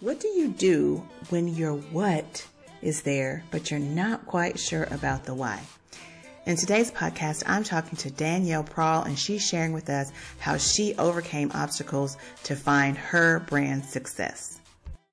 What 0.00 0.20
do 0.20 0.28
you 0.28 0.46
do 0.46 1.04
when 1.30 1.48
your 1.48 1.72
what 1.72 2.46
is 2.82 3.02
there, 3.02 3.42
but 3.50 3.68
you're 3.68 3.80
not 3.80 4.26
quite 4.26 4.56
sure 4.56 4.84
about 4.92 5.24
the 5.24 5.34
why? 5.34 5.60
In 6.46 6.54
today's 6.54 6.92
podcast, 6.92 7.42
I'm 7.48 7.64
talking 7.64 7.96
to 7.96 8.10
Danielle 8.12 8.62
Prahl, 8.62 9.04
and 9.04 9.18
she's 9.18 9.44
sharing 9.44 9.72
with 9.72 9.90
us 9.90 10.12
how 10.38 10.56
she 10.56 10.94
overcame 10.98 11.50
obstacles 11.52 12.16
to 12.44 12.54
find 12.54 12.96
her 12.96 13.40
brand 13.40 13.84
success. 13.84 14.60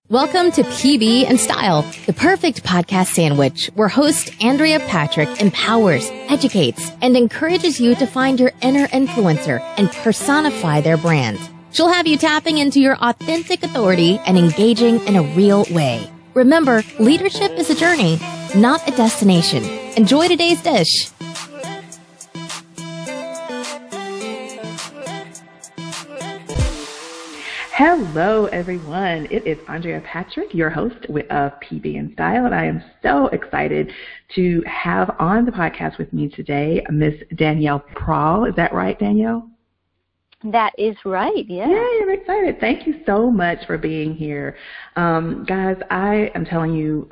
Welcome 0.09 0.51
to 0.51 0.61
PB 0.61 1.25
and 1.27 1.39
Style, 1.39 1.81
the 2.05 2.13
perfect 2.13 2.61
podcast 2.61 3.07
sandwich 3.07 3.71
where 3.73 3.87
host 3.87 4.39
Andrea 4.43 4.79
Patrick 4.81 5.41
empowers, 5.41 6.07
educates, 6.29 6.91
and 7.01 7.17
encourages 7.17 7.79
you 7.79 7.95
to 7.95 8.05
find 8.05 8.39
your 8.39 8.51
inner 8.61 8.85
influencer 8.89 9.59
and 9.79 9.91
personify 9.91 10.81
their 10.81 10.97
brand. 10.97 11.39
She'll 11.75 11.89
have 11.89 12.07
you 12.07 12.17
tapping 12.17 12.59
into 12.59 12.79
your 12.79 12.95
authentic 13.01 13.61
authority 13.61 14.17
and 14.25 14.37
engaging 14.37 15.05
in 15.07 15.17
a 15.17 15.23
real 15.35 15.65
way. 15.71 16.09
Remember, 16.33 16.81
leadership 17.01 17.51
is 17.51 17.69
a 17.69 17.75
journey, 17.75 18.17
not 18.55 18.87
a 18.87 18.91
destination. 18.91 19.61
Enjoy 19.97 20.29
today's 20.29 20.61
dish. 20.61 21.09
Hello, 27.73 28.45
everyone. 28.45 29.27
It 29.29 29.45
is 29.45 29.57
Andrea 29.67 29.99
Patrick, 29.99 30.53
your 30.53 30.69
host 30.69 31.05
of 31.07 31.51
PB 31.59 31.99
and 31.99 32.13
Style, 32.13 32.45
and 32.45 32.55
I 32.55 32.67
am 32.67 32.81
so 33.03 33.27
excited 33.27 33.91
to 34.35 34.63
have 34.65 35.13
on 35.19 35.43
the 35.43 35.51
podcast 35.51 35.97
with 35.97 36.13
me 36.13 36.29
today 36.29 36.85
Miss 36.89 37.15
Danielle 37.35 37.83
Prahl. 37.93 38.47
Is 38.47 38.55
that 38.55 38.73
right, 38.73 38.97
Danielle? 38.97 39.49
That 40.51 40.73
is 40.77 40.95
right. 41.05 41.45
Yeah. 41.47 41.67
Yeah, 41.67 41.87
I'm 42.03 42.09
excited. 42.11 42.59
Thank 42.59 42.85
you 42.85 43.01
so 43.05 43.31
much 43.31 43.65
for 43.65 43.77
being 43.77 44.13
here. 44.13 44.55
Um, 44.95 45.43
guys, 45.47 45.77
I 45.89 46.31
am 46.35 46.45
telling 46.45 46.73
you, 46.73 47.09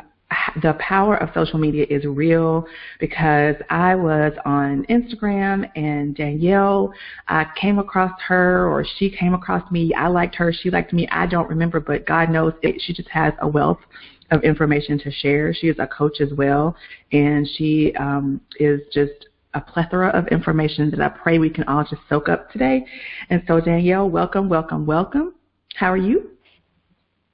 the 0.61 0.73
power 0.79 1.17
of 1.17 1.29
social 1.33 1.59
media 1.59 1.85
is 1.89 2.05
real 2.05 2.65
because 2.99 3.55
I 3.69 3.95
was 3.95 4.33
on 4.45 4.85
Instagram 4.85 5.69
and 5.75 6.15
Danielle, 6.15 6.93
I 7.27 7.45
came 7.59 7.79
across 7.79 8.11
her 8.27 8.67
or 8.67 8.85
she 8.97 9.09
came 9.09 9.33
across 9.33 9.69
me. 9.71 9.93
I 9.93 10.07
liked 10.07 10.35
her. 10.35 10.53
She 10.53 10.69
liked 10.69 10.93
me. 10.93 11.07
I 11.11 11.25
don't 11.25 11.49
remember, 11.49 11.79
but 11.79 12.05
God 12.05 12.29
knows 12.29 12.53
it, 12.61 12.81
she 12.81 12.93
just 12.93 13.09
has 13.09 13.33
a 13.41 13.47
wealth 13.47 13.79
of 14.31 14.43
information 14.43 14.97
to 14.99 15.11
share. 15.11 15.53
She 15.53 15.67
is 15.67 15.77
a 15.79 15.87
coach 15.87 16.19
as 16.21 16.33
well, 16.33 16.75
and 17.11 17.47
she 17.55 17.93
um, 17.95 18.41
is 18.59 18.81
just 18.91 19.27
a 19.53 19.61
plethora 19.61 20.09
of 20.09 20.27
information 20.27 20.89
that 20.91 21.01
I 21.01 21.09
pray 21.09 21.39
we 21.39 21.49
can 21.49 21.63
all 21.65 21.83
just 21.83 22.01
soak 22.09 22.29
up 22.29 22.51
today. 22.51 22.85
And 23.29 23.43
so, 23.47 23.59
Danielle, 23.59 24.09
welcome, 24.09 24.49
welcome, 24.49 24.85
welcome. 24.85 25.35
How 25.75 25.91
are 25.91 25.97
you? 25.97 26.31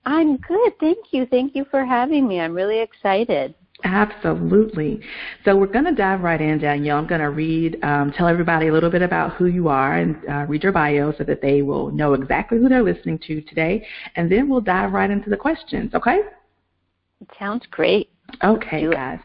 I'm 0.06 0.38
good. 0.38 0.80
Thank 0.80 1.12
you. 1.12 1.26
Thank 1.26 1.56
you 1.56 1.66
for 1.70 1.86
having 1.86 2.28
me. 2.28 2.40
I'm 2.40 2.54
really 2.54 2.80
excited. 2.80 3.54
Absolutely. 3.84 5.00
So 5.46 5.56
we're 5.56 5.68
going 5.68 5.86
to 5.86 5.96
dive 5.96 6.22
right 6.22 6.42
in, 6.42 6.60
Danielle. 6.60 6.98
I'm 6.98 7.08
going 7.08 7.22
to 7.22 7.30
read, 7.30 7.82
um, 7.84 8.12
tell 8.12 8.28
everybody 8.28 8.68
a 8.68 8.74
little 8.74 8.90
bit 8.90 9.02
about 9.02 9.36
who 9.36 9.46
you 9.46 9.70
are 9.70 9.98
and 9.98 10.18
uh, 10.30 10.46
read 10.50 10.64
your 10.64 10.74
bio 10.74 11.14
so 11.18 11.24
that 11.24 11.42
they 11.42 11.62
will 11.62 11.90
know 11.92 12.14
exactly 12.14 12.58
who 12.58 12.68
they're 12.68 12.84
listening 12.84 13.20
to 13.28 13.42
today. 13.42 13.86
And 14.16 14.30
then 14.30 14.50
we'll 14.50 14.62
dive 14.62 14.92
right 14.92 15.10
into 15.10 15.30
the 15.30 15.38
questions, 15.38 15.94
okay? 15.94 16.20
It 17.22 17.30
sounds 17.38 17.66
great. 17.72 18.10
Okay, 18.44 18.90
guys. 18.92 19.20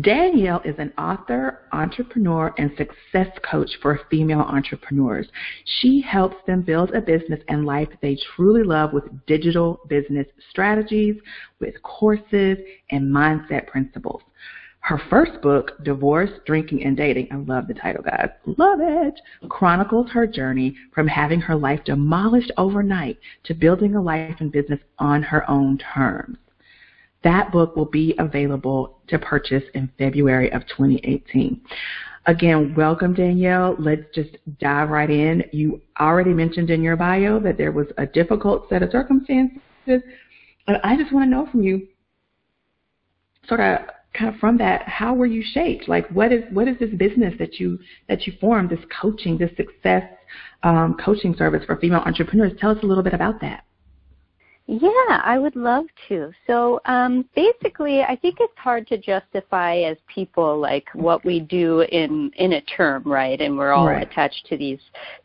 Danielle 0.00 0.62
is 0.64 0.76
an 0.78 0.92
author, 0.96 1.62
entrepreneur, 1.72 2.54
and 2.58 2.70
success 2.76 3.26
coach 3.42 3.70
for 3.82 3.98
female 4.08 4.38
entrepreneurs. 4.38 5.26
She 5.80 6.00
helps 6.00 6.36
them 6.46 6.62
build 6.62 6.94
a 6.94 7.00
business 7.00 7.40
and 7.48 7.66
life 7.66 7.88
they 8.00 8.16
truly 8.36 8.62
love 8.62 8.92
with 8.92 9.26
digital 9.26 9.80
business 9.88 10.28
strategies, 10.48 11.16
with 11.58 11.82
courses, 11.82 12.58
and 12.92 13.12
mindset 13.12 13.66
principles. 13.66 14.22
Her 14.78 15.00
first 15.10 15.42
book, 15.42 15.82
Divorce, 15.82 16.30
Drinking, 16.46 16.84
and 16.84 16.96
Dating, 16.96 17.26
I 17.32 17.36
love 17.36 17.66
the 17.66 17.74
title, 17.74 18.04
guys, 18.04 18.30
love 18.46 18.78
it, 18.80 19.20
chronicles 19.48 20.08
her 20.12 20.26
journey 20.26 20.76
from 20.94 21.08
having 21.08 21.40
her 21.40 21.56
life 21.56 21.82
demolished 21.84 22.52
overnight 22.56 23.18
to 23.44 23.54
building 23.54 23.96
a 23.96 24.00
life 24.00 24.36
and 24.38 24.52
business 24.52 24.80
on 25.00 25.24
her 25.24 25.48
own 25.50 25.78
terms. 25.78 26.38
That 27.22 27.52
book 27.52 27.76
will 27.76 27.86
be 27.86 28.14
available 28.18 28.98
to 29.08 29.18
purchase 29.18 29.64
in 29.74 29.90
February 29.98 30.50
of 30.52 30.66
2018. 30.68 31.60
Again, 32.26 32.74
welcome 32.74 33.14
Danielle. 33.14 33.76
Let's 33.78 34.02
just 34.14 34.36
dive 34.58 34.90
right 34.90 35.10
in. 35.10 35.42
You 35.52 35.80
already 35.98 36.32
mentioned 36.32 36.70
in 36.70 36.82
your 36.82 36.96
bio 36.96 37.40
that 37.40 37.56
there 37.56 37.72
was 37.72 37.86
a 37.98 38.06
difficult 38.06 38.68
set 38.68 38.82
of 38.82 38.90
circumstances. 38.90 39.60
I 40.68 40.96
just 40.96 41.12
want 41.12 41.26
to 41.26 41.30
know 41.30 41.48
from 41.50 41.62
you, 41.62 41.88
sort 43.48 43.60
of 43.60 43.80
kind 44.14 44.34
of 44.34 44.40
from 44.40 44.58
that, 44.58 44.82
how 44.82 45.14
were 45.14 45.26
you 45.26 45.42
shaped? 45.42 45.88
Like 45.88 46.08
what 46.10 46.32
is 46.32 46.44
what 46.52 46.68
is 46.68 46.78
this 46.78 46.90
business 46.90 47.34
that 47.38 47.58
you 47.58 47.78
that 48.08 48.26
you 48.26 48.34
formed, 48.40 48.70
this 48.70 48.84
coaching, 49.00 49.38
this 49.38 49.50
success 49.56 50.04
um, 50.62 50.96
coaching 51.02 51.34
service 51.34 51.64
for 51.64 51.76
female 51.76 52.00
entrepreneurs? 52.00 52.52
Tell 52.60 52.70
us 52.70 52.78
a 52.82 52.86
little 52.86 53.04
bit 53.04 53.14
about 53.14 53.40
that. 53.40 53.64
Yeah, 54.66 55.20
I 55.24 55.36
would 55.36 55.56
love 55.56 55.86
to. 56.08 56.30
So 56.46 56.80
um, 56.84 57.28
basically, 57.34 58.02
I 58.02 58.14
think 58.14 58.36
it's 58.38 58.56
hard 58.56 58.86
to 58.86 58.98
justify 58.98 59.78
as 59.78 59.96
people 60.06 60.60
like 60.60 60.86
what 60.92 61.24
we 61.24 61.40
do 61.40 61.80
in 61.80 62.30
in 62.36 62.52
a 62.52 62.60
term, 62.60 63.02
right? 63.04 63.40
And 63.40 63.58
we're 63.58 63.72
all 63.72 63.88
right. 63.88 64.06
attached 64.06 64.46
to 64.46 64.56
these 64.56 64.78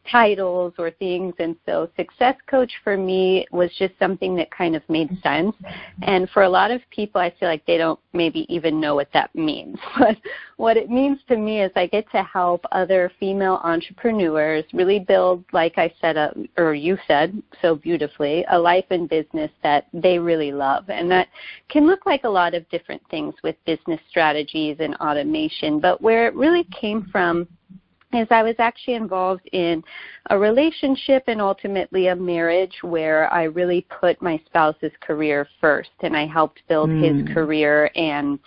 titles 0.10 0.74
or 0.80 0.90
things. 0.90 1.36
And 1.38 1.56
so, 1.64 1.90
success 1.96 2.36
coach 2.48 2.72
for 2.84 2.98
me 2.98 3.46
was 3.52 3.70
just 3.78 3.94
something 4.00 4.36
that 4.38 4.50
kind 4.50 4.76
of 4.76 4.82
made 4.90 5.10
sense. 5.22 5.56
And 6.02 6.28
for 6.32 6.42
a 6.42 6.50
lot 6.50 6.72
of 6.72 6.82
people, 6.90 7.22
I 7.22 7.32
feel 7.40 7.48
like 7.48 7.66
they 7.68 7.78
don't 7.78 8.00
maybe 8.14 8.52
even 8.52 8.82
know 8.82 8.96
what 8.96 9.10
that 9.14 9.34
means. 9.36 9.78
But 9.98 10.18
what 10.58 10.78
it 10.78 10.90
means 10.90 11.20
to 11.30 11.38
me 11.38 11.62
is 11.62 11.72
I 11.76 11.88
get 11.88 12.10
to 12.12 12.24
help 12.24 12.64
other 12.72 13.12
female 13.20 13.60
entrepreneurs 13.64 14.64
really 14.72 15.00
build, 15.00 15.44
like 15.52 15.78
I 15.78 15.92
said, 16.00 16.16
a, 16.16 16.34
or 16.58 16.74
you 16.74 16.98
said 17.08 17.42
so 17.62 17.76
beautifully, 17.76 18.46
a 18.52 18.60
life 18.60 18.86
and 18.90 19.10
business 19.10 19.25
that 19.64 19.88
they 19.94 20.20
really 20.20 20.52
love. 20.52 20.90
And 20.90 21.10
that 21.12 21.28
can 21.70 21.88
look 21.88 22.06
like 22.06 22.24
a 22.24 22.30
lot 22.30 22.54
of 22.54 22.68
different 22.70 23.02
things 23.10 23.34
with 23.44 23.56
business 23.66 24.00
strategies 24.10 24.78
and 24.80 24.96
automation. 24.96 25.80
But 25.80 26.02
where 26.02 26.28
it 26.28 26.36
really 26.36 26.66
came 26.80 27.08
from 27.12 27.48
is 28.14 28.28
I 28.32 28.44
was 28.44 28.56
actually 28.60 28.96
involved 28.96 29.48
in 29.52 29.84
a 30.30 30.38
relationship 30.38 31.24
and 31.28 31.42
ultimately 31.42 32.08
a 32.08 32.16
marriage 32.16 32.78
where 32.82 33.32
I 33.34 33.44
really 33.44 33.86
put 34.00 34.22
my 34.22 34.40
spouse's 34.46 34.92
career 35.02 35.48
first 35.60 35.90
and 36.02 36.16
I 36.16 36.26
helped 36.26 36.62
build 36.68 36.90
mm. 36.90 37.26
his 37.26 37.34
career 37.34 37.92
and 37.96 38.40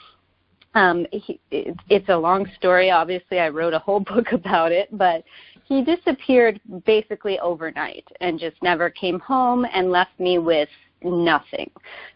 um, 0.74 1.06
he, 1.10 1.40
it, 1.50 1.76
it's 1.88 2.08
a 2.08 2.16
long 2.16 2.46
story. 2.56 2.90
Obviously, 2.90 3.40
I 3.40 3.48
wrote 3.48 3.74
a 3.74 3.78
whole 3.78 4.00
book 4.14 4.32
about 4.32 4.72
it, 4.72 4.88
but 4.96 5.24
he 5.68 5.82
disappeared 5.82 6.60
basically 6.86 7.38
overnight 7.40 8.06
and 8.20 8.40
just 8.40 8.56
never 8.62 8.88
came 8.88 9.20
home 9.20 9.66
and 9.72 9.90
left 9.90 10.18
me 10.18 10.38
with 10.38 10.68
nothing. 11.02 11.70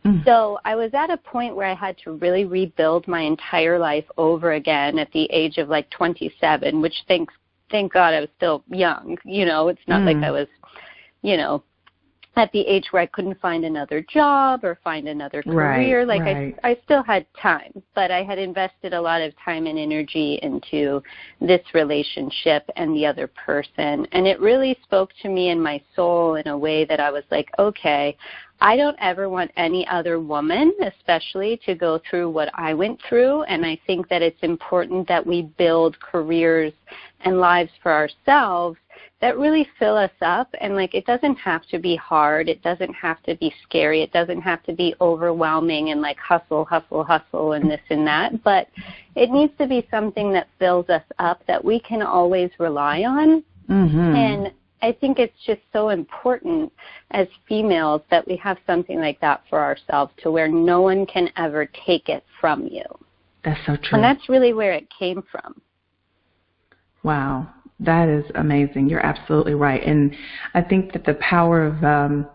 Mm. 0.04 0.24
So 0.24 0.58
I 0.64 0.74
was 0.74 0.90
at 0.94 1.10
a 1.10 1.18
point 1.18 1.54
where 1.54 1.68
I 1.68 1.74
had 1.74 1.98
to 1.98 2.14
really 2.14 2.46
rebuild 2.46 3.06
my 3.06 3.20
entire 3.20 3.78
life 3.78 4.06
over 4.16 4.52
again 4.52 4.98
at 4.98 5.12
the 5.12 5.24
age 5.30 5.58
of 5.58 5.68
like 5.68 5.88
27, 5.90 6.80
which 6.80 6.94
thanks 7.06 7.34
thank 7.70 7.92
God 7.92 8.14
I 8.14 8.20
was 8.20 8.28
still 8.36 8.64
young. 8.68 9.16
You 9.24 9.44
know, 9.44 9.68
it's 9.68 9.80
not 9.86 10.02
mm. 10.02 10.14
like 10.14 10.24
I 10.24 10.30
was, 10.30 10.48
you 11.22 11.36
know, 11.36 11.62
at 12.36 12.50
the 12.52 12.60
age 12.60 12.86
where 12.90 13.02
I 13.02 13.06
couldn't 13.06 13.40
find 13.40 13.64
another 13.64 14.04
job 14.12 14.64
or 14.64 14.78
find 14.82 15.08
another 15.08 15.42
career. 15.42 16.00
Right, 16.00 16.08
like 16.08 16.20
right. 16.22 16.58
I, 16.64 16.70
I 16.70 16.76
still 16.84 17.02
had 17.02 17.26
time, 17.40 17.82
but 17.94 18.10
I 18.10 18.22
had 18.22 18.38
invested 18.38 18.94
a 18.94 19.00
lot 19.00 19.20
of 19.20 19.34
time 19.44 19.66
and 19.66 19.78
energy 19.78 20.38
into 20.42 21.02
this 21.40 21.60
relationship 21.74 22.68
and 22.76 22.94
the 22.96 23.04
other 23.04 23.26
person. 23.26 24.06
And 24.12 24.26
it 24.26 24.40
really 24.40 24.78
spoke 24.82 25.10
to 25.22 25.28
me 25.28 25.50
in 25.50 25.60
my 25.60 25.80
soul 25.94 26.36
in 26.36 26.48
a 26.48 26.56
way 26.56 26.84
that 26.86 27.00
I 27.00 27.10
was 27.10 27.24
like, 27.30 27.50
okay, 27.58 28.16
I 28.62 28.76
don't 28.76 28.96
ever 29.00 29.28
want 29.28 29.50
any 29.56 29.86
other 29.88 30.20
woman, 30.20 30.72
especially, 30.80 31.60
to 31.66 31.74
go 31.74 32.00
through 32.08 32.30
what 32.30 32.48
I 32.54 32.74
went 32.74 33.00
through. 33.08 33.42
And 33.42 33.66
I 33.66 33.76
think 33.88 34.08
that 34.08 34.22
it's 34.22 34.42
important 34.42 35.08
that 35.08 35.26
we 35.26 35.42
build 35.58 35.98
careers 35.98 36.72
and 37.24 37.40
lives 37.40 37.72
for 37.82 37.92
ourselves 37.92 38.78
that 39.20 39.38
really 39.38 39.66
fill 39.78 39.96
us 39.96 40.10
up 40.20 40.48
and 40.60 40.74
like 40.74 40.94
it 40.94 41.06
doesn't 41.06 41.36
have 41.36 41.64
to 41.68 41.78
be 41.78 41.94
hard 41.94 42.48
it 42.48 42.60
doesn't 42.62 42.92
have 42.92 43.22
to 43.22 43.36
be 43.36 43.54
scary 43.62 44.02
it 44.02 44.12
doesn't 44.12 44.40
have 44.40 44.62
to 44.64 44.72
be 44.72 44.94
overwhelming 45.00 45.90
and 45.90 46.00
like 46.00 46.18
hustle 46.18 46.64
hustle 46.64 47.04
hustle 47.04 47.52
and 47.52 47.70
this 47.70 47.80
and 47.90 48.04
that 48.04 48.42
but 48.42 48.66
it 49.14 49.30
needs 49.30 49.52
to 49.58 49.66
be 49.66 49.86
something 49.92 50.32
that 50.32 50.48
fills 50.58 50.88
us 50.88 51.04
up 51.20 51.40
that 51.46 51.64
we 51.64 51.78
can 51.78 52.02
always 52.02 52.50
rely 52.58 53.02
on 53.04 53.44
mm-hmm. 53.70 54.14
and 54.16 54.52
I 54.82 54.92
think 54.92 55.18
it's 55.18 55.38
just 55.46 55.60
so 55.72 55.90
important 55.90 56.72
as 57.12 57.28
females 57.48 58.02
that 58.10 58.26
we 58.26 58.36
have 58.36 58.58
something 58.66 59.00
like 59.00 59.20
that 59.20 59.42
for 59.48 59.60
ourselves 59.60 60.12
to 60.22 60.30
where 60.30 60.48
no 60.48 60.82
one 60.82 61.06
can 61.06 61.30
ever 61.36 61.68
take 61.86 62.08
it 62.08 62.24
from 62.40 62.66
you. 62.66 62.84
That's 63.44 63.60
so 63.64 63.76
true. 63.76 63.94
And 63.96 64.04
that's 64.04 64.28
really 64.28 64.52
where 64.52 64.72
it 64.72 64.88
came 64.96 65.22
from. 65.30 65.60
Wow. 67.02 67.48
That 67.80 68.08
is 68.08 68.24
amazing. 68.34 68.88
You're 68.88 69.04
absolutely 69.04 69.54
right. 69.54 69.82
And 69.84 70.14
I 70.54 70.62
think 70.62 70.92
that 70.92 71.04
the 71.04 71.14
power 71.14 71.64
of 71.64 71.82
um, 71.82 72.26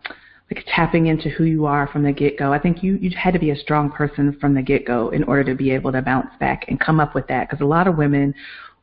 like 0.52 0.66
tapping 0.74 1.08
into 1.08 1.30
who 1.30 1.44
you 1.44 1.66
are 1.66 1.88
from 1.88 2.04
the 2.04 2.12
get 2.12 2.38
go. 2.38 2.54
I 2.54 2.60
think 2.60 2.82
you 2.82 2.98
you 3.02 3.12
had 3.18 3.34
to 3.34 3.40
be 3.40 3.52
a 3.52 3.56
strong 3.56 3.92
person 3.92 4.38
from 4.40 4.54
the 4.54 4.62
get 4.62 4.86
go 4.86 5.10
in 5.10 5.24
order 5.24 5.44
to 5.46 5.56
be 5.56 5.72
able 5.72 5.92
to 5.92 6.02
bounce 6.02 6.32
back 6.40 6.66
and 6.70 6.80
come 6.80 7.00
up 7.00 7.16
with 7.16 7.28
that. 7.28 7.50
Because 7.50 7.62
a 7.62 7.68
lot 7.68 7.88
of 7.88 7.98
women, 7.98 8.34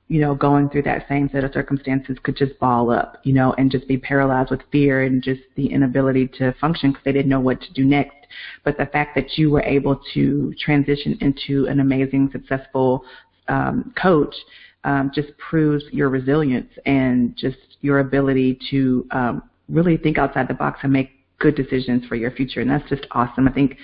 you 0.09 0.21
know, 0.21 0.35
going 0.35 0.69
through 0.69 0.83
that 0.83 1.07
same 1.09 1.31
set 1.33 1.45
of 1.45 1.53
circumstances 1.53 2.19
could 2.23 2.37
just 2.37 2.59
ball 2.59 2.91
up, 2.91 3.21
you 3.23 3.33
know, 3.33 3.55
and 3.55 3.71
just 3.71 3.89
be 3.89 3.97
paralyzed 3.97 4.51
with 4.51 4.61
fear 4.71 5.03
and 5.03 5.23
just 5.23 5.41
the 5.57 5.67
inability 5.67 6.29
to 6.29 6.53
function 6.61 6.91
because 6.91 7.05
they 7.05 7.13
didn't 7.13 7.31
know 7.31 7.41
what 7.41 7.61
to 7.61 7.73
do 7.73 7.85
next. 7.85 8.17
But 8.65 8.77
the 8.77 8.87
fact 8.87 9.15
that 9.15 9.39
you 9.39 9.51
were 9.51 9.63
able 9.63 9.99
to 10.13 10.55
transition 10.61 11.17
into 11.21 11.67
an 11.67 11.81
amazing, 11.81 12.31
successful 12.33 13.05
um, 13.49 13.95
coach 14.01 14.35
um, 14.85 15.11
just 15.15 15.37
proves 15.39 15.85
your 15.91 16.11
resilience 16.11 16.71
and 16.85 17.35
just 17.37 17.57
your 17.81 18.01
ability 18.01 18.59
to 18.71 19.07
um, 19.11 19.43
really 19.69 19.97
think 19.97 20.19
outside 20.19 20.49
the 20.49 20.55
box 20.55 20.81
and 20.83 20.93
make 20.93 21.13
good 21.39 21.55
decisions 21.55 22.05
for 22.07 22.17
your 22.17 22.31
future. 22.31 22.61
And 22.61 22.71
that's 22.71 22.89
just 22.91 23.07
awesome. 23.13 23.49
I 23.49 23.53
think 23.53 23.77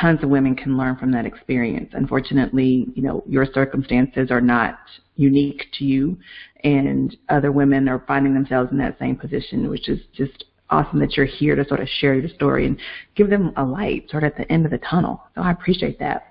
tons 0.00 0.22
of 0.22 0.28
women 0.28 0.54
can 0.54 0.76
learn 0.76 0.96
from 0.96 1.12
that 1.12 1.26
experience. 1.26 1.90
Unfortunately, 1.92 2.86
you 2.94 3.02
know, 3.02 3.22
your 3.26 3.46
circumstances 3.46 4.30
are 4.30 4.40
not 4.40 4.78
unique 5.16 5.66
to 5.78 5.84
you 5.84 6.18
and 6.64 7.16
other 7.28 7.52
women 7.52 7.88
are 7.88 8.04
finding 8.06 8.34
themselves 8.34 8.70
in 8.70 8.78
that 8.78 8.98
same 8.98 9.16
position, 9.16 9.68
which 9.68 9.88
is 9.88 10.00
just 10.12 10.44
awesome 10.70 11.00
that 11.00 11.16
you're 11.16 11.26
here 11.26 11.56
to 11.56 11.66
sort 11.66 11.80
of 11.80 11.88
share 11.88 12.14
your 12.14 12.28
story 12.28 12.66
and 12.66 12.78
give 13.16 13.28
them 13.28 13.52
a 13.56 13.64
light 13.64 14.08
sort 14.10 14.24
of 14.24 14.32
at 14.32 14.36
the 14.36 14.50
end 14.52 14.64
of 14.64 14.70
the 14.70 14.78
tunnel. 14.78 15.22
So 15.34 15.42
I 15.42 15.50
appreciate 15.50 15.98
that. 15.98 16.29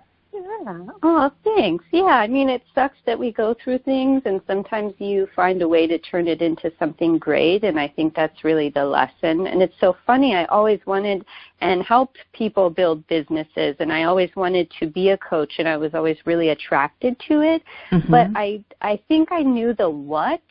Yeah. 0.63 0.85
Oh, 1.03 1.31
thanks. 1.43 1.85
Yeah, 1.91 2.03
I 2.03 2.27
mean, 2.27 2.49
it 2.49 2.63
sucks 2.75 2.97
that 3.05 3.17
we 3.17 3.31
go 3.31 3.55
through 3.63 3.79
things, 3.79 4.21
and 4.25 4.41
sometimes 4.47 4.93
you 4.97 5.27
find 5.35 5.61
a 5.61 5.67
way 5.67 5.87
to 5.87 5.97
turn 5.97 6.27
it 6.27 6.41
into 6.41 6.71
something 6.77 7.17
great, 7.17 7.63
and 7.63 7.79
I 7.79 7.87
think 7.87 8.15
that's 8.15 8.43
really 8.43 8.69
the 8.69 8.83
lesson. 8.83 9.47
And 9.47 9.61
it's 9.61 9.79
so 9.79 9.95
funny. 10.05 10.35
I 10.35 10.45
always 10.45 10.79
wanted 10.85 11.25
and 11.61 11.83
helped 11.83 12.19
people 12.33 12.69
build 12.69 13.05
businesses, 13.07 13.75
and 13.79 13.91
I 13.91 14.03
always 14.03 14.29
wanted 14.35 14.71
to 14.79 14.87
be 14.87 15.09
a 15.09 15.17
coach, 15.17 15.53
and 15.59 15.67
I 15.67 15.77
was 15.77 15.93
always 15.93 16.17
really 16.25 16.49
attracted 16.49 17.17
to 17.27 17.41
it. 17.41 17.63
Mm-hmm. 17.91 18.11
But 18.11 18.27
I, 18.35 18.63
I 18.81 18.99
think 19.07 19.31
I 19.31 19.41
knew 19.41 19.73
the 19.73 19.89
what. 19.89 20.41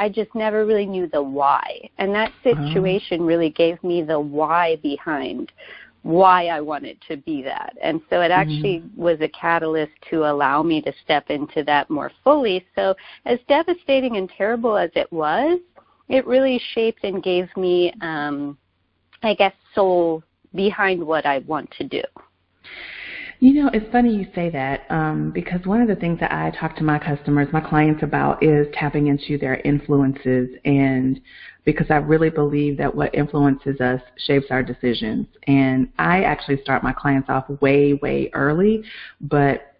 I 0.00 0.08
just 0.08 0.32
never 0.34 0.64
really 0.64 0.86
knew 0.86 1.08
the 1.08 1.22
why. 1.22 1.90
And 1.98 2.14
that 2.14 2.30
uh-huh. 2.44 2.72
situation 2.72 3.22
oh. 3.22 3.24
really 3.24 3.50
gave 3.50 3.82
me 3.82 4.02
the 4.02 4.20
why 4.20 4.76
behind 4.76 5.50
why 6.08 6.46
I 6.46 6.62
wanted 6.62 6.98
to 7.06 7.18
be 7.18 7.42
that. 7.42 7.76
And 7.82 8.00
so 8.08 8.22
it 8.22 8.30
actually 8.30 8.78
mm-hmm. 8.78 8.98
was 8.98 9.20
a 9.20 9.28
catalyst 9.28 9.92
to 10.08 10.24
allow 10.24 10.62
me 10.62 10.80
to 10.80 10.92
step 11.04 11.28
into 11.28 11.62
that 11.64 11.90
more 11.90 12.10
fully. 12.24 12.64
So 12.74 12.94
as 13.26 13.38
devastating 13.46 14.16
and 14.16 14.30
terrible 14.34 14.78
as 14.78 14.88
it 14.94 15.12
was, 15.12 15.60
it 16.08 16.26
really 16.26 16.58
shaped 16.72 17.04
and 17.04 17.22
gave 17.22 17.54
me, 17.58 17.92
um, 18.00 18.56
I 19.22 19.34
guess, 19.34 19.52
soul 19.74 20.22
behind 20.54 21.06
what 21.06 21.26
I 21.26 21.40
want 21.40 21.70
to 21.72 21.84
do. 21.84 22.02
You 23.40 23.54
know, 23.54 23.70
it's 23.72 23.90
funny 23.92 24.14
you 24.14 24.26
say 24.34 24.50
that 24.50 24.84
um, 24.90 25.30
because 25.30 25.64
one 25.64 25.80
of 25.80 25.86
the 25.86 25.94
things 25.94 26.18
that 26.18 26.32
I 26.32 26.50
talk 26.50 26.74
to 26.76 26.82
my 26.82 26.98
customers, 26.98 27.46
my 27.52 27.60
clients 27.60 28.02
about 28.02 28.42
is 28.42 28.66
tapping 28.74 29.06
into 29.06 29.38
their 29.38 29.60
influences 29.60 30.48
and 30.64 31.20
because 31.64 31.86
I 31.90 31.96
really 31.96 32.30
believe 32.30 32.78
that 32.78 32.92
what 32.92 33.14
influences 33.14 33.80
us 33.80 34.00
shapes 34.26 34.46
our 34.50 34.62
decisions. 34.62 35.26
And 35.46 35.88
I 35.98 36.22
actually 36.22 36.60
start 36.62 36.82
my 36.82 36.92
clients 36.92 37.28
off 37.28 37.48
way, 37.60 37.92
way 37.94 38.30
early, 38.32 38.82
but 39.20 39.74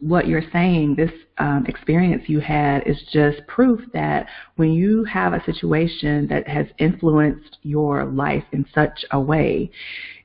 what 0.00 0.26
you're 0.26 0.50
saying, 0.52 0.96
this 0.96 1.12
um, 1.38 1.64
experience 1.66 2.24
you 2.26 2.40
had 2.40 2.82
is 2.86 3.00
just 3.12 3.46
proof 3.46 3.80
that 3.92 4.26
when 4.56 4.72
you 4.72 5.04
have 5.04 5.34
a 5.34 5.44
situation 5.44 6.26
that 6.28 6.48
has 6.48 6.66
influenced 6.78 7.58
your 7.62 8.06
life 8.06 8.44
in 8.50 8.66
such 8.74 9.04
a 9.12 9.20
way, 9.20 9.70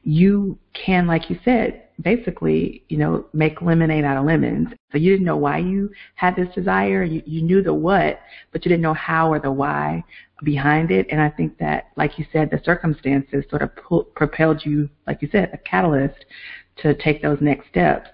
you 0.03 0.57
can, 0.73 1.05
like 1.05 1.29
you 1.29 1.37
said, 1.45 1.83
basically, 2.01 2.83
you 2.89 2.97
know, 2.97 3.25
make 3.33 3.61
lemonade 3.61 4.03
out 4.03 4.17
of 4.17 4.25
lemons. 4.25 4.69
So 4.91 4.97
you 4.97 5.11
didn't 5.11 5.25
know 5.25 5.37
why 5.37 5.57
you 5.57 5.89
had 6.15 6.35
this 6.35 6.53
desire. 6.53 7.03
You, 7.03 7.23
you 7.25 7.41
knew 7.41 7.63
the 7.63 7.73
what, 7.73 8.19
but 8.51 8.63
you 8.63 8.69
didn't 8.69 8.83
know 8.83 8.93
how 8.93 9.31
or 9.31 9.39
the 9.39 9.51
why 9.51 10.03
behind 10.43 10.91
it. 10.91 11.07
And 11.09 11.19
I 11.19 11.29
think 11.29 11.57
that, 11.57 11.87
like 11.95 12.19
you 12.19 12.25
said, 12.31 12.51
the 12.51 12.61
circumstances 12.63 13.45
sort 13.49 13.63
of 13.63 13.75
pull, 13.75 14.03
propelled 14.03 14.63
you, 14.63 14.89
like 15.07 15.21
you 15.21 15.29
said, 15.31 15.49
a 15.53 15.57
catalyst 15.57 16.25
to 16.77 16.93
take 16.93 17.21
those 17.21 17.39
next 17.41 17.67
steps 17.69 18.09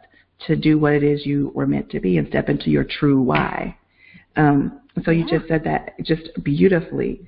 to 0.47 0.55
do 0.55 0.79
what 0.79 0.93
it 0.93 1.03
is 1.03 1.25
you 1.25 1.51
were 1.53 1.67
meant 1.67 1.89
to 1.89 1.99
be 1.99 2.17
and 2.17 2.27
step 2.27 2.49
into 2.49 2.69
your 2.69 2.83
true 2.83 3.21
why. 3.21 3.77
Um, 4.35 4.81
so 5.03 5.11
you 5.11 5.27
just 5.27 5.47
said 5.47 5.63
that 5.65 5.95
just 6.03 6.29
beautifully. 6.43 7.21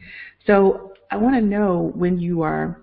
So 0.48 0.94
I 1.12 1.18
want 1.18 1.36
to 1.36 1.42
know 1.42 1.92
when 1.96 2.20
you 2.20 2.42
are 2.42 2.82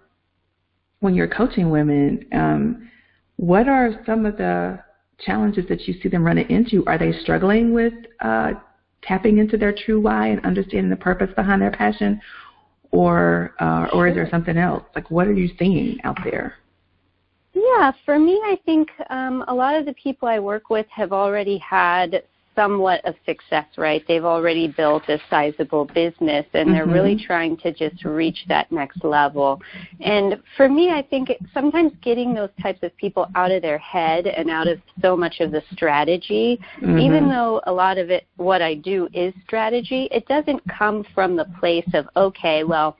when 1.00 1.14
you're 1.14 1.28
coaching 1.28 1.70
women, 1.70 2.24
um, 2.32 2.88
what 3.37 3.69
are 3.69 4.02
some 4.06 4.26
of 4.26 4.37
the 4.37 4.79
challenges 5.19 5.67
that 5.69 5.82
you 5.82 5.94
see 6.00 6.08
them 6.08 6.25
running 6.25 6.49
into? 6.50 6.84
Are 6.87 6.99
they 6.99 7.12
struggling 7.20 7.73
with 7.73 7.94
uh, 8.20 8.52
tapping 9.02 9.38
into 9.38 9.56
their 9.56 9.73
true 9.73 10.00
why 10.00 10.29
and 10.29 10.44
understanding 10.44 10.90
the 10.90 10.96
purpose 10.96 11.31
behind 11.37 11.62
their 11.62 11.70
passion, 11.70 12.20
or 12.90 13.55
uh, 13.61 13.88
or 13.93 14.08
is 14.08 14.14
there 14.14 14.29
something 14.31 14.56
else? 14.56 14.84
Like, 14.94 15.11
what 15.11 15.26
are 15.26 15.32
you 15.32 15.50
seeing 15.58 15.99
out 16.05 16.19
there? 16.25 16.55
Yeah, 17.55 17.93
for 18.05 18.19
me, 18.19 18.40
I 18.44 18.58
think 18.64 18.88
um, 19.11 19.44
a 19.49 19.55
lot 19.55 19.75
of 19.75 19.84
the 19.84 19.93
people 19.94 20.26
I 20.29 20.38
work 20.38 20.70
with 20.70 20.87
have 20.88 21.12
already 21.12 21.58
had 21.58 22.23
somewhat 22.54 23.04
of 23.04 23.14
success, 23.25 23.66
right? 23.76 24.02
They've 24.06 24.25
already 24.25 24.69
built 24.69 25.08
a 25.08 25.19
sizable 25.31 25.87
business 25.87 26.46
and 26.52 26.69
mm-hmm. 26.69 26.72
they're 26.72 26.87
really 26.87 27.14
mm-hmm. 27.14 27.26
trying 27.26 27.56
to 27.58 27.72
just 27.72 28.04
reach 28.04 28.44
that 28.49 28.70
next 28.70 29.04
level. 29.04 29.60
And 30.00 30.40
for 30.56 30.69
me, 30.69 30.90
I 30.90 31.02
think 31.02 31.31
it, 31.31 31.38
sometimes 31.54 31.93
getting 32.02 32.34
those 32.34 32.50
types 32.60 32.82
of 32.82 32.96
people 32.96 33.26
out 33.34 33.50
of 33.50 33.62
their 33.62 33.78
head 33.78 34.26
and 34.26 34.50
out 34.50 34.69
of 34.69 34.81
so 35.00 35.16
much 35.16 35.40
of 35.40 35.50
the 35.50 35.62
strategy, 35.72 36.60
mm-hmm. 36.81 36.99
even 36.99 37.28
though 37.28 37.60
a 37.66 37.72
lot 37.72 37.99
of 37.99 38.10
it, 38.10 38.26
what 38.37 38.62
I 38.62 38.75
do 38.75 39.08
is 39.12 39.34
strategy, 39.44 40.08
it 40.10 40.26
doesn't 40.26 40.60
come 40.69 41.05
from 41.14 41.37
the 41.37 41.46
place 41.58 41.88
of, 41.94 42.06
okay, 42.16 42.64
well, 42.64 42.96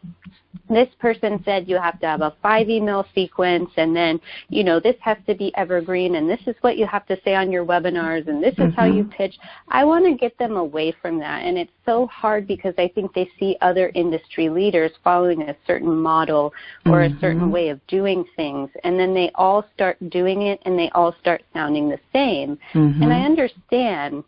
this 0.75 0.89
person 0.99 1.43
said 1.45 1.69
you 1.69 1.77
have 1.77 1.99
to 2.01 2.07
have 2.07 2.21
a 2.21 2.35
five 2.43 2.69
email 2.69 3.07
sequence 3.15 3.71
and 3.77 3.95
then 3.95 4.21
you 4.49 4.65
know 4.65 4.81
this 4.81 4.97
has 5.01 5.17
to 5.27 5.35
be 5.35 5.55
evergreen 5.57 6.17
and 6.17 6.29
this 6.29 6.41
is 6.47 6.55
what 6.61 6.77
you 6.77 6.87
have 6.87 7.07
to 7.07 7.17
say 7.25 7.35
on 7.35 7.51
your 7.51 7.65
webinars 7.65 8.27
and 8.29 8.43
this 8.43 8.53
is 8.55 8.59
mm-hmm. 8.59 8.81
how 8.81 8.85
you 8.85 9.05
mm-hmm. 9.05 9.13
pitch 9.13 9.37
i 9.69 9.85
want 9.85 10.05
to 10.05 10.15
get 10.15 10.37
them 10.39 10.57
away 10.57 10.95
from 11.03 11.19
that 11.19 11.43
and 11.43 11.57
it's 11.59 11.73
so 11.85 12.07
hard 12.07 12.47
because 12.47 12.75
i 12.79 12.89
think 12.95 13.13
they 13.15 13.29
see 13.39 13.57
other 13.61 13.91
industry 13.95 14.49
leaders 14.49 14.91
following 15.03 15.43
a 15.43 15.57
certain 15.67 15.95
model 15.95 16.53
or 16.87 16.93
mm-hmm. 16.93 17.17
a 17.17 17.21
certain 17.21 17.43
mm-hmm. 17.43 17.53
way 17.53 17.69
of 17.69 17.85
doing 17.87 18.25
things 18.37 18.71
and 18.85 18.99
then 18.99 19.15
they 19.15 19.31
all 19.35 19.65
start 19.75 19.97
doing 20.11 20.43
it 20.43 20.61
and 20.65 20.79
they 20.79 20.91
all 20.95 21.15
start 21.21 21.43
sounding 21.53 21.89
the 21.89 22.01
same 22.13 22.59
mm-hmm. 22.75 23.03
and 23.03 23.13
i 23.13 23.21
understand 23.21 24.25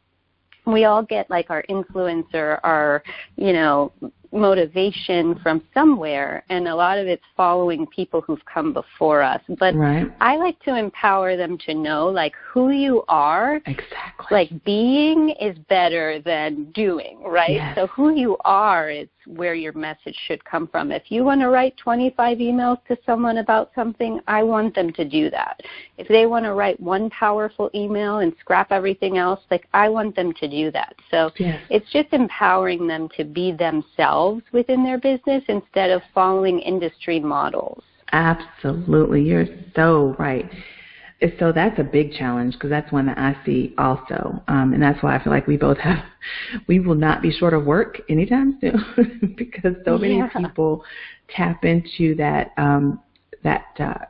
we 0.67 0.85
all 0.85 1.03
get 1.03 1.29
like 1.31 1.51
our 1.51 1.63
influencer, 1.69 2.59
our, 2.63 3.03
you 3.37 3.53
know, 3.53 3.93
motivation 4.35 5.39
from 5.43 5.63
somewhere 5.73 6.45
and 6.51 6.67
a 6.67 6.75
lot 6.75 6.99
of 6.99 7.07
it's 7.07 7.23
following 7.37 7.87
people 7.87 8.21
who've 8.21 8.45
come 8.53 8.73
before 8.73 9.23
us. 9.23 9.41
But 9.59 9.75
right. 9.77 10.13
i 10.21 10.37
like 10.37 10.61
to 10.65 10.77
empower 10.77 11.37
them 11.37 11.57
to 11.67 11.75
know 11.75 12.09
like 12.09 12.35
who 12.53 12.71
you 12.71 13.05
are. 13.09 13.61
Exactly. 13.67 14.27
Like 14.31 14.65
being 14.65 15.31
is 15.41 15.57
better 15.69 16.21
than 16.21 16.71
doing 16.73 17.23
right? 17.25 17.51
Yes. 17.51 17.77
so 17.77 17.87
who 17.87 18.15
you 18.15 18.37
are 18.45 18.91
is 18.91 19.09
where 19.27 19.55
your 19.55 19.73
message 19.73 20.17
should 20.27 20.45
come 20.45 20.67
from. 20.67 20.93
If 20.93 21.05
you 21.11 21.25
want 21.25 21.41
to 21.41 21.49
write 21.49 21.77
25 21.79 22.39
emails 22.39 22.79
to 22.89 22.99
someone 23.07 23.39
about 23.39 23.71
something 23.75 24.21
i 24.27 24.43
want 24.43 24.75
them 24.75 24.93
to 24.95 25.05
do 25.09 25.31
that. 25.31 25.61
If 25.97 26.09
they 26.09 26.27
want 26.27 26.45
to 26.45 26.55
write 26.55 26.79
one 26.81 27.09
powerful 27.11 27.71
email 27.75 28.19
and 28.19 28.33
scrap 28.41 28.73
everything 28.73 29.17
else 29.17 29.41
like 29.51 29.69
i 29.73 29.89
want 29.89 30.17
them 30.17 30.33
to 30.41 30.49
do 30.49 30.73
that. 30.73 30.95
So 31.11 31.31
yes. 31.39 31.61
it's 31.71 31.91
just 31.93 32.13
empowering 32.13 32.87
them 32.89 33.09
to 33.17 33.25
be 33.25 33.53
themselves 33.53 34.24
themselves 34.25 34.53
within 34.53 34.85
their 34.85 34.99
business 34.99 35.43
instead 35.49 35.91
of 35.91 36.03
following 36.15 36.61
industry 36.61 37.21
models. 37.21 37.83
Absolutely. 38.13 39.23
You're 39.23 39.47
so 39.75 40.15
right. 40.19 40.51
So 41.39 41.53
that's 41.53 41.79
a 41.79 41.85
big 41.85 42.13
challenge 42.13 42.55
because 42.55 42.71
that's 42.71 42.91
one 42.93 43.07
that 43.07 43.17
I 43.17 43.37
see 43.47 43.75
also. 43.79 44.43
Um, 44.49 44.75
and 44.75 44.83
that's 44.83 45.03
why 45.03 45.17
I 45.17 45.23
feel 45.23 45.33
like 45.33 45.47
we 45.47 45.57
both 45.57 45.79
have, 45.79 46.05
we 46.69 46.81
will 46.81 46.95
not 46.95 47.23
be 47.23 47.31
short 47.31 47.55
of 47.55 47.65
work 47.65 48.01
anytime 48.09 48.59
soon 48.61 49.35
because 49.39 49.75
so 49.85 49.97
many 49.97 50.19
yeah. 50.19 50.29
people 50.29 50.85
tap 51.35 51.65
into 51.65 52.15
that, 52.17 52.53
um, 52.57 53.01
that, 53.43 53.65
uh, 53.79 54.05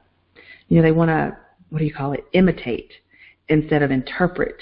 you 0.68 0.76
know, 0.76 0.82
they 0.82 0.92
want 0.92 1.08
to, 1.08 1.36
what 1.70 1.78
do 1.78 1.84
you 1.84 1.94
call 1.94 2.12
it, 2.12 2.24
imitate 2.32 2.90
instead 3.48 3.82
of 3.82 3.90
interpret 3.90 4.56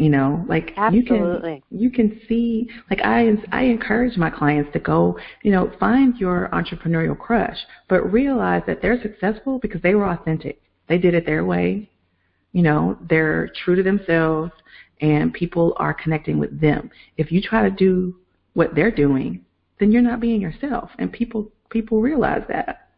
you 0.00 0.08
know 0.08 0.44
like 0.48 0.72
Absolutely. 0.78 1.62
you 1.70 1.90
can 1.90 2.08
you 2.10 2.16
can 2.16 2.20
see 2.26 2.68
like 2.88 3.00
i 3.02 3.30
i 3.52 3.62
encourage 3.64 4.16
my 4.16 4.30
clients 4.30 4.72
to 4.72 4.78
go 4.78 5.18
you 5.42 5.52
know 5.52 5.70
find 5.78 6.16
your 6.16 6.48
entrepreneurial 6.54 7.16
crush 7.16 7.58
but 7.88 8.10
realize 8.10 8.62
that 8.66 8.80
they're 8.80 9.00
successful 9.02 9.58
because 9.58 9.82
they 9.82 9.94
were 9.94 10.08
authentic 10.08 10.62
they 10.88 10.96
did 10.96 11.12
it 11.12 11.26
their 11.26 11.44
way 11.44 11.88
you 12.52 12.62
know 12.62 12.96
they're 13.10 13.50
true 13.62 13.76
to 13.76 13.82
themselves 13.82 14.52
and 15.02 15.34
people 15.34 15.74
are 15.76 15.92
connecting 15.92 16.38
with 16.38 16.58
them 16.60 16.90
if 17.18 17.30
you 17.30 17.42
try 17.42 17.62
to 17.62 17.70
do 17.70 18.16
what 18.54 18.74
they're 18.74 18.90
doing 18.90 19.44
then 19.80 19.92
you're 19.92 20.00
not 20.00 20.18
being 20.18 20.40
yourself 20.40 20.90
and 20.98 21.12
people 21.12 21.52
people 21.68 22.00
realize 22.00 22.42
that 22.48 22.88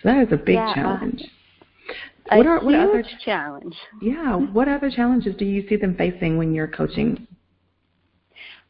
So 0.00 0.10
that 0.10 0.26
is 0.26 0.32
a 0.32 0.36
big 0.36 0.56
yeah. 0.56 0.70
Uh, 0.70 0.74
challenge. 0.74 1.22
A 2.30 2.38
what 2.38 2.46
are 2.46 2.64
what 2.64 2.74
other 2.74 3.04
challenge? 3.24 3.76
Yeah, 4.00 4.36
what 4.36 4.68
other 4.68 4.90
challenges 4.90 5.36
do 5.36 5.44
you 5.44 5.68
see 5.68 5.76
them 5.76 5.94
facing 5.94 6.38
when 6.38 6.54
you're 6.54 6.68
coaching? 6.68 7.26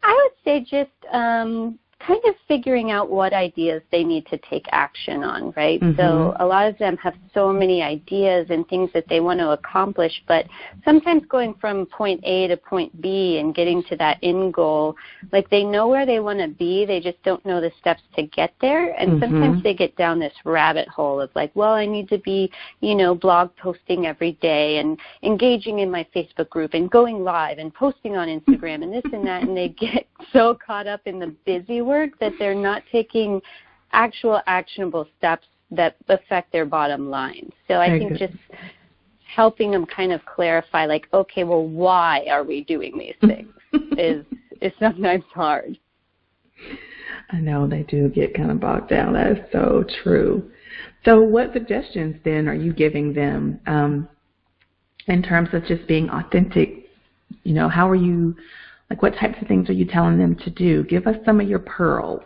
I 0.02 0.12
would 0.12 0.32
say 0.44 0.60
just 0.60 0.90
um, 1.12 1.78
kind 2.06 2.20
of 2.26 2.34
figuring 2.48 2.90
out 2.90 3.10
what 3.10 3.32
ideas 3.32 3.82
they 3.90 4.04
need 4.04 4.26
to 4.26 4.38
take 4.38 4.66
action 4.72 5.22
on, 5.22 5.52
right? 5.56 5.80
Mm-hmm. 5.80 5.98
So 5.98 6.36
a 6.38 6.44
lot 6.44 6.66
of 6.68 6.76
them 6.78 6.96
have 6.98 7.14
so 7.32 7.52
many 7.52 7.82
ideas 7.82 8.46
and 8.50 8.66
things 8.68 8.90
that 8.94 9.06
they 9.08 9.20
want 9.20 9.40
to 9.40 9.50
accomplish, 9.50 10.12
but 10.28 10.46
sometimes 10.84 11.22
going 11.28 11.54
from 11.60 11.86
point 11.86 12.20
A 12.24 12.48
to 12.48 12.56
point 12.56 13.00
B 13.00 13.38
and 13.38 13.54
getting 13.54 13.82
to 13.84 13.96
that 13.96 14.18
end 14.22 14.52
goal, 14.52 14.96
like 15.32 15.48
they 15.50 15.64
know 15.64 15.88
where 15.88 16.04
they 16.04 16.20
want 16.20 16.40
to 16.40 16.48
be, 16.48 16.84
they 16.84 17.00
just 17.00 17.22
don't 17.22 17.44
know 17.46 17.60
the 17.60 17.72
steps 17.80 18.02
to 18.16 18.24
get 18.24 18.52
there. 18.60 18.92
And 18.92 19.12
mm-hmm. 19.12 19.20
sometimes 19.20 19.62
they 19.62 19.74
get 19.74 19.96
down 19.96 20.18
this 20.18 20.34
rabbit 20.44 20.88
hole 20.88 21.20
of 21.20 21.30
like, 21.34 21.52
well, 21.54 21.72
I 21.72 21.86
need 21.86 22.08
to 22.10 22.18
be, 22.18 22.50
you 22.80 22.94
know, 22.94 23.14
blog 23.14 23.50
posting 23.56 24.06
every 24.06 24.32
day 24.42 24.78
and 24.78 24.98
engaging 25.22 25.78
in 25.78 25.90
my 25.90 26.06
Facebook 26.14 26.50
group 26.50 26.74
and 26.74 26.90
going 26.90 27.24
live 27.24 27.58
and 27.58 27.72
posting 27.72 28.16
on 28.16 28.28
Instagram 28.28 28.82
and 28.82 28.92
this 28.92 29.04
and 29.12 29.26
that. 29.26 29.42
And 29.42 29.56
they 29.56 29.68
get 29.80 30.06
so 30.32 30.58
caught 30.64 30.86
up 30.86 31.00
in 31.06 31.18
the 31.18 31.34
busy 31.46 31.80
work 31.80 31.93
that 32.20 32.32
they're 32.38 32.54
not 32.54 32.82
taking 32.90 33.40
actual 33.92 34.40
actionable 34.46 35.06
steps 35.18 35.46
that 35.70 35.96
affect 36.08 36.52
their 36.52 36.66
bottom 36.66 37.10
line. 37.10 37.50
So 37.68 37.74
I 37.74 37.88
Very 37.88 37.98
think 38.00 38.18
good. 38.18 38.30
just 38.30 38.60
helping 39.34 39.70
them 39.70 39.86
kind 39.86 40.12
of 40.12 40.24
clarify 40.26 40.86
like, 40.86 41.08
okay, 41.12 41.44
well 41.44 41.66
why 41.66 42.26
are 42.30 42.44
we 42.44 42.64
doing 42.64 42.98
these 42.98 43.14
things 43.20 43.52
is 43.98 44.24
is 44.60 44.72
sometimes 44.78 45.24
hard. 45.34 45.78
I 47.30 47.38
know 47.38 47.66
they 47.66 47.82
do 47.82 48.08
get 48.08 48.34
kind 48.34 48.50
of 48.50 48.60
bogged 48.60 48.90
down. 48.90 49.14
That 49.14 49.32
is 49.32 49.38
so 49.52 49.84
true. 50.02 50.50
So 51.04 51.20
what 51.20 51.52
suggestions 51.52 52.16
then 52.24 52.48
are 52.48 52.54
you 52.54 52.72
giving 52.72 53.12
them 53.12 53.60
um, 53.66 54.08
in 55.06 55.22
terms 55.22 55.48
of 55.52 55.64
just 55.66 55.86
being 55.86 56.08
authentic? 56.10 56.88
You 57.42 57.54
know, 57.54 57.68
how 57.68 57.88
are 57.88 57.96
you 57.96 58.36
like, 58.94 59.02
what 59.02 59.18
types 59.18 59.36
of 59.42 59.48
things 59.48 59.68
are 59.68 59.72
you 59.72 59.84
telling 59.84 60.18
them 60.18 60.36
to 60.36 60.50
do? 60.50 60.84
Give 60.84 61.08
us 61.08 61.16
some 61.24 61.40
of 61.40 61.48
your 61.48 61.58
pearls. 61.58 62.22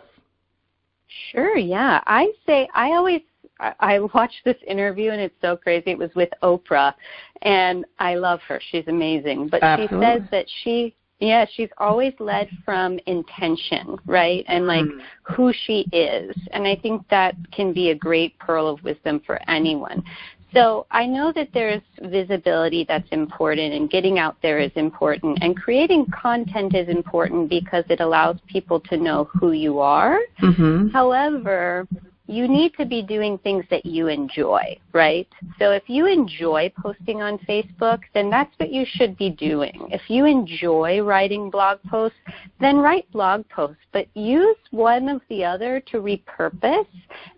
Sure, 1.31 1.57
yeah. 1.57 2.01
I 2.05 2.31
say, 2.45 2.67
I 2.75 2.91
always 2.91 3.21
I 3.59 3.99
watched 4.13 4.39
this 4.45 4.55
interview 4.65 5.11
and 5.11 5.19
it's 5.19 5.35
so 5.41 5.57
crazy. 5.57 5.91
It 5.91 5.97
was 5.97 6.11
with 6.15 6.29
Oprah, 6.43 6.93
and 7.41 7.83
I 7.97 8.15
love 8.15 8.39
her. 8.47 8.61
She's 8.71 8.87
amazing. 8.87 9.49
But 9.49 9.63
Absolutely. 9.63 9.97
she 9.97 10.01
says 10.01 10.29
that 10.31 10.45
she, 10.63 10.95
yeah, 11.19 11.45
she's 11.55 11.67
always 11.77 12.13
led 12.19 12.47
from 12.63 12.99
intention, 13.05 13.97
right, 14.05 14.45
and 14.47 14.65
like 14.65 14.85
mm. 14.85 15.01
who 15.23 15.51
she 15.65 15.87
is. 15.91 16.33
And 16.51 16.65
I 16.65 16.77
think 16.77 17.05
that 17.09 17.35
can 17.51 17.73
be 17.73 17.89
a 17.89 17.95
great 17.95 18.37
pearl 18.39 18.67
of 18.67 18.81
wisdom 18.83 19.21
for 19.25 19.41
anyone. 19.49 20.03
So 20.53 20.87
I 20.89 21.05
know 21.05 21.31
that 21.33 21.49
there's 21.53 21.81
visibility 22.01 22.85
that's 22.87 23.07
important 23.11 23.73
and 23.73 23.89
getting 23.89 24.17
out 24.17 24.35
there 24.41 24.59
is 24.59 24.71
important 24.75 25.37
and 25.41 25.55
creating 25.55 26.07
content 26.07 26.75
is 26.75 26.89
important 26.89 27.49
because 27.49 27.83
it 27.89 27.99
allows 27.99 28.37
people 28.47 28.79
to 28.81 28.97
know 28.97 29.25
who 29.25 29.51
you 29.51 29.79
are. 29.79 30.19
Mm-hmm. 30.41 30.87
However, 30.89 31.87
you 32.29 32.47
need 32.47 32.73
to 32.75 32.85
be 32.85 33.01
doing 33.01 33.39
things 33.39 33.65
that 33.71 33.85
you 33.85 34.07
enjoy, 34.07 34.77
right? 34.93 35.27
So 35.57 35.71
if 35.71 35.83
you 35.87 36.05
enjoy 36.05 36.71
posting 36.79 37.21
on 37.21 37.39
Facebook, 37.39 38.01
then 38.13 38.29
that's 38.29 38.53
what 38.57 38.71
you 38.71 38.85
should 38.87 39.17
be 39.17 39.31
doing. 39.31 39.89
If 39.91 40.01
you 40.09 40.25
enjoy 40.25 41.01
writing 41.01 41.49
blog 41.49 41.79
posts, 41.89 42.19
then 42.59 42.77
write 42.77 43.11
blog 43.11 43.49
posts, 43.49 43.81
but 43.91 44.07
use 44.13 44.57
one 44.69 45.09
of 45.09 45.21
the 45.29 45.43
other 45.43 45.81
to 45.91 45.97
repurpose 45.97 46.85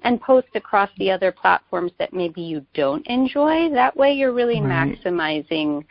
and 0.03 0.19
post 0.19 0.47
across 0.55 0.89
the 0.97 1.09
other 1.09 1.31
platforms 1.31 1.93
that 1.97 2.13
maybe 2.13 2.41
you 2.41 2.65
don't 2.73 3.05
enjoy. 3.07 3.69
That 3.71 3.95
way 3.95 4.11
you're 4.11 4.33
really 4.33 4.59
right. 4.59 4.97
maximizing 5.03 5.85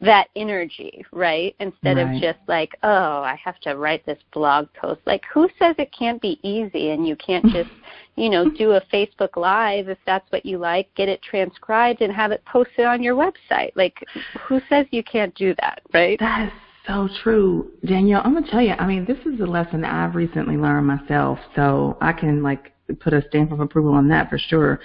that 0.00 0.28
energy, 0.36 1.04
right? 1.12 1.54
Instead 1.60 1.96
right. 1.96 2.14
of 2.14 2.22
just 2.22 2.38
like, 2.46 2.70
oh, 2.82 3.22
I 3.22 3.38
have 3.42 3.58
to 3.60 3.76
write 3.76 4.04
this 4.06 4.18
blog 4.32 4.68
post. 4.74 5.00
Like, 5.06 5.22
who 5.32 5.48
says 5.58 5.74
it 5.78 5.92
can't 5.96 6.20
be 6.22 6.38
easy 6.42 6.90
and 6.90 7.06
you 7.06 7.16
can't 7.16 7.44
just, 7.52 7.70
you 8.16 8.30
know, 8.30 8.48
do 8.50 8.72
a 8.72 8.80
Facebook 8.92 9.36
Live 9.36 9.88
if 9.88 9.98
that's 10.06 10.30
what 10.30 10.46
you 10.46 10.58
like, 10.58 10.94
get 10.94 11.08
it 11.08 11.20
transcribed 11.22 12.00
and 12.00 12.12
have 12.12 12.30
it 12.30 12.44
posted 12.44 12.86
on 12.86 13.02
your 13.02 13.16
website? 13.16 13.72
Like, 13.74 14.04
who 14.46 14.60
says 14.68 14.86
you 14.90 15.02
can't 15.02 15.34
do 15.34 15.54
that, 15.60 15.82
right? 15.92 16.18
That 16.20 16.46
is 16.46 16.52
so 16.86 17.08
true. 17.22 17.70
Danielle, 17.84 18.22
I'm 18.24 18.32
going 18.32 18.44
to 18.44 18.50
tell 18.50 18.62
you, 18.62 18.72
I 18.72 18.86
mean, 18.86 19.04
this 19.04 19.18
is 19.26 19.40
a 19.40 19.46
lesson 19.46 19.84
I've 19.84 20.14
recently 20.14 20.56
learned 20.56 20.86
myself, 20.86 21.38
so 21.56 21.98
I 22.00 22.12
can, 22.12 22.42
like, 22.42 22.72
put 23.00 23.12
a 23.12 23.22
stamp 23.28 23.52
of 23.52 23.60
approval 23.60 23.92
on 23.92 24.08
that 24.08 24.30
for 24.30 24.38
sure 24.38 24.80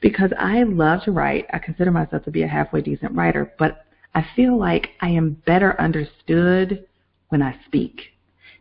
because 0.00 0.30
I 0.38 0.62
love 0.62 1.02
to 1.04 1.10
write. 1.10 1.46
I 1.52 1.58
consider 1.58 1.90
myself 1.90 2.24
to 2.24 2.30
be 2.30 2.42
a 2.42 2.46
halfway 2.46 2.82
decent 2.82 3.16
writer, 3.16 3.52
but 3.58 3.84
I 4.14 4.26
feel 4.34 4.58
like 4.58 4.90
I 5.00 5.10
am 5.10 5.42
better 5.46 5.80
understood 5.80 6.86
when 7.28 7.42
I 7.42 7.56
speak. 7.66 8.00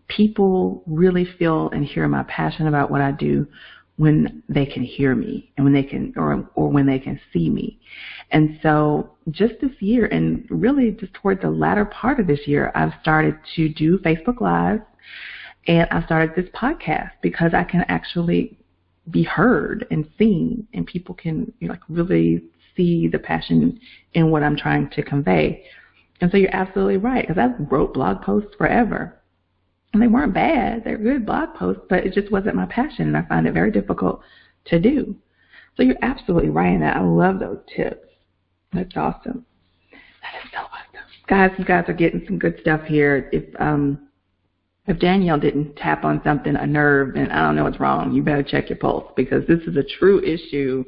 People 0.07 0.83
really 0.85 1.25
feel 1.25 1.69
and 1.69 1.85
hear 1.85 2.07
my 2.07 2.23
passion 2.23 2.67
about 2.67 2.91
what 2.91 3.01
I 3.01 3.11
do 3.11 3.47
when 3.97 4.43
they 4.47 4.65
can 4.65 4.83
hear 4.83 5.15
me 5.15 5.51
and 5.57 5.63
when 5.63 5.73
they 5.73 5.83
can 5.83 6.13
or 6.15 6.47
or 6.55 6.69
when 6.69 6.85
they 6.85 6.99
can 6.99 7.19
see 7.33 7.49
me. 7.49 7.79
And 8.31 8.59
so 8.61 9.11
just 9.31 9.55
this 9.59 9.71
year 9.79 10.05
and 10.05 10.45
really 10.49 10.91
just 10.91 11.13
toward 11.15 11.41
the 11.41 11.49
latter 11.49 11.85
part 11.85 12.19
of 12.19 12.27
this 12.27 12.47
year 12.47 12.71
I've 12.75 12.93
started 13.01 13.37
to 13.55 13.69
do 13.69 13.97
Facebook 13.99 14.39
Live 14.39 14.81
and 15.67 15.87
I 15.89 16.03
started 16.05 16.35
this 16.35 16.49
podcast 16.53 17.11
because 17.21 17.53
I 17.53 17.63
can 17.63 17.81
actually 17.87 18.57
be 19.09 19.23
heard 19.23 19.87
and 19.89 20.07
seen 20.17 20.67
and 20.73 20.85
people 20.85 21.15
can 21.15 21.51
you 21.59 21.67
know, 21.67 21.73
like 21.73 21.81
really 21.89 22.43
see 22.77 23.09
the 23.09 23.19
passion 23.19 23.79
in 24.13 24.31
what 24.31 24.43
I'm 24.43 24.55
trying 24.55 24.89
to 24.91 25.03
convey. 25.03 25.65
And 26.21 26.31
so 26.31 26.37
you're 26.37 26.55
absolutely 26.55 26.97
right, 26.97 27.27
because 27.27 27.37
I 27.37 27.61
wrote 27.63 27.93
blog 27.93 28.21
posts 28.21 28.55
forever. 28.57 29.19
And 29.93 30.01
they 30.01 30.07
weren't 30.07 30.33
bad. 30.33 30.83
They're 30.83 30.97
good 30.97 31.25
blog 31.25 31.55
posts, 31.55 31.83
but 31.89 32.05
it 32.05 32.13
just 32.13 32.31
wasn't 32.31 32.55
my 32.55 32.65
passion, 32.67 33.07
and 33.07 33.17
I 33.17 33.23
find 33.23 33.47
it 33.47 33.53
very 33.53 33.71
difficult 33.71 34.21
to 34.65 34.79
do. 34.79 35.15
So 35.75 35.83
you're 35.83 35.95
absolutely 36.01 36.49
right 36.49 36.73
in 36.73 36.81
that. 36.81 36.97
I 36.97 37.01
love 37.01 37.39
those 37.39 37.59
tips. 37.75 38.07
That's 38.73 38.95
awesome. 38.95 39.45
That 39.91 40.43
is 40.43 40.51
so 40.51 40.59
awesome. 40.59 41.05
Guys, 41.27 41.51
you 41.57 41.65
guys 41.65 41.85
are 41.87 41.93
getting 41.93 42.23
some 42.25 42.39
good 42.39 42.57
stuff 42.61 42.83
here. 42.83 43.29
If 43.31 43.43
um 43.59 44.07
if 44.87 44.99
Danielle 44.99 45.39
didn't 45.39 45.75
tap 45.75 46.05
on 46.05 46.21
something, 46.23 46.55
a 46.55 46.65
nerve, 46.65 47.13
then 47.13 47.29
I 47.29 47.45
don't 47.45 47.55
know 47.55 47.65
what's 47.65 47.79
wrong. 47.79 48.13
You 48.13 48.23
better 48.23 48.43
check 48.43 48.69
your 48.69 48.77
pulse 48.77 49.11
because 49.15 49.45
this 49.45 49.59
is 49.67 49.75
a 49.75 49.83
true 49.99 50.21
issue 50.23 50.85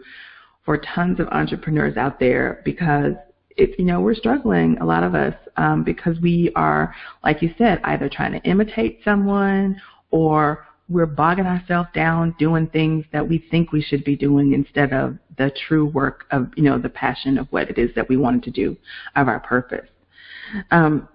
for 0.64 0.78
tons 0.78 1.20
of 1.20 1.28
entrepreneurs 1.30 1.98
out 1.98 2.20
there 2.20 2.62
because 2.66 3.14
it's 3.58 3.78
you 3.78 3.86
know 3.86 4.00
we're 4.00 4.16
struggling 4.16 4.78
a 4.80 4.86
lot 4.86 5.04
of 5.04 5.16
us 5.16 5.34
um, 5.58 5.84
because 5.84 6.20
we 6.22 6.52
are 6.56 6.94
like 7.24 7.42
you 7.42 7.54
said 7.58 7.80
either 7.84 8.10
trying 8.10 8.32
to 8.32 8.42
imitate 8.50 9.00
someone 9.04 9.80
or 10.12 10.66
we're 10.88 11.06
bogging 11.06 11.46
ourselves 11.46 11.90
down 11.94 12.36
doing 12.40 12.68
things 12.68 13.06
that 13.12 13.28
we 13.28 13.44
think 13.52 13.72
we 13.72 13.82
should 13.82 14.04
be 14.04 14.16
doing 14.16 14.54
instead 14.54 14.92
of 14.92 15.18
the 15.38 15.52
true 15.68 15.86
work 15.88 16.26
of 16.32 16.50
you 16.56 16.64
know 16.64 16.80
the 16.80 16.90
passion 16.90 17.38
of 17.38 17.48
what 17.52 17.70
it 17.70 17.78
is 17.78 17.90
that 17.96 18.08
we 18.10 18.18
wanted 18.18 18.44
to 18.44 18.52
do 18.52 18.76
of 19.16 19.28
our 19.28 19.40
purpose. 19.40 19.88
Um, 20.72 21.08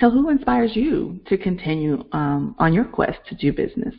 so 0.00 0.10
who 0.10 0.28
inspires 0.28 0.76
you 0.76 1.20
to 1.26 1.38
continue 1.38 2.04
um, 2.12 2.54
on 2.58 2.74
your 2.74 2.84
quest 2.84 3.18
to 3.28 3.34
do 3.34 3.52
business 3.52 3.94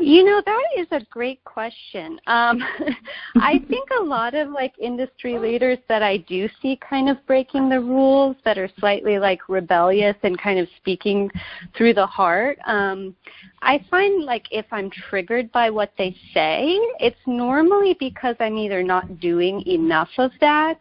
you 0.00 0.24
know, 0.24 0.42
that 0.44 0.64
is 0.76 0.86
a 0.90 1.00
great 1.10 1.42
question. 1.44 2.20
Um, 2.26 2.62
I 3.36 3.58
think 3.68 3.88
a 3.98 4.02
lot 4.02 4.34
of 4.34 4.50
like 4.50 4.74
industry 4.78 5.38
leaders 5.38 5.78
that 5.88 6.02
I 6.02 6.18
do 6.18 6.48
see 6.60 6.78
kind 6.88 7.08
of 7.08 7.24
breaking 7.26 7.68
the 7.68 7.80
rules 7.80 8.36
that 8.44 8.58
are 8.58 8.70
slightly 8.78 9.18
like 9.18 9.48
rebellious 9.48 10.16
and 10.22 10.38
kind 10.40 10.58
of 10.58 10.68
speaking 10.76 11.30
through 11.76 11.94
the 11.94 12.06
heart. 12.06 12.58
Um, 12.66 13.14
I 13.62 13.84
find 13.90 14.24
like 14.24 14.46
if 14.50 14.66
I'm 14.70 14.90
triggered 14.90 15.50
by 15.52 15.70
what 15.70 15.92
they 15.98 16.16
say, 16.32 16.78
it's 17.00 17.16
normally 17.26 17.96
because 17.98 18.36
I'm 18.40 18.58
either 18.58 18.82
not 18.82 19.20
doing 19.20 19.66
enough 19.66 20.10
of 20.18 20.30
that 20.40 20.78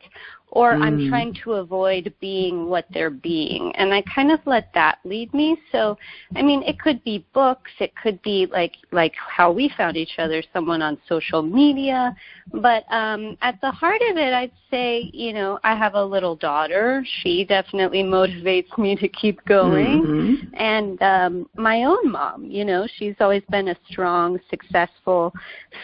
or 0.49 0.73
mm. 0.73 0.83
I'm 0.83 1.09
trying 1.09 1.33
to 1.43 1.53
avoid 1.53 2.13
being 2.21 2.69
what 2.69 2.85
they're 2.91 3.09
being. 3.09 3.73
And 3.75 3.93
I 3.93 4.01
kind 4.03 4.31
of 4.31 4.39
let 4.45 4.73
that 4.73 4.99
lead 5.03 5.33
me. 5.33 5.57
So, 5.71 5.97
I 6.35 6.41
mean, 6.41 6.63
it 6.63 6.79
could 6.79 7.03
be 7.03 7.25
books, 7.33 7.71
it 7.79 7.93
could 8.01 8.21
be 8.21 8.47
like 8.51 8.73
like 8.91 9.13
how 9.15 9.51
we 9.51 9.71
found 9.77 9.97
each 9.97 10.17
other, 10.17 10.43
someone 10.53 10.81
on 10.81 10.97
social 11.07 11.41
media, 11.41 12.15
but 12.53 12.83
um 12.91 13.37
at 13.41 13.59
the 13.61 13.71
heart 13.71 14.01
of 14.09 14.17
it, 14.17 14.33
I'd 14.33 14.51
say, 14.71 15.09
you 15.13 15.33
know, 15.33 15.59
I 15.63 15.75
have 15.75 15.95
a 15.95 16.03
little 16.03 16.35
daughter. 16.35 17.05
She 17.21 17.43
definitely 17.43 18.03
motivates 18.03 18.77
me 18.77 18.95
to 18.95 19.07
keep 19.09 19.43
going. 19.45 20.03
Mm-hmm. 20.03 20.55
And 20.55 21.01
um 21.01 21.49
my 21.57 21.83
own 21.83 22.11
mom, 22.11 22.45
you 22.45 22.63
know, 22.65 22.87
she's 22.97 23.15
always 23.19 23.43
been 23.49 23.69
a 23.69 23.75
strong, 23.89 24.39
successful 24.49 25.33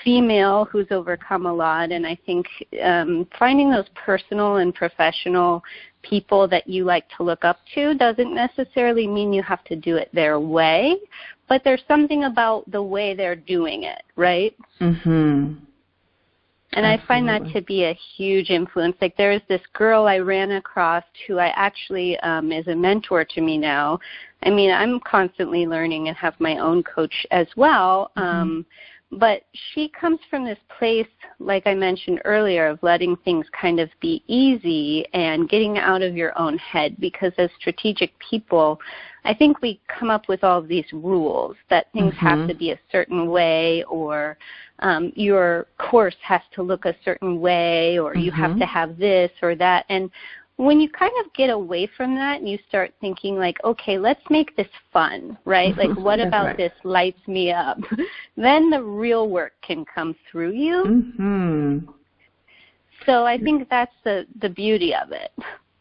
female 0.04 0.66
who's 0.72 0.88
overcome 0.92 1.46
a 1.46 1.54
lot 1.54 1.92
and 1.92 2.06
I 2.06 2.18
think 2.26 2.46
um 2.82 3.28
finding 3.38 3.72
those 3.72 3.88
personal 3.96 4.51
and 4.58 4.74
professional 4.74 5.64
people 6.02 6.48
that 6.48 6.68
you 6.68 6.84
like 6.84 7.06
to 7.18 7.24
look 7.24 7.46
up 7.46 7.60
to 7.76 7.94
doesn't 7.96 8.34
necessarily 8.34 9.08
mean 9.08 9.34
you 9.34 9.44
have 9.44 9.64
to 9.66 9.76
do 9.76 9.98
it 9.98 10.10
their 10.14 10.40
way, 10.40 10.98
but 11.48 11.64
there's 11.64 11.84
something 11.88 12.26
about 12.26 12.70
the 12.72 12.82
way 12.82 13.14
they're 13.14 13.36
doing 13.36 13.84
it, 13.84 14.04
right? 14.16 14.56
Mhm. 14.80 15.58
And 16.74 16.86
Absolutely. 16.86 17.04
I 17.04 17.08
find 17.08 17.28
that 17.28 17.54
to 17.54 17.62
be 17.62 17.84
a 17.84 17.94
huge 17.94 18.50
influence. 18.50 18.96
Like 19.02 19.18
there 19.18 19.34
is 19.34 19.42
this 19.50 19.62
girl 19.74 20.08
I 20.08 20.20
ran 20.20 20.52
across 20.52 21.04
who 21.28 21.38
I 21.38 21.48
actually 21.50 22.18
um, 22.20 22.54
is 22.54 22.68
a 22.68 22.76
mentor 22.76 23.26
to 23.26 23.42
me 23.42 23.58
now. 23.58 24.00
I 24.44 24.50
mean, 24.50 24.72
I'm 24.72 25.02
constantly 25.02 25.68
learning 25.68 26.08
and 26.08 26.16
have 26.16 26.40
my 26.40 26.58
own 26.60 26.82
coach 26.84 27.26
as 27.32 27.48
well. 27.58 28.12
Mm-hmm. 28.18 28.62
But 29.12 29.44
she 29.74 29.90
comes 29.90 30.20
from 30.30 30.46
this 30.46 30.58
place, 30.78 31.08
like 31.40 31.68
I 31.68 31.74
mentioned 31.74 32.22
earlier, 32.24 32.68
of 32.68 32.80
letting 32.82 33.18
things 33.18 33.46
kind 33.60 33.80
of 33.80 33.90
be 34.00 34.24
easy 34.28 35.06
and 35.14 35.50
getting 35.50 35.78
out 35.78 36.02
of 36.02 36.16
your 36.16 36.38
own 36.40 36.58
head. 36.58 36.96
Because 37.00 37.34
as 37.38 37.50
strategic 37.60 38.14
people, 38.20 38.80
I 39.26 39.34
think 39.34 39.62
we 39.62 39.82
come 39.88 40.10
up 40.10 40.30
with 40.30 40.44
all 40.44 40.62
these 40.62 40.86
rules 40.94 41.56
that 41.70 41.92
things 41.92 42.14
mm-hmm. 42.14 42.26
have 42.26 42.48
to 42.48 42.56
be 42.56 42.72
a 42.72 42.80
certain 42.92 43.30
way 43.30 43.84
or 43.84 44.38
um, 44.80 45.12
your 45.16 45.68
course 45.78 46.16
has 46.24 46.42
to 46.56 46.64
look 46.64 46.86
a 46.86 46.96
certain 47.06 47.40
way 47.40 48.00
or 48.00 48.14
mm-hmm. 48.14 48.22
you 48.22 48.32
have 48.32 48.52
to 48.52 48.66
mm-hmm. 48.66 48.74
have 48.74 48.98
this 48.98 49.32
or 49.42 49.56
that. 49.56 49.86
And 49.90 50.10
when 50.58 50.80
you 50.80 50.90
kind 50.90 51.12
of 51.26 51.34
get 51.34 51.50
away 51.50 51.90
from 51.98 52.16
that 52.16 52.40
and 52.40 52.48
you 52.48 52.60
start 52.68 52.94
thinking 53.02 53.36
like, 53.38 53.58
okay, 53.64 53.98
let's 53.98 54.22
make 54.30 54.56
this 54.56 54.68
fun, 54.94 55.38
right? 55.46 55.76
Like 55.76 55.96
what 55.98 56.20
about 56.20 56.46
right. 56.46 56.58
this 56.58 56.74
lights 56.84 57.28
me 57.28 57.52
up? 57.52 57.78
then 58.38 58.70
the 58.70 58.84
real 58.84 59.28
work 59.30 59.54
can 59.62 59.86
come 59.86 60.16
through 60.30 60.52
you. 60.52 60.84
Mm-hmm. 60.86 61.92
So 63.06 63.26
I 63.26 63.38
think 63.38 63.68
that's 63.70 63.94
the 64.04 64.28
the 64.42 64.50
beauty 64.50 64.94
of 64.94 65.12
it. 65.12 65.32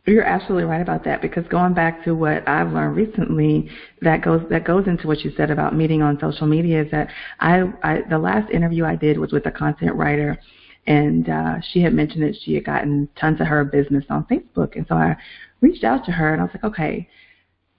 You're 0.07 0.25
absolutely 0.25 0.65
right 0.65 0.81
about 0.81 1.05
that 1.05 1.21
because 1.21 1.47
going 1.49 1.75
back 1.75 2.03
to 2.05 2.15
what 2.15 2.49
I've 2.49 2.73
learned 2.73 2.97
recently 2.97 3.69
that 4.01 4.23
goes 4.23 4.41
that 4.49 4.65
goes 4.65 4.87
into 4.87 5.07
what 5.07 5.21
you 5.21 5.33
said 5.37 5.51
about 5.51 5.77
meeting 5.77 6.01
on 6.01 6.19
social 6.19 6.47
media 6.47 6.83
is 6.83 6.91
that 6.91 7.09
I, 7.39 7.71
I 7.83 8.01
the 8.09 8.19
last 8.19 8.51
interview 8.51 8.87
I 8.87 8.97
did 8.97 9.19
was 9.19 9.33
with 9.33 9.45
a 9.47 9.51
content 9.51 9.95
writer 9.95 10.39
and 10.91 11.29
uh 11.29 11.55
she 11.71 11.81
had 11.81 11.95
mentioned 11.95 12.23
that 12.25 12.35
she 12.43 12.55
had 12.55 12.65
gotten 12.65 13.09
tons 13.19 13.41
of 13.41 13.47
her 13.47 13.65
business 13.65 14.05
on 14.11 14.25
Facebook 14.25 14.77
and 14.77 14.85
so 14.89 14.97
I 14.97 15.17
reached 15.61 15.85
out 15.85 16.05
to 16.07 16.11
her 16.11 16.33
and 16.33 16.41
I 16.41 16.45
was 16.45 16.55
like, 16.55 16.65
"Okay, 16.65 17.09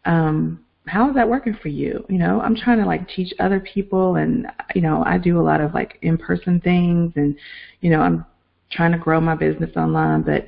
um 0.06 0.64
how 0.88 1.10
is 1.10 1.16
that 1.16 1.30
working 1.30 1.56
for 1.62 1.68
you? 1.68 2.06
You 2.10 2.18
know, 2.18 2.42
I'm 2.42 2.56
trying 2.56 2.80
to 2.80 2.86
like 2.86 3.08
teach 3.08 3.34
other 3.40 3.60
people 3.60 4.16
and 4.16 4.48
you 4.74 4.82
know, 4.82 5.04
I 5.06 5.18
do 5.18 5.40
a 5.40 5.44
lot 5.44 5.62
of 5.62 5.74
like 5.74 6.00
in-person 6.02 6.62
things 6.62 7.14
and 7.16 7.36
you 7.82 7.90
know, 7.92 8.00
I'm 8.00 8.26
trying 8.72 8.94
to 8.94 8.98
grow 8.98 9.20
my 9.20 9.36
business 9.36 9.72
online, 9.76 10.22
but 10.22 10.48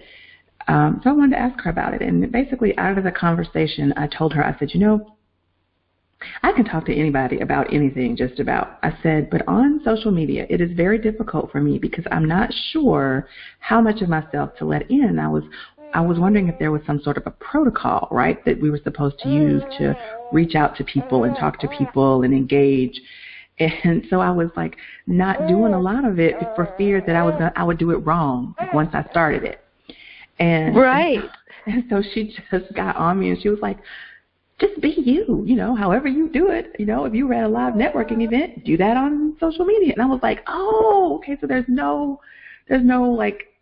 um, 0.67 1.01
so 1.03 1.09
I 1.09 1.13
wanted 1.13 1.35
to 1.35 1.41
ask 1.41 1.61
her 1.63 1.69
about 1.69 1.93
it. 1.93 2.01
And 2.01 2.31
basically, 2.31 2.77
out 2.77 2.97
of 2.97 3.03
the 3.03 3.11
conversation, 3.11 3.93
I 3.97 4.07
told 4.07 4.31
her, 4.33 4.45
I 4.45 4.57
said, 4.57 4.73
you 4.73 4.79
know, 4.79 5.12
I 6.41 6.51
can 6.51 6.65
talk 6.65 6.85
to 6.85 6.95
anybody 6.95 7.39
about 7.39 7.73
anything, 7.73 8.15
just 8.15 8.39
about. 8.39 8.79
I 8.83 8.97
said, 9.03 9.29
but 9.29 9.47
on 9.47 9.81
social 9.83 10.11
media, 10.11 10.45
it 10.49 10.61
is 10.61 10.71
very 10.71 10.97
difficult 10.97 11.51
for 11.51 11.61
me 11.61 11.79
because 11.79 12.05
I'm 12.11 12.27
not 12.27 12.49
sure 12.71 13.27
how 13.59 13.81
much 13.81 14.01
of 14.01 14.09
myself 14.09 14.55
to 14.57 14.65
let 14.65 14.89
in. 14.89 15.19
I 15.19 15.27
was, 15.27 15.43
I 15.93 16.01
was 16.01 16.19
wondering 16.19 16.47
if 16.47 16.57
there 16.59 16.71
was 16.71 16.81
some 16.87 17.01
sort 17.01 17.17
of 17.17 17.27
a 17.27 17.31
protocol, 17.31 18.07
right, 18.11 18.43
that 18.45 18.59
we 18.59 18.69
were 18.69 18.79
supposed 18.83 19.19
to 19.19 19.29
use 19.29 19.63
to 19.77 19.95
reach 20.31 20.55
out 20.55 20.75
to 20.77 20.83
people 20.83 21.23
and 21.23 21.35
talk 21.35 21.59
to 21.59 21.67
people 21.67 22.23
and 22.23 22.33
engage. 22.33 22.99
And 23.59 24.03
so 24.09 24.19
I 24.19 24.31
was 24.31 24.49
like 24.55 24.75
not 25.05 25.47
doing 25.47 25.75
a 25.75 25.79
lot 25.79 26.05
of 26.05 26.19
it 26.19 26.35
for 26.55 26.73
fear 26.75 27.03
that 27.05 27.15
I 27.15 27.23
was 27.23 27.33
gonna, 27.33 27.53
I 27.55 27.63
would 27.63 27.77
do 27.77 27.91
it 27.91 27.97
wrong 27.97 28.55
once 28.73 28.89
I 28.93 29.05
started 29.11 29.43
it. 29.43 29.63
And 30.39 30.75
right. 30.75 31.19
And 31.65 31.83
so 31.89 32.01
she 32.13 32.35
just 32.51 32.73
got 32.73 32.95
on 32.95 33.19
me 33.19 33.29
and 33.29 33.41
she 33.41 33.49
was 33.49 33.59
like, 33.61 33.77
just 34.63 34.81
be 34.81 34.93
you, 34.97 35.43
you 35.45 35.55
know, 35.55 35.75
however 35.75 36.07
you 36.07 36.29
do 36.29 36.49
it. 36.49 36.75
You 36.79 36.85
know, 36.85 37.05
if 37.05 37.13
you 37.13 37.27
were 37.27 37.33
at 37.33 37.43
a 37.43 37.47
live 37.47 37.73
networking 37.73 38.23
event, 38.23 38.63
do 38.63 38.77
that 38.77 38.97
on 38.97 39.35
social 39.39 39.65
media. 39.65 39.93
And 39.93 40.01
I 40.01 40.05
was 40.05 40.19
like, 40.23 40.39
oh, 40.47 41.19
okay, 41.19 41.37
so 41.39 41.47
there's 41.47 41.65
no, 41.67 42.19
there's 42.67 42.83
no 42.83 43.03
like 43.03 43.52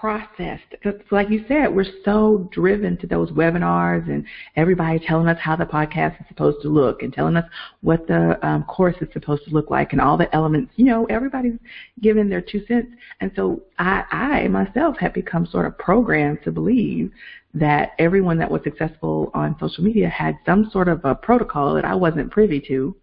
processed. 0.00 0.64
Because 0.70 0.98
like 1.10 1.28
you 1.28 1.44
said, 1.46 1.74
we're 1.74 1.84
so 2.06 2.48
driven 2.50 2.96
to 2.98 3.06
those 3.06 3.30
webinars 3.32 4.08
and 4.08 4.24
everybody 4.56 4.98
telling 4.98 5.28
us 5.28 5.38
how 5.38 5.56
the 5.56 5.66
podcast 5.66 6.18
is 6.18 6.26
supposed 6.26 6.62
to 6.62 6.68
look 6.68 7.02
and 7.02 7.12
telling 7.12 7.36
us 7.36 7.44
what 7.82 8.06
the 8.06 8.38
um, 8.46 8.64
course 8.64 8.96
is 9.02 9.08
supposed 9.12 9.44
to 9.44 9.50
look 9.50 9.68
like 9.68 9.92
and 9.92 10.00
all 10.00 10.16
the 10.16 10.34
elements. 10.34 10.72
You 10.76 10.86
know, 10.86 11.04
everybody's 11.06 11.58
giving 12.00 12.30
their 12.30 12.40
two 12.40 12.64
cents. 12.66 12.88
And 13.20 13.30
so 13.36 13.60
I, 13.78 14.04
I 14.10 14.48
myself 14.48 14.96
have 15.00 15.12
become 15.12 15.46
sort 15.46 15.66
of 15.66 15.76
programmed 15.76 16.38
to 16.44 16.50
believe 16.50 17.12
that 17.52 17.92
everyone 17.98 18.38
that 18.38 18.50
was 18.50 18.62
successful 18.64 19.30
on 19.34 19.54
social 19.60 19.84
media 19.84 20.08
had 20.08 20.38
some 20.46 20.70
sort 20.72 20.88
of 20.88 21.04
a 21.04 21.14
protocol 21.14 21.74
that 21.74 21.84
I 21.84 21.94
wasn't 21.94 22.30
privy 22.30 22.60
to. 22.68 22.96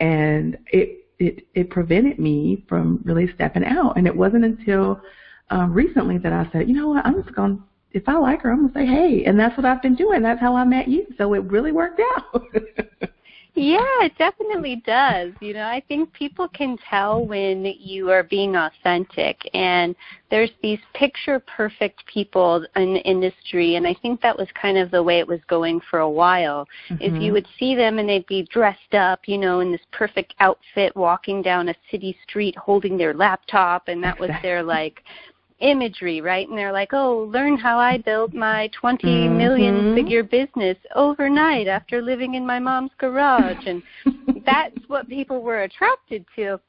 And 0.00 0.56
it, 0.68 1.04
it, 1.18 1.46
it 1.52 1.68
prevented 1.68 2.18
me 2.18 2.64
from 2.66 3.02
really 3.04 3.30
stepping 3.34 3.64
out. 3.64 3.98
And 3.98 4.06
it 4.06 4.16
wasn't 4.16 4.46
until 4.46 5.02
um, 5.50 5.72
recently 5.72 6.18
that 6.18 6.32
I 6.32 6.48
said, 6.52 6.68
you 6.68 6.74
know 6.74 6.88
what, 6.88 7.06
I'm 7.06 7.22
just 7.22 7.34
going 7.34 7.56
to, 7.56 7.62
if 7.92 8.08
I 8.08 8.14
like 8.14 8.42
her, 8.42 8.50
I'm 8.50 8.68
going 8.68 8.72
to 8.72 8.78
say, 8.78 8.86
hey. 8.86 9.24
And 9.24 9.38
that's 9.38 9.56
what 9.56 9.64
I've 9.64 9.82
been 9.82 9.94
doing. 9.94 10.22
That's 10.22 10.40
how 10.40 10.56
I 10.56 10.64
met 10.64 10.88
you. 10.88 11.06
So 11.16 11.34
it 11.34 11.44
really 11.44 11.72
worked 11.72 12.00
out. 12.00 12.42
Yeah, 13.56 13.86
it 14.00 14.18
definitely 14.18 14.82
does. 14.84 15.32
You 15.40 15.54
know, 15.54 15.66
I 15.66 15.80
think 15.86 16.12
people 16.12 16.48
can 16.48 16.76
tell 16.90 17.24
when 17.24 17.64
you 17.78 18.10
are 18.10 18.24
being 18.24 18.56
authentic 18.56 19.48
and 19.54 19.94
there's 20.28 20.50
these 20.60 20.80
picture 20.92 21.38
perfect 21.38 22.04
people 22.06 22.66
in 22.74 22.94
the 22.94 23.00
industry 23.02 23.76
and 23.76 23.86
I 23.86 23.94
think 24.02 24.20
that 24.22 24.36
was 24.36 24.48
kind 24.60 24.76
of 24.76 24.90
the 24.90 25.04
way 25.04 25.20
it 25.20 25.28
was 25.28 25.38
going 25.46 25.80
for 25.88 26.00
a 26.00 26.10
while. 26.10 26.66
Mm-hmm. 26.90 27.02
If 27.02 27.12
you 27.12 27.18
mm-hmm. 27.18 27.32
would 27.34 27.46
see 27.56 27.76
them 27.76 28.00
and 28.00 28.08
they'd 28.08 28.26
be 28.26 28.42
dressed 28.50 28.94
up, 28.94 29.20
you 29.26 29.38
know, 29.38 29.60
in 29.60 29.70
this 29.70 29.80
perfect 29.92 30.34
outfit 30.40 30.94
walking 30.96 31.40
down 31.40 31.68
a 31.68 31.74
city 31.92 32.18
street 32.28 32.56
holding 32.56 32.98
their 32.98 33.14
laptop 33.14 33.86
and 33.86 34.02
that 34.02 34.18
was 34.18 34.30
their 34.42 34.64
like 34.64 35.00
imagery, 35.64 36.20
right? 36.20 36.48
And 36.48 36.56
they're 36.56 36.72
like, 36.72 36.92
"Oh, 36.92 37.28
learn 37.32 37.56
how 37.56 37.78
I 37.78 37.98
built 37.98 38.34
my 38.34 38.68
twenty 38.78 39.26
mm-hmm. 39.26 39.36
million 39.36 39.94
figure 39.94 40.22
business 40.22 40.76
overnight 40.94 41.66
after 41.66 42.02
living 42.02 42.34
in 42.34 42.46
my 42.46 42.58
mom's 42.58 42.92
garage." 42.98 43.66
and 43.66 43.82
that's 44.46 44.76
what 44.88 45.08
people 45.08 45.42
were 45.42 45.62
attracted 45.62 46.24
to. 46.36 46.60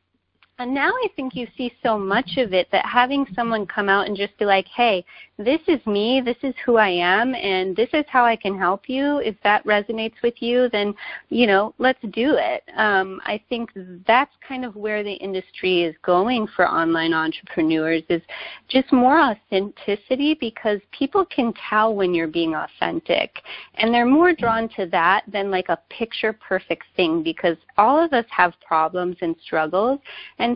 And 0.57 0.73
now 0.73 0.89
I 0.89 1.07
think 1.17 1.35
you 1.35 1.47
see 1.57 1.73
so 1.83 1.99
much 1.99 2.37
of 2.37 2.53
it 2.53 2.69
that 2.71 2.85
having 2.85 3.25
someone 3.35 3.67
come 3.67 3.89
out 3.89 4.07
and 4.07 4.15
just 4.15 4.37
be 4.37 4.45
like, 4.45 4.65
hey, 4.67 5.03
this 5.37 5.59
is 5.67 5.85
me, 5.85 6.21
this 6.23 6.37
is 6.43 6.55
who 6.65 6.77
I 6.77 6.87
am, 6.87 7.35
and 7.35 7.75
this 7.75 7.89
is 7.91 8.05
how 8.07 8.23
I 8.23 8.37
can 8.37 8.57
help 8.57 8.87
you. 8.87 9.17
If 9.17 9.35
that 9.43 9.65
resonates 9.65 10.13
with 10.23 10.35
you, 10.41 10.69
then, 10.71 10.95
you 11.27 11.45
know, 11.45 11.73
let's 11.77 11.99
do 12.13 12.37
it. 12.37 12.63
Um, 12.77 13.19
I 13.25 13.41
think 13.49 13.71
that's 14.07 14.31
kind 14.47 14.63
of 14.63 14.77
where 14.77 15.03
the 15.03 15.15
industry 15.15 15.83
is 15.83 15.93
going 16.03 16.47
for 16.55 16.65
online 16.65 17.13
entrepreneurs 17.13 18.03
is 18.07 18.21
just 18.69 18.93
more 18.93 19.19
authenticity 19.19 20.37
because 20.39 20.79
people 20.97 21.25
can 21.25 21.53
tell 21.69 21.93
when 21.93 22.13
you're 22.13 22.27
being 22.27 22.55
authentic. 22.55 23.41
And 23.73 23.93
they're 23.93 24.05
more 24.05 24.31
drawn 24.31 24.69
to 24.77 24.85
that 24.85 25.23
than 25.27 25.51
like 25.51 25.67
a 25.67 25.79
picture 25.89 26.31
perfect 26.31 26.85
thing 26.95 27.23
because 27.23 27.57
all 27.77 28.01
of 28.01 28.13
us 28.13 28.25
have 28.29 28.53
problems 28.65 29.17
and 29.19 29.35
struggles 29.43 29.99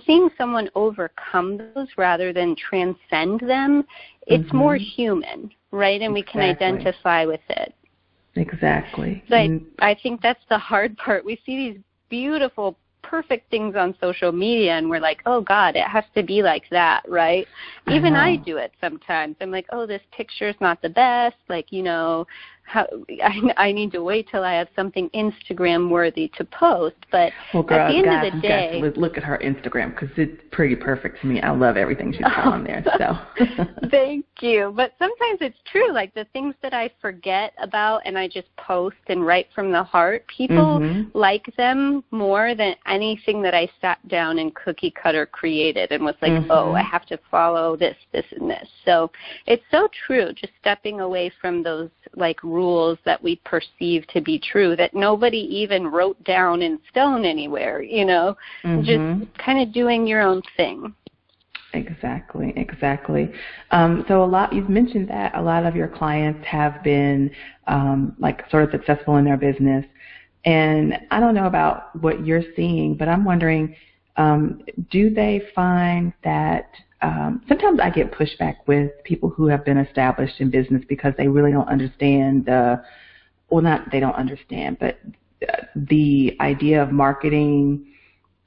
seeing 0.05 0.29
someone 0.37 0.69
overcome 0.75 1.57
those 1.57 1.87
rather 1.97 2.33
than 2.33 2.55
transcend 2.55 3.39
them, 3.39 3.85
it's 4.27 4.43
mm-hmm. 4.45 4.57
more 4.57 4.75
human, 4.75 5.49
right? 5.71 6.01
And 6.01 6.15
exactly. 6.15 6.21
we 6.21 6.23
can 6.23 6.41
identify 6.41 7.25
with 7.25 7.41
it. 7.49 7.73
Exactly. 8.35 9.23
So 9.29 9.35
I, 9.35 9.59
I 9.79 9.95
think 10.01 10.21
that's 10.21 10.43
the 10.49 10.57
hard 10.57 10.97
part. 10.97 11.25
We 11.25 11.39
see 11.45 11.71
these 11.71 11.79
beautiful 12.09 12.77
perfect 13.01 13.49
things 13.49 13.75
on 13.75 13.95
social 13.99 14.31
media 14.31 14.73
and 14.73 14.89
we're 14.89 14.99
like, 14.99 15.21
oh 15.25 15.41
God, 15.41 15.75
it 15.75 15.87
has 15.87 16.03
to 16.15 16.23
be 16.23 16.43
like 16.43 16.63
that, 16.69 17.01
right? 17.07 17.47
Even 17.89 18.13
I, 18.13 18.31
I 18.31 18.35
do 18.35 18.57
it 18.57 18.71
sometimes. 18.79 19.35
I'm 19.41 19.51
like, 19.51 19.65
oh, 19.71 19.87
this 19.87 20.01
picture's 20.11 20.55
not 20.59 20.81
the 20.81 20.89
best. 20.89 21.37
Like, 21.47 21.71
you 21.71 21.81
know, 21.81 22.27
how 22.69 22.87
I, 23.23 23.53
I 23.57 23.71
need 23.71 23.91
to 23.93 24.03
wait 24.03 24.27
till 24.29 24.43
I 24.43 24.53
have 24.53 24.67
something 24.75 25.09
Instagram 25.09 25.89
worthy 25.89 26.31
to 26.37 26.45
post. 26.45 26.95
But 27.11 27.33
well, 27.53 27.63
girl, 27.63 27.79
at 27.79 27.89
the 27.89 27.97
end 27.97 28.05
guys, 28.05 28.27
of 28.27 28.33
the 28.33 28.41
day, 28.47 28.81
guys, 28.81 28.93
look 28.95 29.17
at 29.17 29.23
her 29.23 29.39
Instagram 29.43 29.91
because 29.93 30.09
it's 30.17 30.41
pretty 30.51 30.75
perfect 30.75 31.19
to 31.21 31.27
me. 31.27 31.41
I 31.41 31.51
love 31.51 31.77
everything 31.77 32.11
she's 32.11 32.21
got 32.21 32.45
on 32.45 32.63
there. 32.63 32.83
So 32.97 33.17
thank 33.89 34.25
you. 34.41 34.71
But 34.75 34.93
sometimes 34.99 35.39
it's 35.41 35.57
true. 35.71 35.91
Like 35.91 36.13
the 36.13 36.25
things 36.31 36.53
that 36.61 36.73
I 36.73 36.91
forget 37.01 37.53
about 37.61 38.01
and 38.05 38.17
I 38.17 38.27
just 38.27 38.47
post 38.57 38.97
and 39.07 39.25
write 39.25 39.47
from 39.55 39.71
the 39.71 39.83
heart, 39.83 40.25
people 40.27 40.79
mm-hmm. 40.79 41.17
like 41.17 41.51
them 41.57 42.03
more 42.11 42.53
than 42.55 42.75
anything 42.85 43.41
that 43.41 43.55
I 43.55 43.67
sat 43.81 44.05
down 44.07 44.39
and 44.39 44.53
cookie 44.53 44.91
cutter 44.91 45.25
created 45.25 45.91
and 45.91 46.03
was 46.03 46.15
like, 46.21 46.31
mm-hmm. 46.31 46.51
oh, 46.51 46.73
I 46.73 46.83
have 46.83 47.05
to 47.07 47.19
follow 47.31 47.75
this, 47.75 47.97
this, 48.13 48.25
and 48.39 48.49
this. 48.49 48.67
So 48.85 49.09
it's 49.47 49.63
so 49.71 49.89
true. 50.05 50.33
Just 50.33 50.53
stepping 50.59 51.01
away 51.01 51.31
from 51.41 51.63
those 51.63 51.89
like 52.15 52.43
rules 52.43 52.58
that 53.05 53.21
we 53.21 53.37
perceive 53.45 54.05
to 54.07 54.21
be 54.21 54.39
true 54.39 54.75
that 54.75 54.93
nobody 54.93 55.37
even 55.37 55.87
wrote 55.87 56.21
down 56.23 56.61
in 56.61 56.79
stone 56.89 57.25
anywhere, 57.25 57.81
you 57.81 58.05
know, 58.05 58.35
mm-hmm. 58.63 58.83
just 59.21 59.37
kind 59.37 59.61
of 59.61 59.73
doing 59.73 60.07
your 60.07 60.21
own 60.21 60.41
thing. 60.57 60.93
Exactly, 61.73 62.51
exactly. 62.55 63.31
Um, 63.71 64.03
so 64.07 64.23
a 64.23 64.25
lot 64.25 64.53
you've 64.53 64.69
mentioned 64.69 65.09
that 65.09 65.35
a 65.35 65.41
lot 65.41 65.65
of 65.65 65.75
your 65.75 65.87
clients 65.87 66.45
have 66.47 66.83
been 66.83 67.29
um, 67.67 68.15
like 68.17 68.49
sort 68.49 68.63
of 68.63 68.71
successful 68.71 69.17
in 69.17 69.25
their 69.25 69.37
business, 69.37 69.85
and 70.45 70.97
I 71.11 71.19
don't 71.19 71.35
know 71.35 71.45
about 71.45 71.95
what 72.01 72.25
you're 72.25 72.43
seeing, 72.55 72.95
but 72.95 73.07
I'm 73.07 73.23
wondering, 73.23 73.75
um, 74.17 74.63
do 74.89 75.09
they 75.09 75.43
find 75.53 76.11
that 76.23 76.71
um, 77.01 77.41
sometimes 77.47 77.79
I 77.81 77.89
get 77.89 78.11
pushback 78.11 78.57
with 78.67 78.91
people 79.03 79.29
who 79.29 79.47
have 79.47 79.63
been 79.63 79.77
established 79.77 80.39
in 80.39 80.49
business 80.49 80.83
because 80.89 81.13
they 81.17 81.27
really 81.27 81.51
don't 81.51 81.69
understand 81.69 82.45
the, 82.45 82.83
well, 83.49 83.61
not 83.61 83.89
they 83.91 83.99
don't 83.99 84.15
understand, 84.15 84.77
but 84.79 84.99
the 85.75 86.35
idea 86.41 86.83
of 86.83 86.91
marketing 86.91 87.85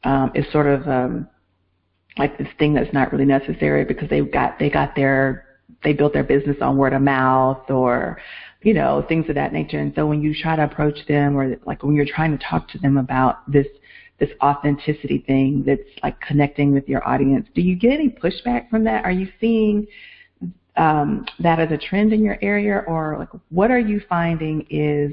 um, 0.04 0.32
is 0.34 0.44
sort 0.52 0.66
of 0.66 0.86
um, 0.86 1.28
like 2.18 2.36
this 2.38 2.48
thing 2.58 2.74
that's 2.74 2.92
not 2.92 3.12
really 3.12 3.24
necessary 3.24 3.84
because 3.84 4.08
they've 4.10 4.30
got 4.30 4.58
they 4.58 4.68
got 4.68 4.94
their 4.94 5.46
they 5.82 5.92
built 5.92 6.12
their 6.12 6.24
business 6.24 6.56
on 6.60 6.76
word 6.76 6.92
of 6.92 7.02
mouth 7.02 7.70
or 7.70 8.20
you 8.62 8.74
know 8.74 9.04
things 9.08 9.28
of 9.28 9.34
that 9.34 9.52
nature. 9.52 9.78
And 9.78 9.92
so 9.94 10.06
when 10.06 10.22
you 10.22 10.34
try 10.34 10.56
to 10.56 10.64
approach 10.64 10.98
them 11.08 11.36
or 11.36 11.56
like 11.64 11.82
when 11.82 11.94
you're 11.94 12.06
trying 12.06 12.36
to 12.36 12.44
talk 12.44 12.68
to 12.70 12.78
them 12.78 12.96
about 12.96 13.50
this 13.50 13.66
this 14.18 14.30
authenticity 14.42 15.18
thing 15.26 15.64
that's 15.66 15.80
like 16.02 16.20
connecting 16.20 16.72
with 16.72 16.88
your 16.88 17.06
audience, 17.06 17.46
do 17.54 17.60
you 17.60 17.76
get 17.76 17.92
any 17.92 18.08
pushback 18.08 18.68
from 18.70 18.84
that? 18.84 19.04
Are 19.04 19.10
you 19.10 19.28
seeing 19.40 19.86
um, 20.76 21.26
that 21.40 21.58
as 21.58 21.70
a 21.70 21.78
trend 21.78 22.12
in 22.12 22.22
your 22.22 22.38
area, 22.40 22.84
or 22.86 23.16
like 23.18 23.28
what 23.50 23.70
are 23.70 23.78
you 23.78 24.00
finding 24.08 24.66
is 24.70 25.12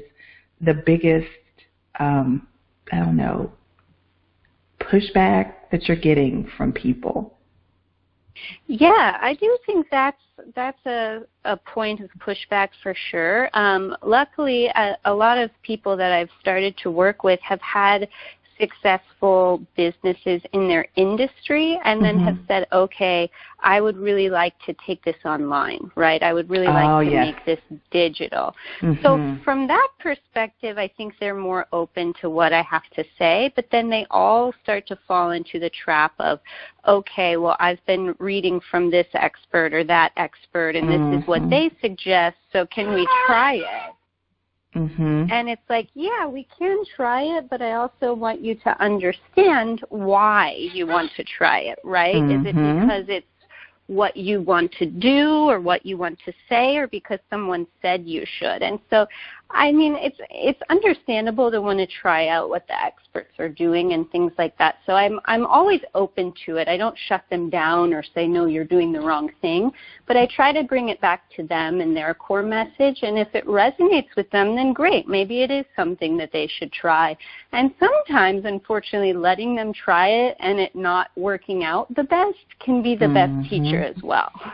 the 0.60 0.74
biggest 0.74 1.28
um, 1.98 2.46
I 2.92 2.98
don't 2.98 3.16
know 3.16 3.52
pushback 4.80 5.54
that 5.70 5.86
you're 5.86 5.96
getting 5.96 6.48
from 6.56 6.72
people? 6.72 7.36
Yeah, 8.66 9.18
I 9.20 9.34
do 9.34 9.58
think 9.66 9.86
that's 9.90 10.20
that's 10.54 10.84
a, 10.86 11.20
a 11.44 11.56
point 11.56 12.00
of 12.00 12.08
pushback 12.20 12.68
for 12.82 12.94
sure. 13.10 13.50
Um, 13.52 13.94
luckily, 14.02 14.68
a, 14.68 14.96
a 15.04 15.12
lot 15.12 15.36
of 15.36 15.50
people 15.62 15.96
that 15.96 16.12
I've 16.12 16.30
started 16.40 16.76
to 16.78 16.90
work 16.90 17.22
with 17.22 17.40
have 17.40 17.60
had 17.60 18.08
successful 18.60 19.62
businesses 19.76 20.42
in 20.52 20.68
their 20.68 20.86
industry 20.96 21.80
and 21.84 22.04
then 22.04 22.16
mm-hmm. 22.16 22.26
have 22.26 22.38
said, 22.46 22.66
okay, 22.72 23.30
I 23.60 23.80
would 23.80 23.96
really 23.96 24.28
like 24.28 24.54
to 24.66 24.74
take 24.86 25.02
this 25.04 25.16
online, 25.24 25.90
right? 25.96 26.22
I 26.22 26.32
would 26.32 26.48
really 26.48 26.66
like 26.66 26.88
oh, 26.88 27.04
to 27.04 27.10
yes. 27.10 27.34
make 27.34 27.44
this 27.44 27.78
digital. 27.90 28.54
Mm-hmm. 28.80 29.02
So 29.02 29.42
from 29.44 29.66
that 29.68 29.88
perspective, 29.98 30.78
I 30.78 30.88
think 30.96 31.14
they're 31.18 31.34
more 31.34 31.66
open 31.72 32.14
to 32.20 32.30
what 32.30 32.52
I 32.52 32.62
have 32.62 32.88
to 32.94 33.04
say, 33.18 33.52
but 33.56 33.66
then 33.72 33.90
they 33.90 34.06
all 34.10 34.52
start 34.62 34.86
to 34.88 34.98
fall 35.08 35.30
into 35.30 35.58
the 35.58 35.70
trap 35.70 36.12
of, 36.18 36.40
okay, 36.86 37.36
well, 37.36 37.56
I've 37.60 37.84
been 37.86 38.14
reading 38.18 38.60
from 38.70 38.90
this 38.90 39.06
expert 39.14 39.74
or 39.74 39.84
that 39.84 40.12
expert 40.16 40.76
and 40.76 40.88
this 40.88 40.96
mm-hmm. 40.96 41.20
is 41.20 41.26
what 41.26 41.42
mm-hmm. 41.42 41.50
they 41.50 41.70
suggest, 41.80 42.36
so 42.52 42.66
can 42.66 42.94
we 42.94 43.08
try 43.26 43.54
it? 43.54 43.89
Mm-hmm. 44.74 45.26
And 45.30 45.48
it's 45.48 45.62
like, 45.68 45.88
yeah, 45.94 46.26
we 46.26 46.46
can 46.56 46.84
try 46.94 47.22
it, 47.22 47.50
but 47.50 47.60
I 47.60 47.72
also 47.72 48.14
want 48.14 48.40
you 48.40 48.54
to 48.56 48.82
understand 48.82 49.82
why 49.88 50.54
you 50.72 50.86
want 50.86 51.10
to 51.16 51.24
try 51.24 51.60
it, 51.60 51.78
right? 51.82 52.14
Mm-hmm. 52.14 52.46
Is 52.46 52.46
it 52.46 52.56
mm-hmm. 52.56 52.80
because 52.80 53.04
it's 53.08 53.26
what 53.90 54.16
you 54.16 54.40
want 54.40 54.70
to 54.78 54.86
do 54.86 55.50
or 55.50 55.60
what 55.60 55.84
you 55.84 55.98
want 55.98 56.16
to 56.24 56.32
say 56.48 56.76
or 56.76 56.86
because 56.86 57.18
someone 57.28 57.66
said 57.82 58.06
you 58.06 58.24
should. 58.38 58.62
And 58.62 58.78
so 58.88 59.04
I 59.52 59.72
mean, 59.72 59.96
it's 59.96 60.18
it's 60.30 60.60
understandable 60.70 61.50
to 61.50 61.60
want 61.60 61.78
to 61.80 61.86
try 61.86 62.28
out 62.28 62.48
what 62.48 62.66
the 62.68 62.82
experts 62.82 63.32
are 63.38 63.48
doing 63.48 63.92
and 63.92 64.08
things 64.10 64.32
like 64.38 64.56
that. 64.58 64.76
So 64.86 64.92
I'm 64.92 65.18
I'm 65.24 65.44
always 65.46 65.80
open 65.94 66.32
to 66.46 66.56
it. 66.56 66.68
I 66.68 66.76
don't 66.76 66.96
shut 67.08 67.24
them 67.30 67.50
down 67.50 67.92
or 67.92 68.02
say 68.14 68.26
no, 68.28 68.46
you're 68.46 68.64
doing 68.64 68.92
the 68.92 69.00
wrong 69.00 69.30
thing, 69.40 69.70
but 70.06 70.16
I 70.16 70.26
try 70.26 70.52
to 70.52 70.62
bring 70.62 70.88
it 70.88 71.00
back 71.00 71.22
to 71.36 71.42
them 71.42 71.80
and 71.80 71.96
their 71.96 72.14
core 72.14 72.42
message. 72.42 73.00
And 73.02 73.18
if 73.18 73.28
it 73.34 73.44
resonates 73.46 74.14
with 74.16 74.30
them, 74.30 74.54
then 74.54 74.72
great. 74.72 75.08
Maybe 75.08 75.42
it 75.42 75.50
is 75.50 75.64
something 75.74 76.16
that 76.18 76.30
they 76.32 76.48
should 76.58 76.72
try. 76.72 77.16
And 77.52 77.74
sometimes, 77.80 78.44
unfortunately, 78.44 79.12
letting 79.12 79.56
them 79.56 79.72
try 79.72 80.08
it 80.08 80.36
and 80.38 80.60
it 80.60 80.74
not 80.76 81.10
working 81.16 81.64
out 81.64 81.92
the 81.96 82.04
best 82.04 82.38
can 82.60 82.82
be 82.82 82.94
the 82.94 83.06
mm-hmm. 83.06 83.40
best 83.40 83.50
teacher 83.50 83.82
as 83.82 83.96
well. 84.02 84.30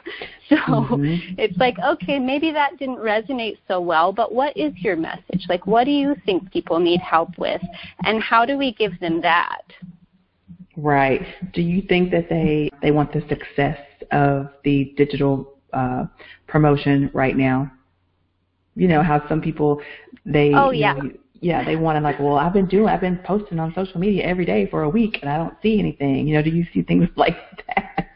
So 0.48 0.54
mm-hmm. 0.54 1.34
it's 1.38 1.58
like, 1.58 1.76
okay, 1.84 2.20
maybe 2.20 2.52
that 2.52 2.78
didn't 2.78 2.98
resonate 2.98 3.58
so 3.66 3.80
well, 3.80 4.12
but 4.12 4.32
what 4.32 4.56
is 4.56 4.72
your 4.86 4.96
message? 4.96 5.44
Like, 5.48 5.66
what 5.66 5.84
do 5.84 5.90
you 5.90 6.14
think 6.24 6.50
people 6.50 6.78
need 6.78 7.00
help 7.00 7.36
with? 7.36 7.60
And 8.04 8.22
how 8.22 8.46
do 8.46 8.56
we 8.56 8.72
give 8.72 8.98
them 9.00 9.20
that? 9.20 9.62
Right. 10.76 11.26
Do 11.52 11.60
you 11.60 11.82
think 11.82 12.10
that 12.12 12.28
they, 12.30 12.70
they 12.80 12.92
want 12.92 13.12
the 13.12 13.22
success 13.28 13.78
of 14.12 14.50
the 14.64 14.94
digital 14.96 15.58
uh, 15.72 16.04
promotion 16.46 17.10
right 17.12 17.36
now? 17.36 17.70
You 18.76 18.88
know, 18.88 19.02
how 19.02 19.26
some 19.28 19.40
people, 19.40 19.82
they, 20.24 20.52
oh, 20.54 20.70
yeah. 20.70 20.94
Know, 20.94 21.10
yeah, 21.40 21.64
they 21.64 21.76
want 21.76 21.96
to 21.96 22.00
like, 22.00 22.18
well, 22.18 22.36
I've 22.36 22.52
been 22.52 22.66
doing, 22.66 22.88
I've 22.88 23.00
been 23.00 23.18
posting 23.18 23.58
on 23.58 23.74
social 23.74 24.00
media 24.00 24.24
every 24.24 24.46
day 24.46 24.68
for 24.70 24.82
a 24.82 24.88
week 24.88 25.18
and 25.20 25.30
I 25.30 25.36
don't 25.36 25.54
see 25.62 25.78
anything. 25.78 26.26
You 26.26 26.36
know, 26.36 26.42
do 26.42 26.50
you 26.50 26.64
see 26.72 26.82
things 26.82 27.08
like 27.16 27.36
that? 27.74 28.08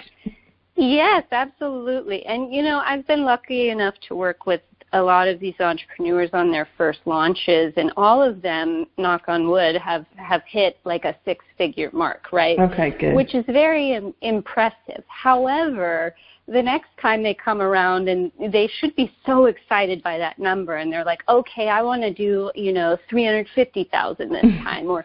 Yes, 0.81 1.25
absolutely. 1.31 2.25
And 2.25 2.55
you 2.55 2.63
know, 2.63 2.83
I've 2.85 3.07
been 3.07 3.25
lucky 3.25 3.69
enough 3.69 3.95
to 4.09 4.15
work 4.15 4.47
with 4.47 4.63
a 4.93 5.01
lot 5.01 5.29
of 5.29 5.39
these 5.39 5.55
entrepreneurs 5.61 6.31
on 6.33 6.51
their 6.51 6.69
first 6.77 7.01
launches 7.05 7.73
and 7.77 7.93
all 7.97 8.23
of 8.23 8.43
them 8.43 8.87
knock 8.99 9.23
on 9.29 9.49
wood 9.49 9.77
have 9.77 10.05
have 10.17 10.43
hit 10.47 10.79
like 10.85 11.05
a 11.05 11.17
six 11.25 11.45
figure 11.57 11.91
mark 11.93 12.33
right? 12.33 12.59
Okay 12.59 12.91
good. 12.99 13.15
Which 13.15 13.35
is 13.35 13.45
very 13.47 13.93
Im- 13.93 14.15
impressive. 14.21 15.05
However 15.09 16.15
the 16.49 16.63
next 16.63 16.89
time 17.01 17.23
they 17.23 17.33
come 17.33 17.63
around 17.63 18.09
and 18.09 18.33
they 18.51 18.69
should 18.79 18.95
be 18.97 19.13
so 19.25 19.45
excited 19.45 20.03
by 20.03 20.19
that 20.19 20.37
number 20.37 20.77
and 20.77 20.93
they're 20.93 21.05
like 21.05 21.21
okay 21.29 21.69
i 21.69 21.81
want 21.81 22.03
to 22.03 22.13
do 22.13 22.51
you 22.57 22.73
know 22.73 22.99
350000 23.09 24.31
this 24.31 24.43
time 24.65 24.87
or 24.89 25.05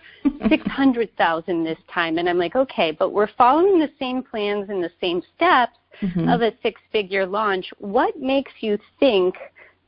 600000 0.49 1.63
this 1.63 1.77
time 1.93 2.17
and 2.17 2.27
i'm 2.27 2.39
like 2.39 2.55
okay 2.55 2.91
but 2.91 3.13
we're 3.13 3.29
following 3.37 3.79
the 3.79 3.91
same 3.99 4.23
plans 4.23 4.69
and 4.69 4.83
the 4.83 4.89
same 4.99 5.21
steps 5.35 5.77
mm-hmm. 6.01 6.29
of 6.29 6.41
a 6.41 6.51
six 6.61 6.81
figure 6.91 7.25
launch. 7.25 7.71
What 7.79 8.19
makes 8.19 8.51
you 8.59 8.77
think 8.99 9.35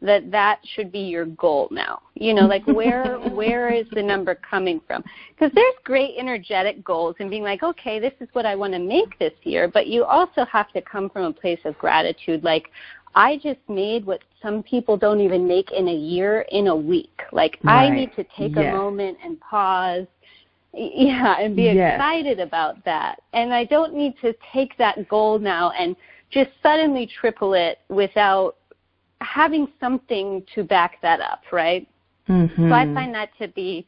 that 0.02 0.30
that 0.32 0.60
should 0.76 0.92
be 0.92 1.00
your 1.00 1.26
goal 1.26 1.68
now 1.72 2.02
you 2.14 2.34
know 2.34 2.46
like 2.46 2.66
where 2.68 3.18
where 3.32 3.74
is 3.74 3.86
the 3.94 4.02
number 4.02 4.36
coming 4.36 4.80
from 4.86 5.04
because 5.30 5.52
there's 5.56 5.74
great 5.84 6.16
energetic 6.18 6.84
goals 6.84 7.16
and 7.20 7.30
being 7.30 7.44
like 7.44 7.64
okay 7.64 8.00
this 8.00 8.14
is 8.20 8.28
what 8.34 8.46
i 8.46 8.56
want 8.56 8.74
to 8.74 8.80
make 8.80 9.18
this 9.18 9.34
year 9.44 9.68
but 9.68 9.88
you 9.88 10.04
also 10.04 10.46
have 10.46 10.72
to 10.72 10.82
come 10.82 11.10
from 11.10 11.24
a 11.24 11.34
place 11.34 11.60
of 11.66 11.78
gratitude 11.80 12.44
like 12.44 12.70
i 13.16 13.38
just 13.38 13.60
made 13.68 14.06
what 14.06 14.22
some 14.42 14.62
people 14.62 14.98
don't 14.98 15.20
even 15.20 15.48
make 15.48 15.72
in 15.72 15.88
a 15.88 15.96
year 15.96 16.46
in 16.52 16.68
a 16.68 16.76
week 16.76 17.22
like 17.32 17.58
right. 17.64 17.88
i 17.88 17.96
need 17.96 18.12
to 18.16 18.24
take 18.38 18.56
yes. 18.56 18.74
a 18.74 18.78
moment 18.78 19.18
and 19.24 19.40
pause 19.40 20.06
yeah 20.74 21.40
and 21.40 21.56
be 21.56 21.64
yes. 21.64 21.96
excited 21.96 22.40
about 22.40 22.84
that 22.86 23.20
and 23.34 23.52
i 23.52 23.66
don't 23.66 23.96
need 23.96 24.14
to 24.22 24.32
take 24.54 24.78
that 24.78 25.10
goal 25.10 25.40
now 25.40 25.72
and 25.72 25.96
just 26.30 26.50
suddenly 26.62 27.10
triple 27.20 27.54
it 27.54 27.80
without 27.90 28.57
having 29.22 29.68
something 29.80 30.44
to 30.56 30.64
back 30.64 31.02
that 31.02 31.20
up, 31.22 31.42
right? 31.52 31.88
Mm-hmm. 32.30 32.70
So 32.70 32.76
I 32.76 32.86
find 32.94 33.14
that 33.14 33.30
to 33.40 33.48
be 33.48 33.86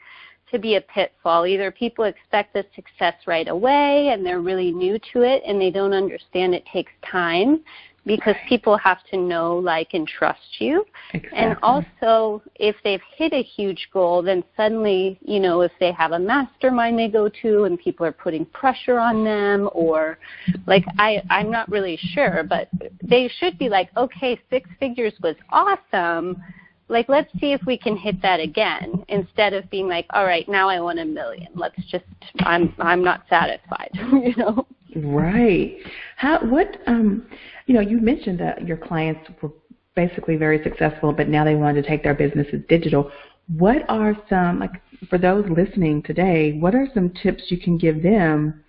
to 0.52 0.58
be 0.58 0.76
a 0.76 0.82
pitfall. 0.82 1.46
Either 1.46 1.70
people 1.70 2.06
expect 2.06 2.54
the 2.54 2.66
success 2.76 3.14
right 3.28 3.48
away 3.48 4.10
and 4.10 4.26
they're 4.26 4.42
really 4.42 4.72
new 4.72 4.98
to 5.14 5.22
it 5.22 5.44
and 5.46 5.62
they 5.62 5.70
don't 5.70 5.94
understand 5.94 6.56
it 6.56 6.66
takes 6.74 6.92
time 7.10 7.62
because 8.10 8.36
people 8.48 8.76
have 8.76 8.98
to 9.12 9.18
know, 9.18 9.56
like, 9.56 9.90
and 9.94 10.08
trust 10.08 10.40
you. 10.58 10.84
Exactly. 11.14 11.38
And 11.38 11.56
also, 11.62 12.42
if 12.56 12.76
they've 12.84 13.04
hit 13.16 13.34
a 13.34 13.44
huge 13.44 13.88
goal, 13.94 14.24
then 14.24 14.44
suddenly, 14.58 15.20
you 15.22 15.40
know, 15.40 15.62
if 15.62 15.72
they 15.80 15.92
have 15.92 16.14
a 16.14 16.18
mastermind 16.18 16.98
they 16.98 17.08
go 17.08 17.30
to 17.44 17.66
and 17.66 17.78
people 17.78 18.08
are 18.08 18.12
putting 18.12 18.48
pressure 18.48 18.98
on 18.98 19.24
them, 19.24 19.70
or 19.74 20.18
like, 20.66 20.84
I, 20.98 21.22
I'm 21.30 21.52
not 21.52 21.70
really 21.70 22.00
sure, 22.02 22.44
but 22.44 22.68
they 23.04 23.30
should 23.38 23.60
be 23.60 23.70
like, 23.70 23.96
okay, 23.96 24.42
six 24.50 24.68
figures 24.80 25.14
was 25.22 25.36
awesome. 25.52 26.42
Like, 26.88 27.10
let's 27.10 27.32
see 27.40 27.52
if 27.52 27.62
we 27.68 27.78
can 27.78 27.96
hit 27.96 28.20
that 28.24 28.40
again 28.40 29.06
instead 29.10 29.54
of 29.54 29.70
being 29.70 29.88
like, 29.88 30.08
all 30.10 30.26
right, 30.26 30.50
now 30.50 30.68
I 30.68 30.80
want 30.80 30.98
a 30.98 31.06
million. 31.06 31.50
Let's 31.54 31.80
just, 31.92 32.06
I'm, 32.40 32.74
I'm 32.80 33.04
not 33.04 33.26
satisfied, 33.30 33.92
you 33.94 34.34
know? 34.36 34.66
Right. 34.96 35.78
How, 36.16 36.40
what, 36.40 36.78
um, 36.88 37.28
you 37.68 37.74
know, 37.76 37.82
you 37.82 38.00
mentioned 38.00 38.40
that 38.40 38.66
your 38.68 38.78
clients 38.78 39.30
were 39.42 39.52
basically 39.96 40.36
very 40.36 40.64
successful, 40.64 41.14
but 41.14 41.28
now 41.28 41.44
they 41.44 41.56
wanted 41.56 41.84
to 41.84 41.88
take 41.88 42.04
their 42.04 42.14
businesses 42.14 42.62
digital. 42.70 43.12
What 43.58 43.84
are 43.90 44.16
some, 44.30 44.60
like, 44.60 44.82
for 45.10 45.18
those 45.18 45.46
listening 45.50 46.02
today, 46.04 46.58
what 46.60 46.76
are 46.76 46.88
some 46.94 47.12
tips 47.22 47.44
you 47.50 47.58
can 47.58 47.78
give 47.78 48.02
them 48.02 48.64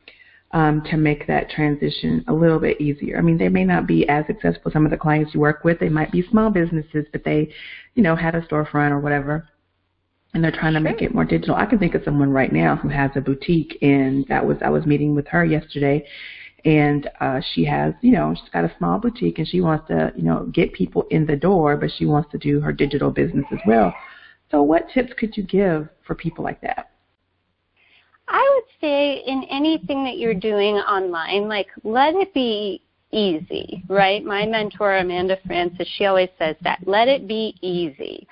um, 0.53 0.83
to 0.91 0.97
make 0.97 1.27
that 1.27 1.51
transition 1.51 2.25
a 2.29 2.33
little 2.33 2.59
bit 2.59 2.81
easier? 2.81 3.19
I 3.19 3.21
mean, 3.21 3.39
they 3.39 3.49
may 3.49 3.65
not 3.65 3.87
be 3.87 4.09
as 4.09 4.27
successful. 4.27 4.71
Some 4.73 4.85
of 4.85 4.91
the 4.91 4.97
clients 4.97 5.35
you 5.35 5.41
work 5.41 5.65
with, 5.65 5.79
they 5.79 5.89
might 5.89 6.13
be 6.13 6.27
small 6.31 6.51
businesses, 6.51 7.07
but 7.13 7.25
they, 7.25 7.53
you 7.95 8.03
know, 8.03 8.17
had 8.17 8.35
a 8.35 8.43
storefront 8.43 8.91
or 8.91 9.01
whatever 9.01 9.49
and 10.33 10.45
they're 10.45 10.53
trying 10.53 10.75
to 10.75 10.81
make 10.81 11.03
it 11.03 11.15
more 11.15 11.25
digital. 11.25 11.55
I 11.57 11.67
can 11.67 11.79
think 11.79 11.95
of 11.95 12.03
someone 12.05 12.31
right 12.31 12.53
now 12.53 12.77
who 12.77 12.89
has 12.89 13.11
a 13.17 13.21
boutique, 13.21 13.79
and 13.83 14.25
that 14.29 14.45
was 14.45 14.59
I 14.63 14.71
was 14.71 14.87
meeting 14.87 15.15
with 15.15 15.27
her 15.29 15.45
yesterday, 15.45 16.07
and 16.65 17.11
uh, 17.21 17.41
she 17.53 17.65
has, 17.65 17.95
you 18.01 18.13
know, 18.13 18.35
she's 18.35 18.51
got 18.51 18.65
a 18.65 18.73
small 18.79 18.99
boutique 18.99 19.39
and 19.39 19.49
she 19.49 19.61
wants 19.61 19.89
to, 19.89 20.13
you 20.17 20.23
know, 20.23 20.47
get 20.53 20.73
people 20.73 21.07
in 21.11 21.27
the 21.27 21.37
door, 21.37 21.77
but 21.77 21.91
she 21.97 22.05
wants 22.05 22.31
to 22.33 22.39
do 22.39 22.61
her 22.61 22.73
digital 22.73 23.11
business 23.11 23.47
as 23.51 23.59
well. 23.67 23.95
So, 24.51 24.63
what 24.63 24.89
tips 24.93 25.13
could 25.19 25.37
you 25.37 25.43
give 25.43 25.89
for 26.07 26.15
people 26.15 26.45
like 26.45 26.61
that? 26.61 26.91
I 28.29 28.49
would 28.55 28.71
say 28.81 29.23
in 29.27 29.45
anything 29.51 30.05
that 30.05 30.19
you're 30.19 30.35
doing 30.35 30.77
online, 30.77 31.49
like 31.49 31.69
let 31.83 32.15
it 32.15 32.33
be 32.35 32.83
easy, 33.13 33.83
right? 33.89 34.25
My 34.25 34.47
mentor, 34.47 34.99
Amanda 34.99 35.37
Frances, 35.47 35.89
she 35.97 36.05
always 36.05 36.29
says 36.39 36.57
that 36.63 36.79
let 36.87 37.09
it 37.09 37.27
be 37.27 37.57
easy. 37.61 38.29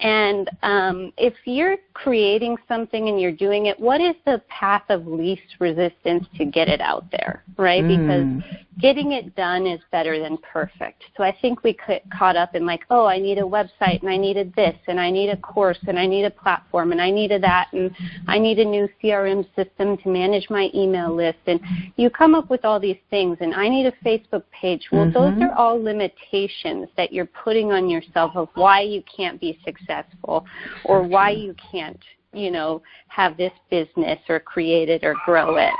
And 0.00 0.48
um, 0.62 1.12
if 1.16 1.34
you're 1.44 1.76
creating 1.92 2.56
something 2.68 3.08
and 3.08 3.20
you're 3.20 3.32
doing 3.32 3.66
it, 3.66 3.78
what 3.78 4.00
is 4.00 4.14
the 4.24 4.40
path 4.48 4.84
of 4.90 5.06
least 5.06 5.56
resistance 5.58 6.24
to 6.36 6.44
get 6.44 6.68
it 6.68 6.80
out 6.80 7.10
there, 7.10 7.42
right? 7.56 7.82
Mm. 7.82 8.42
Because 8.42 8.60
getting 8.80 9.12
it 9.12 9.34
done 9.34 9.66
is 9.66 9.80
better 9.90 10.18
than 10.20 10.38
perfect. 10.38 11.02
So 11.16 11.24
I 11.24 11.36
think 11.40 11.62
we 11.64 11.76
get 11.86 12.04
caught 12.10 12.36
up 12.36 12.54
in 12.54 12.64
like, 12.64 12.82
oh, 12.90 13.06
I 13.06 13.18
need 13.18 13.38
a 13.38 13.42
website 13.42 14.00
and 14.00 14.08
I 14.08 14.16
needed 14.16 14.52
this 14.54 14.76
and 14.86 15.00
I 15.00 15.10
need 15.10 15.30
a 15.30 15.36
course 15.36 15.78
and 15.86 15.98
I 15.98 16.06
need 16.06 16.24
a 16.24 16.30
platform 16.30 16.92
and 16.92 17.00
I 17.00 17.10
needed 17.10 17.42
that 17.42 17.68
and 17.72 17.90
I 18.26 18.38
need 18.38 18.58
a 18.58 18.64
new 18.64 18.88
CRM 19.02 19.44
system 19.56 19.96
to 19.98 20.08
manage 20.08 20.48
my 20.50 20.70
email 20.74 21.14
list. 21.14 21.38
And 21.46 21.60
you 21.96 22.10
come 22.10 22.34
up 22.34 22.50
with 22.50 22.64
all 22.64 22.78
these 22.78 22.98
things 23.10 23.38
and 23.40 23.54
I 23.54 23.68
need 23.68 23.86
a 23.86 23.92
Facebook 24.04 24.44
page. 24.52 24.88
Well, 24.92 25.06
mm-hmm. 25.06 25.40
those 25.40 25.48
are 25.48 25.54
all 25.54 25.82
limitations 25.82 26.88
that 26.96 27.12
you're 27.12 27.26
putting 27.26 27.72
on 27.72 27.88
yourself 27.88 28.32
of 28.36 28.48
why 28.54 28.82
you 28.82 29.02
can't 29.14 29.40
be 29.40 29.58
successful 29.64 30.46
or 30.84 31.02
why 31.02 31.30
you 31.30 31.54
can't, 31.70 32.00
you 32.32 32.50
know, 32.50 32.82
have 33.08 33.36
this 33.36 33.52
business 33.70 34.18
or 34.28 34.38
create 34.38 34.88
it 34.88 35.02
or 35.02 35.16
grow 35.24 35.56
it. 35.56 35.74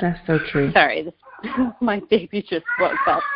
That's 0.00 0.18
so 0.26 0.38
true. 0.50 0.72
Sorry, 0.72 1.02
this 1.02 1.14
My 1.80 2.00
baby 2.10 2.42
just 2.48 2.66
woke 2.80 3.06
up. 3.06 3.22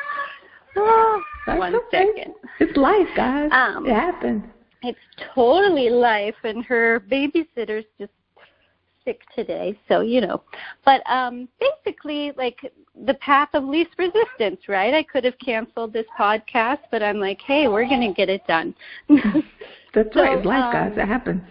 Oh, 0.75 1.57
one 1.59 1.75
okay. 1.75 2.07
second. 2.17 2.35
It's 2.61 2.77
life, 2.79 3.09
guys. 3.17 3.51
Um, 3.53 3.85
it 3.85 3.95
happens. 3.95 4.45
It's 4.83 4.99
totally 5.35 5.91
life, 5.91 6.37
and 6.45 6.65
her 6.65 7.01
babysitter's 7.11 7.85
just 7.99 8.13
sick 9.05 9.21
today, 9.35 9.79
so 9.89 10.01
you 10.01 10.21
know. 10.21 10.43
But 10.85 11.03
um 11.11 11.49
basically, 11.61 12.33
like 12.37 12.59
the 13.07 13.15
path 13.15 13.49
of 13.55 13.65
least 13.65 13.91
resistance, 13.99 14.61
right? 14.69 14.95
I 14.95 15.03
could 15.03 15.25
have 15.25 15.39
canceled 15.39 15.93
this 15.93 16.07
podcast, 16.19 16.79
but 16.91 17.03
I'm 17.03 17.19
like, 17.19 17.41
hey, 17.41 17.69
we're 17.69 17.89
gonna 17.89 18.13
get 18.15 18.29
it 18.29 18.47
done. 18.47 18.75
That's 19.95 20.09
so, 20.15 20.23
right. 20.23 20.39
It's 20.39 20.47
life, 20.47 20.65
um, 20.65 20.73
guys. 20.73 20.93
It 20.97 21.07
happens. 21.07 21.43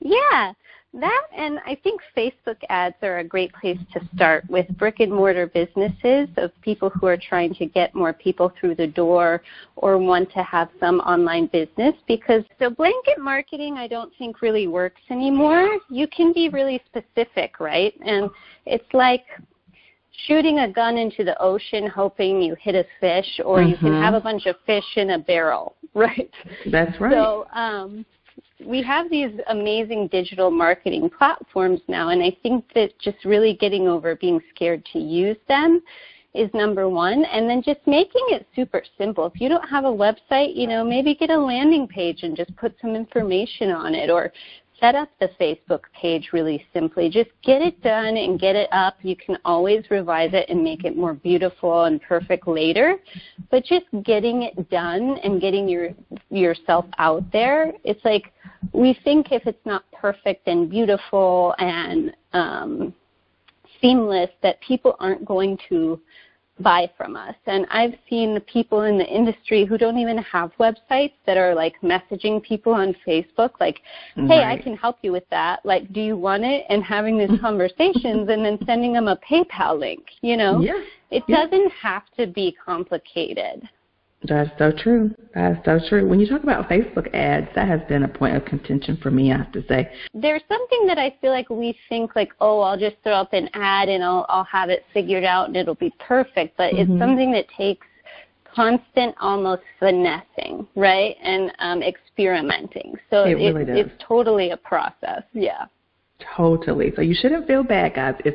Yeah. 0.00 0.52
That 0.94 1.26
and 1.36 1.58
I 1.66 1.76
think 1.82 2.00
Facebook 2.16 2.56
ads 2.70 2.96
are 3.02 3.18
a 3.18 3.24
great 3.24 3.52
place 3.52 3.78
to 3.92 4.00
start 4.14 4.48
with 4.48 4.66
brick 4.78 5.00
and 5.00 5.12
mortar 5.12 5.46
businesses 5.46 6.28
of 6.38 6.50
people 6.62 6.88
who 6.88 7.06
are 7.06 7.18
trying 7.18 7.54
to 7.56 7.66
get 7.66 7.94
more 7.94 8.14
people 8.14 8.50
through 8.58 8.74
the 8.74 8.86
door 8.86 9.42
or 9.76 9.98
want 9.98 10.32
to 10.32 10.42
have 10.42 10.70
some 10.80 11.00
online 11.00 11.46
business 11.48 11.94
because 12.06 12.42
so 12.58 12.70
blanket 12.70 13.18
marketing 13.18 13.74
I 13.74 13.86
don't 13.86 14.10
think 14.16 14.40
really 14.40 14.66
works 14.66 15.02
anymore. 15.10 15.78
You 15.90 16.08
can 16.08 16.32
be 16.32 16.48
really 16.48 16.80
specific, 16.86 17.60
right? 17.60 17.92
And 18.06 18.30
it's 18.64 18.92
like 18.94 19.26
shooting 20.26 20.60
a 20.60 20.72
gun 20.72 20.96
into 20.96 21.22
the 21.22 21.40
ocean 21.40 21.86
hoping 21.86 22.40
you 22.40 22.56
hit 22.58 22.74
a 22.74 22.84
fish 22.98 23.40
or 23.44 23.58
mm-hmm. 23.58 23.70
you 23.70 23.76
can 23.76 23.88
mm-hmm. 23.88 24.02
have 24.02 24.14
a 24.14 24.20
bunch 24.20 24.46
of 24.46 24.56
fish 24.64 24.96
in 24.96 25.10
a 25.10 25.18
barrel, 25.18 25.76
right? 25.94 26.30
That's 26.70 26.98
right. 26.98 27.12
So 27.12 27.46
um 27.52 28.06
we 28.64 28.82
have 28.82 29.10
these 29.10 29.30
amazing 29.48 30.08
digital 30.08 30.50
marketing 30.50 31.10
platforms 31.16 31.80
now, 31.88 32.08
and 32.08 32.22
I 32.22 32.36
think 32.42 32.64
that 32.74 32.98
just 32.98 33.24
really 33.24 33.54
getting 33.54 33.88
over 33.88 34.16
being 34.16 34.40
scared 34.54 34.84
to 34.92 34.98
use 34.98 35.36
them 35.46 35.80
is 36.34 36.50
number 36.54 36.88
one. 36.88 37.24
And 37.24 37.48
then 37.48 37.62
just 37.62 37.80
making 37.86 38.24
it 38.28 38.46
super 38.54 38.82
simple. 38.96 39.26
If 39.26 39.40
you 39.40 39.48
don't 39.48 39.68
have 39.68 39.84
a 39.84 39.88
website, 39.88 40.54
you 40.54 40.66
know, 40.66 40.84
maybe 40.84 41.14
get 41.14 41.30
a 41.30 41.38
landing 41.38 41.86
page 41.88 42.22
and 42.22 42.36
just 42.36 42.54
put 42.56 42.74
some 42.80 42.94
information 42.94 43.70
on 43.70 43.94
it 43.94 44.10
or 44.10 44.32
set 44.80 44.94
up 44.94 45.08
the 45.20 45.28
Facebook 45.40 45.80
page 45.92 46.30
really 46.32 46.64
simply. 46.72 47.08
Just 47.08 47.30
get 47.42 47.62
it 47.62 47.80
done 47.82 48.16
and 48.16 48.38
get 48.38 48.56
it 48.56 48.68
up. 48.72 48.96
You 49.02 49.16
can 49.16 49.36
always 49.44 49.84
revise 49.90 50.30
it 50.32 50.46
and 50.48 50.62
make 50.62 50.84
it 50.84 50.96
more 50.96 51.14
beautiful 51.14 51.84
and 51.84 52.00
perfect 52.00 52.46
later. 52.46 52.96
But 53.50 53.64
just 53.64 53.86
getting 54.04 54.42
it 54.42 54.70
done 54.70 55.18
and 55.24 55.40
getting 55.40 55.68
your 55.68 55.90
yourself 56.30 56.84
out 56.98 57.24
there, 57.32 57.72
it's 57.84 58.04
like 58.04 58.32
we 58.72 58.98
think 59.04 59.32
if 59.32 59.46
it's 59.46 59.64
not 59.64 59.84
perfect 59.92 60.46
and 60.46 60.70
beautiful 60.70 61.54
and 61.58 62.14
um, 62.32 62.94
seamless 63.80 64.30
that 64.42 64.60
people 64.60 64.96
aren't 65.00 65.24
going 65.24 65.58
to 65.68 66.00
buy 66.60 66.90
from 66.96 67.16
us. 67.16 67.34
And 67.46 67.66
I've 67.70 67.94
seen 68.08 68.34
the 68.34 68.40
people 68.40 68.82
in 68.82 68.98
the 68.98 69.06
industry 69.06 69.64
who 69.64 69.78
don't 69.78 69.98
even 69.98 70.18
have 70.18 70.52
websites 70.58 71.12
that 71.26 71.36
are 71.36 71.54
like 71.54 71.74
messaging 71.82 72.42
people 72.42 72.72
on 72.72 72.94
Facebook, 73.06 73.50
like, 73.60 73.80
hey, 74.14 74.22
right. 74.22 74.58
I 74.58 74.62
can 74.62 74.76
help 74.76 74.96
you 75.02 75.12
with 75.12 75.28
that. 75.30 75.64
Like, 75.64 75.92
do 75.92 76.00
you 76.00 76.16
want 76.16 76.44
it? 76.44 76.64
And 76.68 76.82
having 76.82 77.18
these 77.18 77.28
mm-hmm. 77.28 77.44
conversations 77.44 78.28
and 78.28 78.44
then 78.44 78.58
sending 78.66 78.92
them 78.92 79.08
a 79.08 79.16
PayPal 79.16 79.78
link, 79.78 80.04
you 80.20 80.36
know? 80.36 80.60
Yeah. 80.60 80.82
It 81.10 81.22
yeah. 81.26 81.44
doesn't 81.44 81.72
have 81.72 82.02
to 82.18 82.26
be 82.26 82.56
complicated. 82.64 83.68
That's 84.24 84.50
so 84.58 84.72
true. 84.72 85.14
That's 85.34 85.64
so 85.64 85.78
true. 85.88 86.08
When 86.08 86.18
you 86.18 86.28
talk 86.28 86.42
about 86.42 86.68
Facebook 86.68 87.12
ads, 87.14 87.48
that 87.54 87.68
has 87.68 87.80
been 87.88 88.02
a 88.02 88.08
point 88.08 88.36
of 88.36 88.44
contention 88.44 88.96
for 89.00 89.10
me, 89.10 89.32
I 89.32 89.38
have 89.38 89.52
to 89.52 89.64
say. 89.68 89.90
There's 90.12 90.42
something 90.48 90.86
that 90.86 90.98
I 90.98 91.14
feel 91.20 91.30
like 91.30 91.48
we 91.48 91.78
think 91.88 92.16
like, 92.16 92.32
oh, 92.40 92.60
I'll 92.60 92.78
just 92.78 92.96
throw 93.04 93.12
up 93.12 93.32
an 93.32 93.48
ad 93.54 93.88
and 93.88 94.02
I'll 94.02 94.26
I'll 94.28 94.44
have 94.44 94.70
it 94.70 94.84
figured 94.92 95.24
out 95.24 95.46
and 95.46 95.56
it'll 95.56 95.76
be 95.76 95.92
perfect. 96.00 96.56
But 96.56 96.72
mm-hmm. 96.72 96.92
it's 96.92 97.00
something 97.00 97.30
that 97.32 97.46
takes 97.56 97.86
constant 98.52 99.14
almost 99.20 99.62
finessing, 99.78 100.66
right? 100.74 101.14
And 101.22 101.52
um 101.60 101.82
experimenting. 101.82 102.96
So 103.10 103.22
it 103.22 103.34
really 103.34 103.62
it, 103.62 103.68
it's 103.68 104.04
totally 104.06 104.50
a 104.50 104.56
process. 104.56 105.22
Yeah. 105.32 105.66
Totally. 106.36 106.92
So 106.96 107.02
you 107.02 107.14
shouldn't 107.14 107.46
feel 107.46 107.62
bad, 107.62 107.94
guys. 107.94 108.16
If 108.24 108.34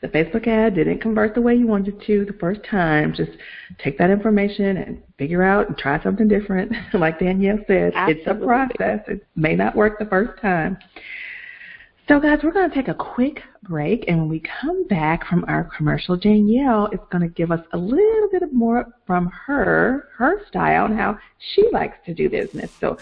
the 0.00 0.08
Facebook 0.08 0.46
ad 0.46 0.76
didn't 0.76 1.00
convert 1.00 1.34
the 1.34 1.40
way 1.40 1.54
you 1.54 1.66
wanted 1.66 2.00
to 2.02 2.24
the 2.24 2.32
first 2.34 2.60
time, 2.64 3.12
just 3.12 3.32
take 3.78 3.98
that 3.98 4.10
information 4.10 4.76
and 4.76 5.02
figure 5.18 5.42
out 5.42 5.68
and 5.68 5.76
try 5.76 6.00
something 6.02 6.28
different. 6.28 6.72
like 6.94 7.18
Danielle 7.18 7.58
said, 7.66 7.92
Absolutely. 7.94 8.22
it's 8.22 8.30
a 8.30 8.46
process. 8.46 9.00
It 9.08 9.26
may 9.34 9.56
not 9.56 9.74
work 9.74 9.98
the 9.98 10.06
first 10.06 10.40
time. 10.40 10.78
So, 12.06 12.20
guys, 12.20 12.40
we're 12.42 12.52
going 12.52 12.68
to 12.68 12.74
take 12.74 12.88
a 12.88 12.94
quick 12.94 13.42
break, 13.62 14.04
and 14.08 14.18
when 14.18 14.28
we 14.28 14.42
come 14.60 14.86
back 14.88 15.26
from 15.26 15.42
our 15.48 15.64
commercial, 15.74 16.16
Danielle 16.16 16.88
is 16.88 17.00
going 17.10 17.22
to 17.22 17.28
give 17.28 17.50
us 17.50 17.64
a 17.72 17.78
little 17.78 18.28
bit 18.30 18.52
more 18.52 18.92
from 19.06 19.28
her, 19.46 20.10
her 20.18 20.44
style, 20.46 20.84
and 20.84 20.98
how 20.98 21.18
she 21.38 21.66
likes 21.72 21.96
to 22.04 22.12
do 22.12 22.28
business. 22.28 22.70
So, 22.78 22.98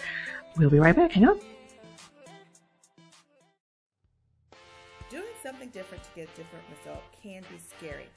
we'll 0.55 0.69
be 0.69 0.79
right 0.79 0.95
back. 0.95 1.11
Hang 1.11 1.27
on. 1.27 1.37
Something 5.43 5.69
different 5.69 6.01
to 6.03 6.09
get 6.15 6.29
a 6.33 6.37
different 6.37 6.63
result 6.79 7.03
can 7.21 7.41
be 7.51 7.59
scary. 7.59 8.07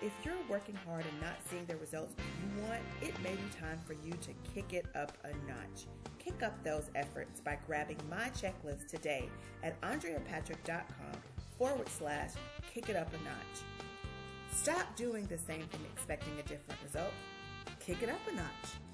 If 0.00 0.12
you're 0.24 0.34
working 0.48 0.76
hard 0.86 1.04
and 1.04 1.20
not 1.20 1.36
seeing 1.50 1.66
the 1.66 1.76
results 1.76 2.14
you 2.18 2.62
want, 2.62 2.80
it 3.02 3.12
may 3.22 3.34
be 3.34 3.42
time 3.60 3.78
for 3.86 3.92
you 3.92 4.12
to 4.12 4.32
kick 4.54 4.72
it 4.72 4.86
up 4.96 5.12
a 5.24 5.28
notch. 5.46 5.86
Kick 6.18 6.42
up 6.42 6.64
those 6.64 6.90
efforts 6.94 7.40
by 7.40 7.58
grabbing 7.66 7.98
my 8.08 8.30
checklist 8.30 8.88
today 8.88 9.28
at 9.62 9.78
andreapatrick.com 9.82 11.20
forward 11.58 11.88
slash 11.90 12.30
kick 12.72 12.88
it 12.88 12.96
up 12.96 13.12
a 13.12 13.24
notch. 13.24 13.60
Stop 14.54 14.96
doing 14.96 15.26
the 15.26 15.38
same 15.38 15.62
thing 15.62 15.80
expecting 15.92 16.32
a 16.38 16.42
different 16.42 16.80
result. 16.82 17.12
Kick 17.78 18.02
it 18.02 18.08
up 18.08 18.20
a 18.32 18.34
notch. 18.34 18.89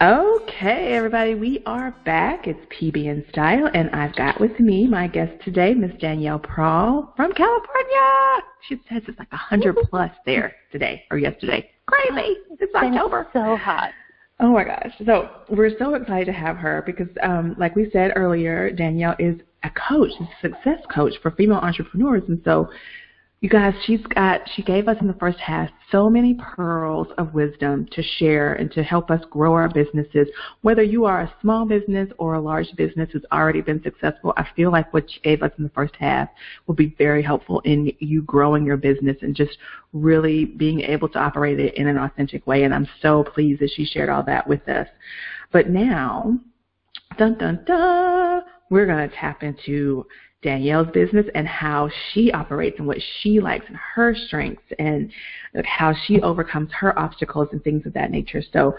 Okay, 0.00 0.92
everybody, 0.92 1.36
we 1.36 1.62
are 1.66 1.94
back. 2.04 2.48
It's 2.48 2.58
PB 2.66 2.96
in 3.04 3.24
Style, 3.30 3.70
and 3.72 3.88
I've 3.90 4.14
got 4.16 4.40
with 4.40 4.58
me 4.58 4.88
my 4.88 5.06
guest 5.06 5.32
today, 5.44 5.72
Miss 5.72 5.92
Danielle 6.00 6.40
Prahl 6.40 7.14
from 7.14 7.32
California. 7.32 8.42
She 8.68 8.74
says 8.88 9.02
it's 9.06 9.16
like 9.20 9.28
a 9.30 9.36
hundred 9.36 9.76
plus 9.88 10.10
there 10.26 10.52
today 10.72 11.04
or 11.12 11.18
yesterday. 11.18 11.70
Crazy! 11.86 12.34
It's 12.58 12.74
October. 12.74 13.28
so 13.32 13.56
hot. 13.56 13.92
Oh 14.40 14.52
my 14.52 14.64
gosh! 14.64 14.92
So 15.06 15.30
we're 15.48 15.78
so 15.78 15.94
excited 15.94 16.26
to 16.26 16.32
have 16.32 16.56
her 16.56 16.82
because, 16.84 17.08
um, 17.22 17.54
like 17.56 17.76
we 17.76 17.88
said 17.92 18.14
earlier, 18.16 18.72
Danielle 18.72 19.14
is 19.20 19.36
a 19.62 19.70
coach, 19.70 20.10
a 20.20 20.28
success 20.42 20.80
coach 20.92 21.14
for 21.22 21.30
female 21.30 21.58
entrepreneurs, 21.58 22.24
and 22.26 22.42
so 22.44 22.68
you 23.44 23.50
guys, 23.50 23.74
she's 23.84 24.00
got, 24.14 24.40
she 24.56 24.62
gave 24.62 24.88
us 24.88 24.96
in 25.02 25.06
the 25.06 25.12
first 25.20 25.38
half 25.38 25.68
so 25.92 26.08
many 26.08 26.32
pearls 26.32 27.08
of 27.18 27.34
wisdom 27.34 27.86
to 27.92 28.02
share 28.16 28.54
and 28.54 28.72
to 28.72 28.82
help 28.82 29.10
us 29.10 29.20
grow 29.28 29.52
our 29.52 29.68
businesses. 29.68 30.28
Whether 30.62 30.82
you 30.82 31.04
are 31.04 31.20
a 31.20 31.34
small 31.42 31.66
business 31.66 32.08
or 32.16 32.36
a 32.36 32.40
large 32.40 32.74
business 32.74 33.10
who's 33.12 33.26
already 33.30 33.60
been 33.60 33.82
successful, 33.82 34.32
I 34.38 34.46
feel 34.56 34.72
like 34.72 34.94
what 34.94 35.10
she 35.10 35.20
gave 35.20 35.42
us 35.42 35.50
in 35.58 35.64
the 35.64 35.70
first 35.70 35.94
half 35.96 36.30
will 36.66 36.74
be 36.74 36.94
very 36.96 37.22
helpful 37.22 37.60
in 37.66 37.92
you 37.98 38.22
growing 38.22 38.64
your 38.64 38.78
business 38.78 39.18
and 39.20 39.36
just 39.36 39.58
really 39.92 40.46
being 40.46 40.80
able 40.80 41.10
to 41.10 41.18
operate 41.18 41.60
it 41.60 41.74
in 41.74 41.86
an 41.86 41.98
authentic 41.98 42.46
way. 42.46 42.62
And 42.62 42.72
I'm 42.72 42.88
so 43.02 43.24
pleased 43.24 43.60
that 43.60 43.72
she 43.76 43.84
shared 43.84 44.08
all 44.08 44.22
that 44.22 44.48
with 44.48 44.66
us. 44.70 44.88
But 45.52 45.68
now, 45.68 46.38
dun 47.18 47.36
dun 47.36 47.62
dun, 47.66 48.42
we're 48.70 48.86
going 48.86 49.06
to 49.06 49.14
tap 49.14 49.42
into 49.42 50.06
Danielle's 50.44 50.88
business 50.92 51.26
and 51.34 51.48
how 51.48 51.88
she 52.12 52.30
operates 52.30 52.78
and 52.78 52.86
what 52.86 52.98
she 53.20 53.40
likes 53.40 53.64
and 53.66 53.76
her 53.76 54.14
strengths 54.14 54.62
and 54.78 55.10
how 55.64 55.94
she 56.06 56.20
overcomes 56.20 56.70
her 56.78 56.96
obstacles 56.98 57.48
and 57.50 57.64
things 57.64 57.86
of 57.86 57.94
that 57.94 58.10
nature. 58.10 58.42
So 58.52 58.76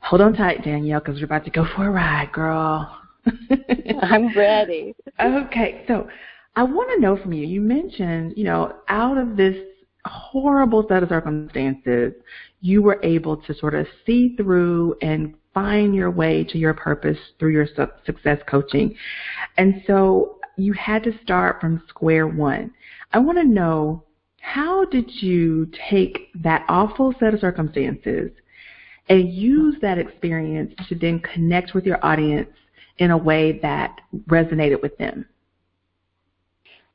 hold 0.00 0.20
on 0.20 0.34
tight, 0.34 0.64
Danielle, 0.64 0.98
because 0.98 1.20
we're 1.20 1.26
about 1.26 1.44
to 1.44 1.50
go 1.50 1.64
for 1.76 1.86
a 1.86 1.90
ride, 1.90 2.32
girl. 2.32 2.98
I'm 4.02 4.36
ready. 4.36 4.94
okay, 5.20 5.84
so 5.86 6.08
I 6.56 6.64
want 6.64 6.90
to 6.90 7.00
know 7.00 7.16
from 7.16 7.32
you. 7.32 7.46
You 7.46 7.60
mentioned, 7.60 8.34
you 8.36 8.44
know, 8.44 8.74
out 8.88 9.16
of 9.16 9.36
this 9.36 9.56
horrible 10.04 10.84
set 10.88 11.04
of 11.04 11.08
circumstances, 11.08 12.12
you 12.60 12.82
were 12.82 12.98
able 13.04 13.36
to 13.36 13.54
sort 13.54 13.76
of 13.76 13.86
see 14.04 14.34
through 14.36 14.96
and 15.00 15.34
find 15.54 15.94
your 15.94 16.10
way 16.10 16.42
to 16.42 16.58
your 16.58 16.74
purpose 16.74 17.18
through 17.38 17.52
your 17.52 17.68
success 18.04 18.38
coaching. 18.48 18.96
And 19.56 19.84
so 19.86 20.38
you 20.56 20.72
had 20.72 21.02
to 21.04 21.18
start 21.22 21.60
from 21.60 21.82
square 21.88 22.26
one. 22.26 22.72
I 23.12 23.18
want 23.18 23.38
to 23.38 23.44
know 23.44 24.04
how 24.40 24.84
did 24.86 25.22
you 25.22 25.70
take 25.88 26.30
that 26.42 26.64
awful 26.68 27.14
set 27.18 27.34
of 27.34 27.40
circumstances 27.40 28.30
and 29.08 29.32
use 29.32 29.76
that 29.80 29.98
experience 29.98 30.74
to 30.88 30.94
then 30.94 31.20
connect 31.20 31.74
with 31.74 31.84
your 31.84 32.04
audience 32.04 32.50
in 32.98 33.10
a 33.10 33.16
way 33.16 33.58
that 33.60 34.00
resonated 34.28 34.82
with 34.82 34.96
them? 34.98 35.24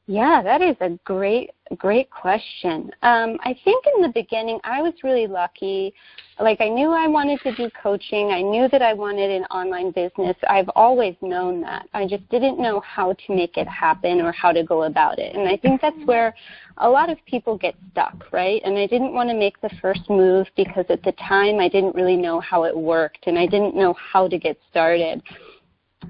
Yeah, 0.09 0.41
that 0.41 0.61
is 0.61 0.77
a 0.79 0.91
great, 1.03 1.51
great 1.77 2.09
question. 2.09 2.91
Um, 3.01 3.37
I 3.43 3.53
think 3.65 3.83
in 3.93 4.01
the 4.01 4.07
beginning, 4.07 4.57
I 4.63 4.81
was 4.81 4.93
really 5.03 5.27
lucky. 5.27 5.93
Like, 6.39 6.61
I 6.61 6.69
knew 6.69 6.91
I 6.91 7.07
wanted 7.07 7.41
to 7.41 7.53
do 7.55 7.69
coaching. 7.83 8.29
I 8.31 8.41
knew 8.41 8.69
that 8.69 8.81
I 8.81 8.93
wanted 8.93 9.29
an 9.29 9.43
online 9.45 9.91
business. 9.91 10.37
I've 10.49 10.69
always 10.77 11.17
known 11.21 11.59
that. 11.63 11.89
I 11.93 12.07
just 12.07 12.27
didn't 12.29 12.57
know 12.57 12.79
how 12.79 13.13
to 13.13 13.35
make 13.35 13.57
it 13.57 13.67
happen 13.67 14.21
or 14.21 14.31
how 14.31 14.53
to 14.53 14.63
go 14.63 14.83
about 14.83 15.19
it. 15.19 15.35
And 15.35 15.45
I 15.45 15.57
think 15.57 15.81
that's 15.81 16.05
where 16.05 16.33
a 16.77 16.89
lot 16.89 17.09
of 17.09 17.17
people 17.25 17.57
get 17.57 17.75
stuck, 17.91 18.31
right? 18.31 18.61
And 18.63 18.77
I 18.77 18.87
didn't 18.87 19.13
want 19.13 19.29
to 19.29 19.35
make 19.35 19.59
the 19.59 19.71
first 19.81 20.09
move 20.09 20.47
because 20.55 20.85
at 20.87 21.03
the 21.03 21.11
time 21.13 21.59
I 21.59 21.67
didn't 21.67 21.95
really 21.95 22.15
know 22.15 22.39
how 22.39 22.63
it 22.63 22.77
worked 22.77 23.27
and 23.27 23.37
I 23.37 23.45
didn't 23.45 23.75
know 23.75 23.93
how 23.93 24.29
to 24.29 24.37
get 24.37 24.57
started. 24.69 25.21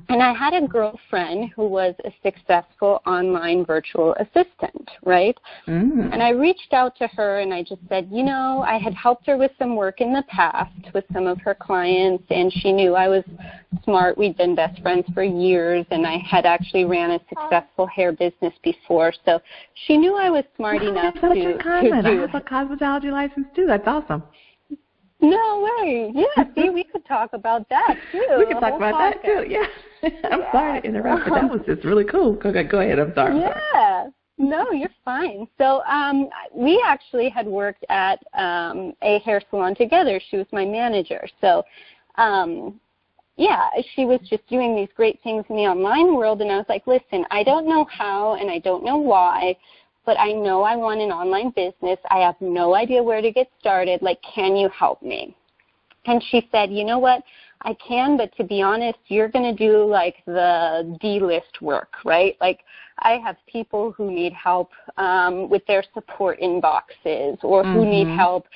And 0.10 0.24
I 0.24 0.34
had 0.34 0.54
a 0.54 0.66
girlfriend 0.68 1.52
who 1.56 1.68
was 1.68 1.94
a 2.06 2.12
successful 2.24 3.02
online 3.06 3.66
virtual 3.66 4.16
assistant, 4.16 4.90
right? 5.04 5.38
Mm. 5.68 6.14
And 6.14 6.24
I 6.24 6.30
reached 6.30 6.74
out 6.74 6.96
to 6.98 7.08
her 7.08 7.40
and 7.40 7.54
I 7.54 7.64
just 7.64 7.82
said, 7.90 8.08
you 8.12 8.24
know, 8.24 8.64
I 8.68 8.78
had 8.78 8.94
helped 8.94 9.28
her 9.28 9.38
with 9.38 9.52
some 9.60 9.76
work 9.76 10.00
in 10.00 10.14
the 10.14 10.24
past 10.30 10.72
with 10.94 11.06
some 11.14 11.28
of 11.28 11.40
her 11.42 11.54
clients, 11.54 12.24
and 12.30 12.52
she 12.52 12.72
knew 12.72 12.96
I 12.96 13.08
was 13.08 13.24
smart. 13.84 14.18
We'd 14.18 14.38
been 14.38 14.56
best 14.56 14.82
friends 14.82 15.06
for 15.14 15.24
years, 15.24 15.86
and 15.92 16.06
I 16.06 16.18
had 16.18 16.46
actually 16.46 16.86
ran 16.86 17.12
a 17.12 17.20
successful 17.30 17.86
hair 17.88 18.12
business 18.12 18.54
before. 18.64 19.14
So 19.26 19.42
she 19.86 19.98
knew 19.98 20.16
I 20.16 20.30
was 20.30 20.44
smart 20.56 20.82
enough 20.84 21.16
to, 21.16 21.22
to 21.22 21.34
do. 21.34 21.58
I 21.62 21.84
have 21.84 22.34
a 22.34 22.42
cosmetology 22.42 23.12
license 23.12 23.48
too. 23.56 23.66
That's 23.68 23.88
awesome. 23.88 24.24
No 25.20 25.68
way. 25.82 26.12
Yeah, 26.14 26.44
see, 26.56 26.70
we 26.70 26.84
could 26.84 27.06
talk 27.06 27.32
about 27.34 27.68
that 27.70 27.96
too. 28.12 28.26
We 28.38 28.46
could 28.46 28.60
talk 28.60 28.76
about 28.76 28.94
podcast. 28.94 29.24
that 29.24 29.26
too. 29.26 29.46
Yeah. 29.50 29.66
I'm 30.32 30.42
yeah. 30.42 30.52
sorry 30.52 30.82
to 30.82 30.88
interrupt, 30.88 31.28
but 31.28 31.42
that 31.42 31.50
was 31.50 31.62
just 31.66 31.84
really 31.84 32.06
cool. 32.06 32.34
Go, 32.34 32.52
go 32.52 32.80
ahead. 32.82 33.00
I'm 33.00 33.14
sorry. 33.16 33.40
Yeah. 33.40 34.08
No, 34.38 34.72
you're 34.72 34.90
fine. 35.04 35.48
So 35.58 35.82
um, 35.86 36.30
we 36.54 36.84
actually 36.86 37.30
had 37.30 37.48
worked 37.48 37.84
at 37.90 38.20
um, 38.38 38.94
a 39.02 39.18
hair 39.20 39.42
salon 39.50 39.74
together. 39.74 40.22
She 40.30 40.38
was 40.38 40.46
my 40.52 40.64
manager. 40.64 41.28
So 41.42 41.64
um, 42.20 42.80
yeah, 43.38 43.70
she 43.96 44.06
was 44.06 44.20
just 44.28 44.46
doing 44.48 44.76
these 44.76 44.90
great 44.96 45.20
things 45.24 45.46
in 45.50 45.56
the 45.56 45.64
online 45.64 46.16
world, 46.16 46.42
and 46.42 46.52
I 46.52 46.58
was 46.58 46.66
like, 46.68 46.88
listen, 46.88 47.24
I 47.30 47.44
don't 47.44 47.68
know 47.68 47.86
how 47.86 48.34
and 48.34 48.50
I 48.50 48.58
don't 48.58 48.84
know 48.84 48.98
why, 48.98 49.56
but 50.08 50.18
I 50.18 50.32
know 50.32 50.64
I 50.64 50.78
want 50.78 51.02
an 51.02 51.12
online 51.12 51.52
business. 51.52 52.00
I 52.10 52.20
have 52.20 52.36
no 52.40 52.74
idea 52.74 53.04
where 53.04 53.22
to 53.22 53.30
get 53.30 53.52
started. 53.60 54.02
Like, 54.02 54.20
can 54.24 54.56
you 54.56 54.70
help 54.70 55.04
me? 55.04 55.36
And 56.06 56.24
she 56.32 56.48
said, 56.50 56.72
you 56.72 56.86
know 56.86 56.98
what? 56.98 57.22
I 57.64 57.76
can, 57.86 58.16
but 58.16 58.36
to 58.38 58.46
be 58.46 58.62
honest, 58.62 58.98
you're 59.08 59.28
going 59.28 59.54
to 59.54 59.68
do 59.68 59.84
like 59.84 60.16
the 60.26 60.98
D 61.02 61.20
list 61.20 61.62
work, 61.62 61.96
right? 62.06 62.38
Like, 62.40 62.62
I 63.00 63.20
have 63.24 63.36
people 63.52 63.92
who 63.92 64.10
need 64.10 64.32
help 64.32 64.72
um, 64.96 65.50
with 65.50 65.66
their 65.68 65.84
support 65.94 66.40
inboxes 66.40 67.44
or 67.44 67.66
who 67.66 67.82
mm-hmm. 67.82 67.90
need 67.90 68.08
help 68.08 68.48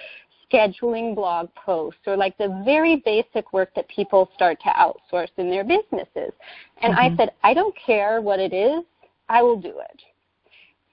scheduling 0.52 1.14
blog 1.14 1.50
posts 1.56 2.00
or 2.08 2.16
like 2.16 2.38
the 2.38 2.62
very 2.64 3.02
basic 3.04 3.52
work 3.52 3.74
that 3.76 3.88
people 3.90 4.30
start 4.36 4.58
to 4.62 4.70
outsource 4.70 5.32
in 5.38 5.50
their 5.50 5.66
businesses. 5.66 6.32
And 6.82 6.94
mm-hmm. 6.94 7.14
I 7.14 7.18
said, 7.18 7.32
I 7.44 7.54
don't 7.54 7.76
care 7.76 8.22
what 8.22 8.40
it 8.40 8.54
is, 8.54 8.84
I 9.28 9.42
will 9.42 9.60
do 9.60 9.80
it. 9.80 10.02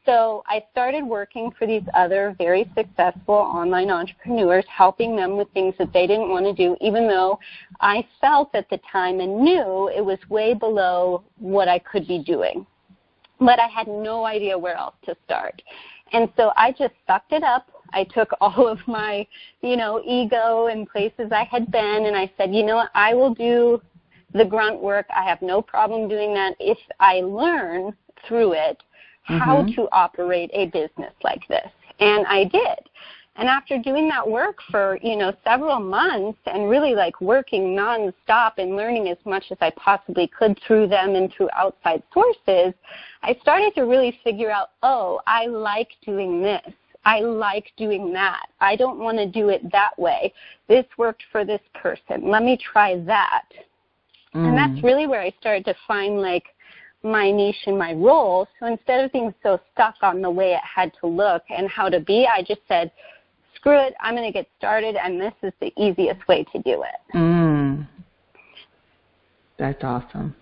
So 0.08 0.42
I 0.46 0.64
started 0.72 1.04
working 1.04 1.50
for 1.58 1.66
these 1.66 1.82
other 1.92 2.34
very 2.38 2.70
successful 2.74 3.34
online 3.34 3.90
entrepreneurs, 3.90 4.64
helping 4.74 5.14
them 5.14 5.36
with 5.36 5.48
things 5.52 5.74
that 5.78 5.92
they 5.92 6.06
didn't 6.06 6.30
want 6.30 6.46
to 6.46 6.54
do, 6.54 6.78
even 6.80 7.06
though 7.06 7.38
I 7.82 8.06
felt 8.18 8.48
at 8.54 8.70
the 8.70 8.80
time 8.90 9.20
and 9.20 9.42
knew 9.42 9.90
it 9.94 10.02
was 10.02 10.18
way 10.30 10.54
below 10.54 11.24
what 11.36 11.68
I 11.68 11.78
could 11.80 12.08
be 12.08 12.20
doing. 12.20 12.66
But 13.38 13.60
I 13.60 13.66
had 13.66 13.86
no 13.86 14.24
idea 14.24 14.56
where 14.56 14.76
else 14.78 14.94
to 15.04 15.14
start. 15.26 15.60
And 16.14 16.32
so 16.38 16.52
I 16.56 16.72
just 16.72 16.94
sucked 17.06 17.32
it 17.32 17.42
up. 17.42 17.66
I 17.92 18.04
took 18.04 18.30
all 18.40 18.66
of 18.66 18.78
my, 18.86 19.26
you 19.60 19.76
know, 19.76 20.02
ego 20.06 20.68
and 20.68 20.88
places 20.88 21.32
I 21.32 21.44
had 21.44 21.70
been 21.70 22.06
and 22.06 22.16
I 22.16 22.32
said, 22.38 22.54
you 22.54 22.64
know 22.64 22.76
what, 22.76 22.90
I 22.94 23.12
will 23.12 23.34
do 23.34 23.82
the 24.32 24.46
grunt 24.46 24.80
work. 24.80 25.04
I 25.14 25.28
have 25.28 25.42
no 25.42 25.60
problem 25.60 26.08
doing 26.08 26.32
that 26.32 26.54
if 26.58 26.78
I 26.98 27.20
learn 27.20 27.94
through 28.26 28.54
it 28.54 28.82
mm-hmm. 29.28 29.38
how 29.38 29.64
to 29.64 29.88
operate 29.92 30.50
a 30.52 30.66
business 30.66 31.12
like 31.22 31.46
this. 31.48 31.70
And 32.00 32.26
I 32.26 32.44
did. 32.44 32.78
And 33.36 33.48
after 33.48 33.78
doing 33.78 34.08
that 34.08 34.28
work 34.28 34.58
for, 34.68 34.98
you 35.00 35.16
know, 35.16 35.32
several 35.44 35.78
months 35.78 36.40
and 36.46 36.68
really 36.68 36.94
like 36.94 37.20
working 37.20 37.76
nonstop 37.76 38.54
and 38.58 38.74
learning 38.74 39.08
as 39.08 39.18
much 39.24 39.44
as 39.52 39.58
I 39.60 39.70
possibly 39.70 40.26
could 40.26 40.58
through 40.66 40.88
them 40.88 41.14
and 41.14 41.32
through 41.32 41.48
outside 41.54 42.02
sources, 42.12 42.74
I 43.22 43.36
started 43.40 43.76
to 43.76 43.82
really 43.82 44.18
figure 44.24 44.50
out, 44.50 44.70
oh, 44.82 45.20
I 45.28 45.46
like 45.46 45.90
doing 46.04 46.42
this. 46.42 46.72
I 47.04 47.20
like 47.20 47.70
doing 47.76 48.12
that. 48.12 48.46
I 48.60 48.74
don't 48.74 48.98
want 48.98 49.18
to 49.18 49.26
do 49.26 49.50
it 49.50 49.70
that 49.70 49.96
way. 49.96 50.32
This 50.66 50.84
worked 50.98 51.22
for 51.30 51.44
this 51.44 51.62
person. 51.74 52.28
Let 52.28 52.42
me 52.42 52.58
try 52.58 52.98
that. 53.02 53.44
Mm. 54.34 54.48
And 54.48 54.58
that's 54.58 54.84
really 54.84 55.06
where 55.06 55.22
I 55.22 55.32
started 55.40 55.64
to 55.66 55.74
find 55.86 56.20
like 56.20 56.44
my 57.02 57.30
niche 57.30 57.64
and 57.66 57.78
my 57.78 57.92
role. 57.92 58.46
So 58.58 58.66
instead 58.66 59.04
of 59.04 59.12
being 59.12 59.32
so 59.42 59.60
stuck 59.72 59.94
on 60.02 60.20
the 60.20 60.30
way 60.30 60.52
it 60.52 60.62
had 60.62 60.92
to 61.00 61.06
look 61.06 61.42
and 61.50 61.68
how 61.68 61.88
to 61.88 62.00
be, 62.00 62.26
I 62.26 62.42
just 62.42 62.60
said, 62.68 62.90
screw 63.54 63.78
it, 63.78 63.94
I'm 64.00 64.14
going 64.14 64.26
to 64.26 64.32
get 64.32 64.48
started, 64.58 64.96
and 64.96 65.20
this 65.20 65.32
is 65.42 65.52
the 65.60 65.72
easiest 65.76 66.26
way 66.28 66.44
to 66.52 66.62
do 66.62 66.82
it. 66.82 67.16
Mm. 67.16 67.86
That's 69.58 69.82
awesome. 69.82 70.34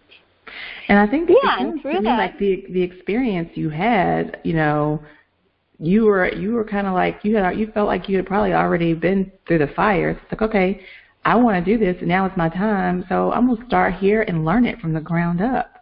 And 0.89 0.99
I 0.99 1.07
think 1.07 1.29
yeah, 1.29 1.59
and 1.59 1.83
through 1.83 2.03
that, 2.03 2.19
like 2.19 2.39
the 2.39 2.65
the 2.71 2.81
experience 2.81 3.51
you 3.55 3.69
had, 3.69 4.39
you 4.45 4.53
know, 4.53 5.03
you 5.79 6.05
were 6.05 6.33
you 6.33 6.53
were 6.53 6.65
kind 6.65 6.87
of 6.87 6.95
like 6.95 7.19
you 7.25 7.37
had 7.37 7.59
you 7.59 7.71
felt 7.73 7.89
like 7.89 8.09
you 8.09 8.17
had 8.17 8.27
probably 8.27 8.53
already 8.53 8.95
been 8.95 9.33
through 9.49 9.59
the 9.59 9.73
fire. 9.75 10.11
It's 10.11 10.21
like 10.31 10.43
okay, 10.43 10.81
I 11.25 11.35
want 11.35 11.63
to 11.63 11.79
do 11.79 11.83
this, 11.83 11.97
and 11.99 12.09
now 12.09 12.27
it's 12.27 12.37
my 12.37 12.49
time, 12.49 13.05
so 13.09 13.33
I'm 13.33 13.49
gonna 13.49 13.67
start 13.67 13.95
here 13.95 14.23
and 14.23 14.45
learn 14.45 14.65
it 14.65 14.81
from 14.81 14.93
the 14.93 15.01
ground 15.01 15.41
up. 15.41 15.76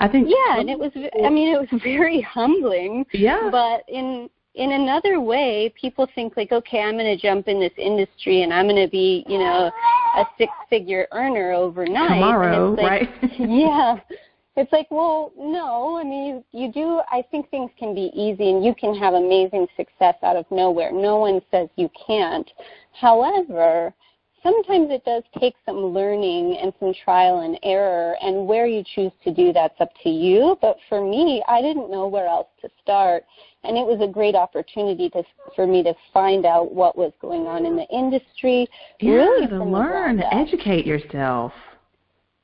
I 0.00 0.08
think 0.08 0.28
yeah, 0.28 0.60
and 0.60 0.70
it 0.70 0.78
was 0.78 0.92
I 0.94 1.28
mean 1.28 1.54
it 1.54 1.58
was 1.58 1.80
very 1.82 2.20
humbling. 2.20 3.04
Yeah. 3.12 3.48
But 3.50 3.82
in 3.88 4.28
in 4.58 4.72
another 4.72 5.20
way, 5.20 5.72
people 5.80 6.08
think 6.14 6.36
like, 6.36 6.50
okay, 6.50 6.80
I'm 6.80 6.94
going 6.94 7.16
to 7.16 7.16
jump 7.16 7.46
in 7.46 7.60
this 7.60 7.72
industry 7.78 8.42
and 8.42 8.52
I'm 8.52 8.66
going 8.66 8.84
to 8.84 8.90
be, 8.90 9.24
you 9.28 9.38
know, 9.38 9.70
a 10.16 10.24
six-figure 10.36 11.06
earner 11.12 11.52
overnight. 11.52 12.08
Tomorrow, 12.08 12.70
like, 12.72 12.82
right? 12.84 13.08
yeah. 13.38 13.98
It's 14.56 14.72
like, 14.72 14.88
well, 14.90 15.30
no. 15.38 15.96
I 15.96 16.02
mean, 16.02 16.42
you, 16.50 16.66
you 16.66 16.72
do. 16.72 17.00
I 17.08 17.22
think 17.30 17.48
things 17.50 17.70
can 17.78 17.94
be 17.94 18.10
easy, 18.12 18.50
and 18.50 18.64
you 18.64 18.74
can 18.74 18.96
have 18.96 19.14
amazing 19.14 19.68
success 19.76 20.16
out 20.24 20.34
of 20.34 20.44
nowhere. 20.50 20.90
No 20.90 21.18
one 21.18 21.40
says 21.52 21.68
you 21.76 21.88
can't. 22.06 22.50
However, 23.00 23.94
sometimes 24.42 24.90
it 24.90 25.04
does 25.04 25.22
take 25.40 25.54
some 25.66 25.76
learning 25.76 26.58
and 26.60 26.72
some 26.80 26.92
trial 27.04 27.40
and 27.40 27.58
error, 27.62 28.16
and 28.22 28.46
where 28.46 28.66
you 28.66 28.82
choose 28.94 29.12
to 29.24 29.32
do 29.32 29.52
that's 29.52 29.80
up 29.80 29.90
to 30.02 30.08
you. 30.08 30.56
But 30.60 30.76
for 30.88 31.00
me, 31.00 31.42
I 31.48 31.60
didn't 31.62 31.90
know 31.90 32.06
where 32.06 32.26
else 32.26 32.48
to 32.62 32.68
start, 32.82 33.24
and 33.64 33.76
it 33.76 33.86
was 33.86 34.00
a 34.00 34.10
great 34.10 34.34
opportunity 34.34 35.10
to, 35.10 35.22
for 35.54 35.66
me 35.66 35.82
to 35.82 35.94
find 36.12 36.46
out 36.46 36.72
what 36.72 36.96
was 36.96 37.12
going 37.20 37.46
on 37.46 37.66
in 37.66 37.76
the 37.76 37.86
industry. 37.88 38.68
Yeah, 39.00 39.12
really 39.12 39.46
to 39.46 39.64
learn, 39.64 40.18
to 40.18 40.34
educate 40.34 40.86
yourself. 40.86 41.52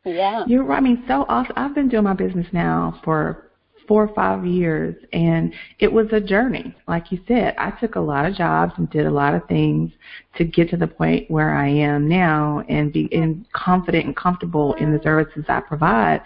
Yeah. 0.05 0.45
You're 0.47 0.71
I 0.71 0.81
mean, 0.81 1.03
so 1.09 1.25
awesome. 1.29 1.55
I've 1.57 1.75
been 1.75 1.89
doing 1.89 2.05
my 2.05 2.13
business 2.13 2.47
now 2.53 3.01
for 3.05 3.44
four 3.87 4.05
or 4.05 4.15
five 4.15 4.45
years 4.45 4.95
and 5.13 5.53
it 5.79 5.93
was 5.93 6.07
a 6.13 6.21
journey. 6.21 6.75
Like 6.89 7.13
you 7.13 7.21
said 7.27 7.55
i 7.59 7.71
took 7.71 7.97
a 7.97 8.01
lot 8.01 8.27
of 8.27 8.35
jobs 8.35 8.73
and 8.77 8.89
did 8.91 9.07
a 9.07 9.11
lot 9.11 9.35
of 9.35 9.47
things 9.49 9.91
to 10.37 10.45
get 10.45 10.71
to 10.71 10.77
the 10.77 10.87
point 10.87 11.31
where 11.31 11.55
i 11.55 11.69
am 11.69 12.09
now 12.09 12.63
and 12.69 12.93
be 12.93 13.05
in 13.07 13.47
confident 13.53 14.07
and 14.07 14.17
comfortable 14.17 14.75
in 14.75 14.93
the 14.93 15.03
services 15.03 15.45
i 15.49 15.61
provide. 15.61 16.23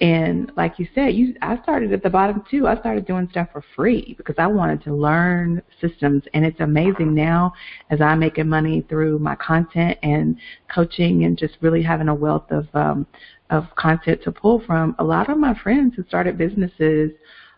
And 0.00 0.50
like 0.56 0.80
you 0.80 0.88
said, 0.92 1.14
you 1.14 1.34
I 1.40 1.56
started 1.62 1.92
at 1.92 2.02
the 2.02 2.10
bottom 2.10 2.42
too. 2.50 2.66
I 2.66 2.76
started 2.80 3.06
doing 3.06 3.28
stuff 3.30 3.48
for 3.52 3.62
free 3.76 4.14
because 4.18 4.34
I 4.38 4.46
wanted 4.48 4.82
to 4.84 4.94
learn 4.94 5.62
systems. 5.80 6.24
And 6.34 6.44
it's 6.44 6.58
amazing 6.58 7.14
now 7.14 7.52
as 7.90 8.00
I'm 8.00 8.18
making 8.18 8.48
money 8.48 8.84
through 8.88 9.20
my 9.20 9.36
content 9.36 9.96
and 10.02 10.36
coaching 10.74 11.24
and 11.24 11.38
just 11.38 11.56
really 11.60 11.82
having 11.82 12.08
a 12.08 12.14
wealth 12.14 12.50
of 12.50 12.66
um 12.74 13.06
of 13.54 13.74
content 13.76 14.22
to 14.24 14.32
pull 14.32 14.60
from. 14.66 14.94
A 14.98 15.04
lot 15.04 15.30
of 15.30 15.38
my 15.38 15.54
friends 15.62 15.94
who 15.96 16.04
started 16.04 16.36
businesses 16.36 17.12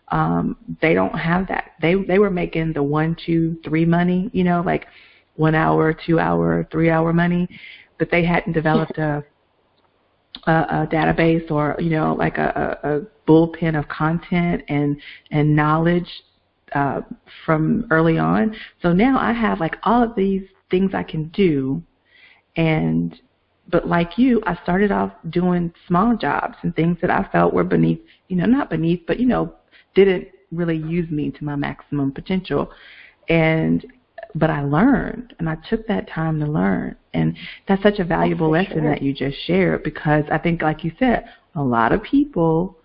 um, 0.09 0.57
they 0.81 0.93
don't 0.93 1.17
have 1.17 1.47
that. 1.47 1.71
They 1.81 1.95
they 1.95 2.19
were 2.19 2.29
making 2.29 2.73
the 2.73 2.83
one, 2.83 3.15
two, 3.25 3.57
three 3.63 3.85
money, 3.85 4.29
you 4.33 4.43
know, 4.43 4.61
like 4.65 4.87
one 5.35 5.55
hour, 5.55 5.93
two 5.93 6.19
hour, 6.19 6.67
three 6.71 6.89
hour 6.89 7.11
money, 7.11 7.47
but 7.99 8.09
they 8.09 8.23
hadn't 8.23 8.53
developed 8.53 8.97
a 8.97 9.23
a, 10.45 10.51
a 10.51 10.87
database 10.89 11.49
or 11.51 11.75
you 11.79 11.89
know 11.89 12.15
like 12.15 12.37
a, 12.37 12.79
a, 12.83 12.97
a 12.97 13.01
bullpen 13.27 13.77
of 13.77 13.87
content 13.89 14.63
and 14.69 14.97
and 15.31 15.55
knowledge 15.55 16.09
uh, 16.73 17.01
from 17.45 17.85
early 17.91 18.17
on. 18.17 18.55
So 18.81 18.93
now 18.93 19.19
I 19.19 19.33
have 19.33 19.59
like 19.59 19.75
all 19.83 20.01
of 20.01 20.15
these 20.15 20.43
things 20.71 20.91
I 20.93 21.03
can 21.03 21.27
do, 21.29 21.83
and 22.55 23.19
but 23.69 23.87
like 23.87 24.17
you, 24.17 24.41
I 24.45 24.55
started 24.63 24.91
off 24.91 25.11
doing 25.29 25.73
small 25.87 26.15
jobs 26.15 26.55
and 26.61 26.75
things 26.75 26.97
that 27.01 27.11
I 27.11 27.27
felt 27.31 27.53
were 27.53 27.63
beneath, 27.63 27.99
you 28.27 28.37
know, 28.37 28.45
not 28.45 28.69
beneath, 28.69 29.01
but 29.05 29.19
you 29.19 29.25
know, 29.25 29.53
didn't 29.93 30.27
really 30.51 30.77
use 30.77 31.09
me 31.09 31.31
to 31.31 31.43
my 31.43 31.55
maximum 31.55 32.11
potential. 32.11 32.71
And 33.29 33.85
but 34.35 34.49
I 34.49 34.61
learned 34.63 35.35
and 35.39 35.49
I 35.49 35.57
took 35.69 35.87
that 35.87 36.09
time 36.09 36.39
to 36.39 36.45
learn. 36.45 36.95
And 37.13 37.35
that's 37.67 37.81
such 37.83 37.99
a 37.99 38.03
oh, 38.03 38.07
valuable 38.07 38.47
oh, 38.47 38.51
lesson 38.51 38.81
sure. 38.81 38.89
that 38.89 39.01
you 39.01 39.13
just 39.13 39.37
shared 39.45 39.83
because 39.83 40.23
I 40.31 40.37
think 40.37 40.61
like 40.61 40.83
you 40.83 40.91
said, 40.99 41.25
a 41.55 41.63
lot 41.63 41.91
of 41.91 42.03
people 42.03 42.77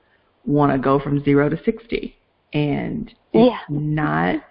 want 0.45 0.72
to 0.72 0.78
go 0.78 0.99
from 0.99 1.22
0 1.22 1.51
to 1.51 1.62
60 1.64 2.16
and 2.53 3.09
it's 3.33 3.51
yeah. 3.51 3.59
not 3.68 4.43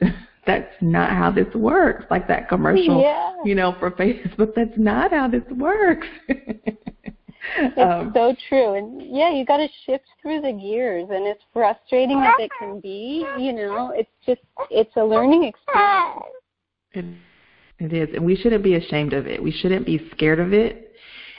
that's 0.46 0.72
not 0.80 1.10
how 1.10 1.30
this 1.30 1.52
works. 1.54 2.04
Like 2.10 2.26
that 2.28 2.48
commercial, 2.48 3.00
yeah. 3.00 3.34
you 3.44 3.54
know, 3.54 3.74
for 3.78 3.90
Facebook, 3.90 4.52
that's 4.56 4.76
not 4.76 5.12
how 5.12 5.28
this 5.28 5.44
works. 5.50 6.06
it's 6.28 7.78
um, 7.78 8.12
so 8.14 8.34
true. 8.48 8.74
And 8.74 9.02
yeah, 9.02 9.32
you 9.32 9.44
got 9.44 9.58
to 9.58 9.68
shift 9.86 10.04
through 10.22 10.40
the 10.40 10.52
gears 10.52 11.08
and 11.10 11.26
as 11.26 11.36
frustrating 11.52 12.18
as 12.18 12.34
it 12.38 12.50
can 12.58 12.80
be, 12.80 13.26
you 13.38 13.52
know, 13.52 13.92
it's 13.94 14.10
just 14.26 14.40
it's 14.70 14.94
a 14.96 15.04
learning 15.04 15.44
experience. 15.44 16.24
It, 16.92 17.04
it 17.78 17.92
is. 17.92 18.14
And 18.14 18.24
we 18.24 18.36
shouldn't 18.36 18.64
be 18.64 18.74
ashamed 18.74 19.12
of 19.12 19.26
it. 19.26 19.42
We 19.42 19.52
shouldn't 19.52 19.86
be 19.86 20.08
scared 20.12 20.40
of 20.40 20.52
it 20.52 20.90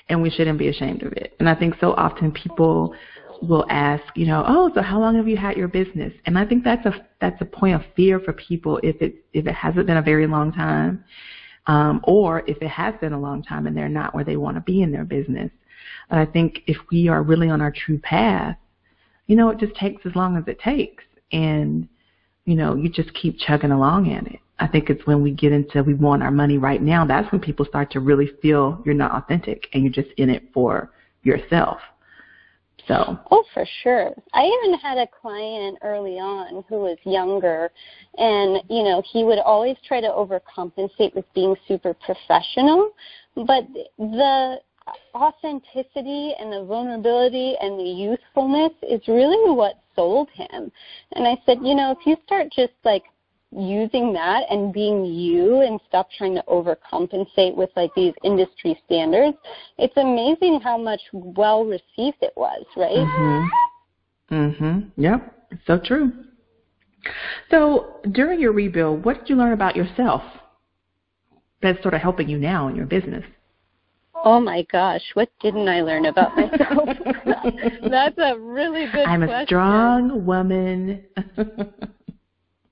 and 0.09 0.21
we 0.21 0.29
shouldn't 0.29 0.59
be 0.59 0.67
ashamed 0.67 1.03
of 1.03 1.13
it. 1.13 1.35
And 1.39 1.47
I 1.47 1.55
think 1.55 1.75
so 1.79 1.93
often 1.93 2.31
people 2.31 2.93
will 3.41 3.65
ask, 3.69 4.03
you 4.15 4.25
know, 4.25 4.43
oh, 4.47 4.71
so 4.73 4.81
how 4.81 4.99
long 4.99 5.15
have 5.15 5.27
you 5.27 5.37
had 5.37 5.57
your 5.57 5.67
business? 5.67 6.13
And 6.25 6.37
I 6.37 6.45
think 6.45 6.63
that's 6.63 6.85
a 6.85 7.05
that's 7.19 7.41
a 7.41 7.45
point 7.45 7.75
of 7.75 7.81
fear 7.95 8.19
for 8.19 8.33
people 8.33 8.79
if 8.83 9.01
it 9.01 9.15
if 9.33 9.47
it 9.47 9.53
hasn't 9.53 9.87
been 9.87 9.97
a 9.97 10.01
very 10.01 10.27
long 10.27 10.51
time, 10.51 11.03
um, 11.67 12.01
or 12.03 12.43
if 12.47 12.61
it 12.61 12.69
has 12.69 12.93
been 13.01 13.13
a 13.13 13.19
long 13.19 13.43
time 13.43 13.67
and 13.67 13.75
they're 13.75 13.89
not 13.89 14.13
where 14.13 14.23
they 14.23 14.37
want 14.37 14.57
to 14.57 14.61
be 14.61 14.81
in 14.81 14.91
their 14.91 15.05
business. 15.05 15.51
But 16.09 16.19
I 16.19 16.25
think 16.25 16.61
if 16.67 16.77
we 16.91 17.07
are 17.07 17.23
really 17.23 17.49
on 17.49 17.61
our 17.61 17.71
true 17.71 17.99
path, 17.99 18.57
you 19.27 19.35
know, 19.35 19.49
it 19.49 19.59
just 19.59 19.75
takes 19.75 20.05
as 20.05 20.15
long 20.15 20.37
as 20.37 20.43
it 20.47 20.59
takes, 20.59 21.03
and 21.31 21.87
you 22.45 22.55
know, 22.55 22.75
you 22.75 22.89
just 22.89 23.13
keep 23.13 23.39
chugging 23.39 23.71
along 23.71 24.11
at 24.11 24.27
it. 24.27 24.39
I 24.59 24.67
think 24.67 24.91
it's 24.91 25.05
when 25.07 25.23
we 25.23 25.31
get 25.31 25.51
into 25.51 25.81
we 25.81 25.95
want 25.95 26.21
our 26.21 26.31
money 26.31 26.59
right 26.59 26.81
now. 26.81 27.05
That's 27.05 27.31
when 27.31 27.41
people 27.41 27.65
start 27.65 27.91
to 27.91 27.99
really 27.99 28.29
feel 28.41 28.81
you're 28.85 28.93
not 28.93 29.11
authentic 29.11 29.67
and 29.73 29.83
you're 29.83 29.91
just 29.91 30.11
in 30.17 30.29
it 30.29 30.43
for 30.53 30.91
yourself. 31.23 31.79
So. 32.91 33.17
Oh, 33.31 33.43
for 33.53 33.65
sure. 33.83 34.13
I 34.33 34.43
even 34.43 34.77
had 34.77 34.97
a 34.97 35.07
client 35.07 35.77
early 35.81 36.19
on 36.19 36.65
who 36.67 36.81
was 36.81 36.97
younger, 37.05 37.71
and 38.17 38.61
you 38.69 38.83
know 38.83 39.01
he 39.13 39.23
would 39.23 39.39
always 39.39 39.77
try 39.87 40.01
to 40.01 40.09
overcompensate 40.09 41.15
with 41.15 41.25
being 41.33 41.55
super 41.69 41.93
professional, 41.93 42.91
but 43.35 43.63
the 43.97 44.57
authenticity 45.15 46.33
and 46.37 46.51
the 46.51 46.65
vulnerability 46.67 47.55
and 47.61 47.79
the 47.79 47.83
youthfulness 47.83 48.73
is 48.81 48.99
really 49.07 49.55
what 49.55 49.75
sold 49.95 50.29
him. 50.33 50.69
And 51.13 51.25
I 51.25 51.37
said, 51.45 51.59
you 51.61 51.75
know, 51.75 51.91
if 51.91 52.05
you 52.05 52.17
start 52.25 52.47
just 52.53 52.73
like 52.83 53.03
using 53.51 54.13
that 54.13 54.43
and 54.49 54.73
being 54.73 55.05
you 55.05 55.61
and 55.61 55.79
stop 55.87 56.09
trying 56.17 56.35
to 56.35 56.43
overcompensate 56.47 57.55
with 57.55 57.69
like 57.75 57.93
these 57.95 58.13
industry 58.23 58.79
standards, 58.85 59.37
it's 59.77 59.95
amazing 59.97 60.61
how 60.61 60.77
much 60.77 61.01
well 61.11 61.65
received 61.65 62.17
it 62.21 62.33
was, 62.35 62.65
right? 62.77 63.07
Mhm. 63.07 63.49
Mhm. 64.31 64.91
Yep. 64.95 65.33
So 65.67 65.77
true. 65.77 66.11
So, 67.49 67.99
during 68.11 68.39
your 68.39 68.53
rebuild, 68.53 69.03
what 69.03 69.19
did 69.19 69.29
you 69.29 69.35
learn 69.35 69.53
about 69.53 69.75
yourself 69.75 70.21
that's 71.61 71.81
sort 71.81 71.93
of 71.93 72.01
helping 72.01 72.29
you 72.29 72.37
now 72.37 72.67
in 72.67 72.75
your 72.75 72.85
business? 72.85 73.25
Oh 74.23 74.39
my 74.39 74.61
gosh, 74.71 75.01
what 75.15 75.29
didn't 75.41 75.67
I 75.67 75.81
learn 75.81 76.05
about 76.05 76.35
myself? 76.35 76.89
That's 77.83 78.17
a 78.17 78.37
really 78.37 78.85
good 78.87 79.07
I'm 79.07 79.25
question. 79.25 79.41
a 79.41 79.45
strong 79.45 80.25
woman. 80.25 81.03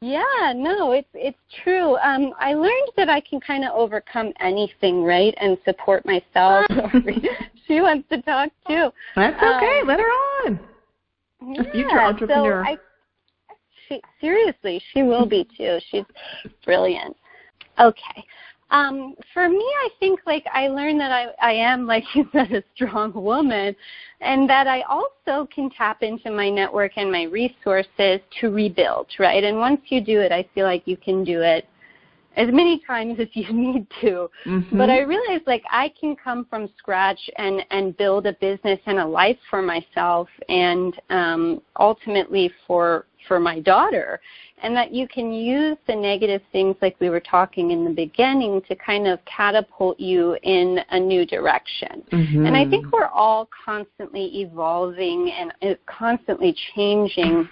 Yeah, 0.01 0.53
no, 0.55 0.93
it's 0.93 1.09
it's 1.13 1.37
true. 1.63 1.97
Um, 1.97 2.33
I 2.39 2.53
learned 2.53 2.91
that 2.95 3.09
I 3.09 3.19
can 3.19 3.41
kind 3.41 3.65
of 3.65 3.71
overcome 3.73 4.31
anything, 4.39 5.03
right, 5.03 5.33
and 5.41 5.57
support 5.65 6.05
myself. 6.05 6.65
she 7.67 7.81
wants 7.81 8.07
to 8.09 8.21
talk 8.21 8.49
too. 8.65 8.89
That's 9.15 9.35
okay. 9.35 9.79
Um, 9.81 9.87
Let 9.87 9.99
her 9.99 10.05
on. 10.05 10.59
Yeah, 11.41 11.61
a 11.61 11.71
future 11.71 12.01
entrepreneur. 12.01 12.65
So 12.65 12.71
I, 12.71 12.77
she 13.87 14.01
seriously, 14.21 14.81
she 14.93 15.03
will 15.03 15.25
be 15.25 15.45
too. 15.57 15.79
She's 15.89 16.05
brilliant. 16.63 17.17
Okay. 17.77 18.23
Um, 18.71 19.15
for 19.33 19.49
me, 19.49 19.57
I 19.57 19.89
think 19.99 20.19
like 20.25 20.45
I 20.53 20.67
learned 20.67 20.99
that 20.99 21.11
I, 21.11 21.27
I 21.41 21.53
am, 21.53 21.87
like 21.87 22.03
you 22.13 22.27
said, 22.31 22.51
a 22.51 22.63
strong 22.75 23.13
woman, 23.13 23.75
and 24.21 24.49
that 24.49 24.67
I 24.67 24.81
also 24.81 25.47
can 25.53 25.69
tap 25.71 26.03
into 26.03 26.31
my 26.31 26.49
network 26.49 26.93
and 26.97 27.11
my 27.11 27.23
resources 27.23 28.19
to 28.39 28.51
rebuild, 28.51 29.07
right? 29.17 29.43
And 29.43 29.57
once 29.57 29.81
you 29.89 30.01
do 30.01 30.19
it, 30.19 30.31
I 30.31 30.47
feel 30.53 30.65
like 30.65 30.83
you 30.85 30.97
can 30.97 31.23
do 31.23 31.41
it 31.41 31.67
as 32.35 32.47
many 32.51 32.79
times 32.87 33.19
as 33.19 33.27
you 33.33 33.51
need 33.51 33.87
to. 34.01 34.29
Mm-hmm. 34.45 34.77
But 34.77 34.89
I 34.89 35.01
realized 35.01 35.47
like 35.47 35.63
I 35.71 35.91
can 35.99 36.15
come 36.15 36.45
from 36.49 36.69
scratch 36.77 37.19
and 37.37 37.61
and 37.71 37.97
build 37.97 38.27
a 38.27 38.33
business 38.33 38.79
and 38.85 38.99
a 38.99 39.05
life 39.05 39.37
for 39.49 39.61
myself 39.61 40.29
and 40.47 40.99
um 41.09 41.61
ultimately 41.79 42.51
for 42.67 43.05
for 43.27 43.39
my 43.39 43.59
daughter 43.59 44.19
and 44.61 44.75
that 44.75 44.93
you 44.93 45.07
can 45.07 45.31
use 45.31 45.77
the 45.87 45.95
negative 45.95 46.41
things 46.51 46.75
like 46.81 46.95
we 46.99 47.09
were 47.09 47.19
talking 47.19 47.71
in 47.71 47.85
the 47.85 47.91
beginning 47.91 48.61
to 48.67 48.75
kind 48.75 49.07
of 49.07 49.19
catapult 49.25 49.99
you 49.99 50.37
in 50.43 50.79
a 50.91 50.99
new 50.99 51.25
direction. 51.25 52.03
Mm-hmm. 52.11 52.45
And 52.45 52.55
I 52.55 52.69
think 52.69 52.91
we're 52.91 53.07
all 53.07 53.49
constantly 53.65 54.41
evolving 54.41 55.31
and 55.31 55.53
uh, 55.61 55.75
constantly 55.85 56.55
changing. 56.75 57.47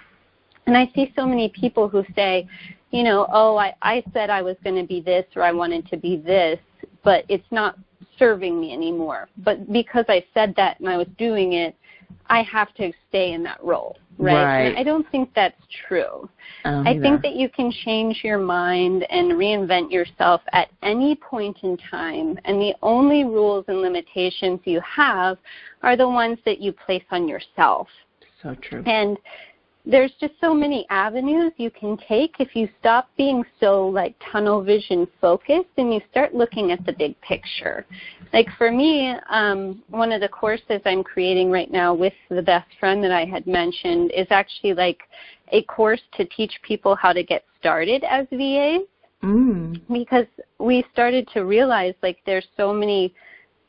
And 0.66 0.76
I 0.76 0.90
see 0.94 1.12
so 1.16 1.26
many 1.26 1.48
people 1.48 1.88
who 1.88 2.04
say, 2.14 2.46
you 2.90 3.02
know, 3.02 3.26
oh, 3.32 3.56
I, 3.56 3.74
I 3.82 4.02
said 4.12 4.30
I 4.30 4.42
was 4.42 4.56
going 4.62 4.76
to 4.76 4.86
be 4.86 5.00
this 5.00 5.24
or 5.34 5.42
I 5.42 5.52
wanted 5.52 5.88
to 5.88 5.96
be 5.96 6.16
this, 6.16 6.58
but 7.04 7.24
it's 7.28 7.46
not 7.50 7.78
serving 8.18 8.60
me 8.60 8.72
anymore. 8.72 9.28
But 9.38 9.72
because 9.72 10.04
I 10.08 10.24
said 10.34 10.54
that 10.56 10.78
and 10.80 10.88
I 10.88 10.96
was 10.96 11.06
doing 11.16 11.54
it, 11.54 11.74
I 12.26 12.42
have 12.42 12.74
to 12.74 12.92
stay 13.08 13.32
in 13.32 13.42
that 13.44 13.62
role 13.62 13.96
right? 14.18 14.64
right. 14.64 14.76
I 14.76 14.82
don't 14.82 15.08
think 15.10 15.30
that's 15.34 15.60
true. 15.86 16.28
I, 16.64 16.90
I 16.90 16.98
think 17.00 17.22
that 17.22 17.34
you 17.34 17.48
can 17.48 17.72
change 17.84 18.20
your 18.22 18.38
mind 18.38 19.06
and 19.10 19.32
reinvent 19.32 19.90
yourself 19.90 20.40
at 20.52 20.68
any 20.82 21.16
point 21.16 21.58
in 21.62 21.76
time, 21.90 22.38
and 22.44 22.60
the 22.60 22.74
only 22.82 23.24
rules 23.24 23.64
and 23.68 23.80
limitations 23.80 24.60
you 24.64 24.80
have 24.80 25.38
are 25.82 25.96
the 25.96 26.08
ones 26.08 26.38
that 26.44 26.60
you 26.60 26.72
place 26.72 27.04
on 27.10 27.28
yourself. 27.28 27.88
So 28.42 28.54
true. 28.54 28.82
And 28.86 29.16
there's 29.88 30.12
just 30.20 30.34
so 30.38 30.52
many 30.52 30.86
avenues 30.90 31.50
you 31.56 31.70
can 31.70 31.96
take 32.06 32.34
if 32.38 32.54
you 32.54 32.68
stop 32.78 33.08
being 33.16 33.42
so 33.58 33.88
like 33.88 34.14
tunnel 34.30 34.62
vision 34.62 35.08
focused 35.18 35.70
and 35.78 35.94
you 35.94 36.00
start 36.10 36.34
looking 36.34 36.70
at 36.70 36.84
the 36.84 36.92
big 36.92 37.18
picture. 37.22 37.86
Like 38.34 38.48
for 38.58 38.70
me, 38.70 39.14
um, 39.30 39.82
one 39.88 40.12
of 40.12 40.20
the 40.20 40.28
courses 40.28 40.82
I'm 40.84 41.02
creating 41.02 41.50
right 41.50 41.70
now 41.70 41.94
with 41.94 42.12
the 42.28 42.42
best 42.42 42.68
friend 42.78 43.02
that 43.02 43.12
I 43.12 43.24
had 43.24 43.46
mentioned 43.46 44.12
is 44.14 44.26
actually 44.28 44.74
like 44.74 45.00
a 45.52 45.62
course 45.62 46.02
to 46.18 46.26
teach 46.26 46.52
people 46.62 46.94
how 46.94 47.14
to 47.14 47.22
get 47.22 47.44
started 47.58 48.04
as 48.04 48.26
VAs. 48.30 48.82
Mm. 49.22 49.80
Because 49.90 50.26
we 50.58 50.84
started 50.92 51.26
to 51.32 51.46
realize 51.46 51.94
like 52.02 52.18
there's 52.26 52.46
so 52.58 52.74
many 52.74 53.14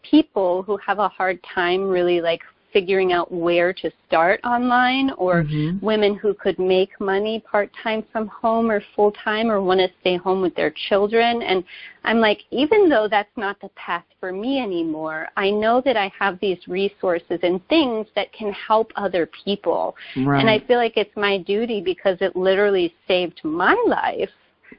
people 0.03 0.63
who 0.63 0.77
have 0.85 0.99
a 0.99 1.07
hard 1.07 1.39
time 1.55 1.87
really 1.87 2.19
like 2.19 2.41
figuring 2.71 3.11
out 3.11 3.31
where 3.31 3.73
to 3.73 3.91
start 4.07 4.39
online 4.43 5.11
or 5.17 5.43
mm-hmm. 5.43 5.83
women 5.85 6.15
who 6.15 6.33
could 6.33 6.57
make 6.59 6.89
money 6.99 7.43
part 7.49 7.69
time 7.83 8.03
from 8.11 8.27
home 8.27 8.69
or 8.69 8.81
full 8.95 9.11
time 9.23 9.49
or 9.49 9.61
want 9.61 9.79
to 9.79 9.87
stay 10.01 10.17
home 10.17 10.41
with 10.41 10.55
their 10.55 10.73
children 10.89 11.41
and 11.41 11.63
I'm 12.03 12.19
like 12.19 12.41
even 12.51 12.89
though 12.89 13.07
that's 13.09 13.35
not 13.37 13.59
the 13.61 13.69
path 13.69 14.05
for 14.19 14.31
me 14.31 14.59
anymore 14.59 15.27
I 15.37 15.49
know 15.49 15.81
that 15.85 15.97
I 15.97 16.11
have 16.17 16.39
these 16.39 16.59
resources 16.67 17.39
and 17.43 17.65
things 17.67 18.07
that 18.15 18.31
can 18.33 18.53
help 18.53 18.91
other 18.95 19.29
people 19.43 19.95
right. 20.17 20.39
and 20.39 20.49
I 20.49 20.59
feel 20.59 20.77
like 20.77 20.97
it's 20.97 21.15
my 21.15 21.37
duty 21.37 21.81
because 21.81 22.17
it 22.21 22.35
literally 22.35 22.93
saved 23.07 23.41
my 23.43 23.75
life 23.87 24.29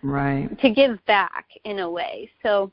right 0.03 0.49
to 0.61 0.70
give 0.70 1.05
back 1.07 1.47
in 1.64 1.80
a 1.80 1.91
way 1.91 2.30
so 2.43 2.70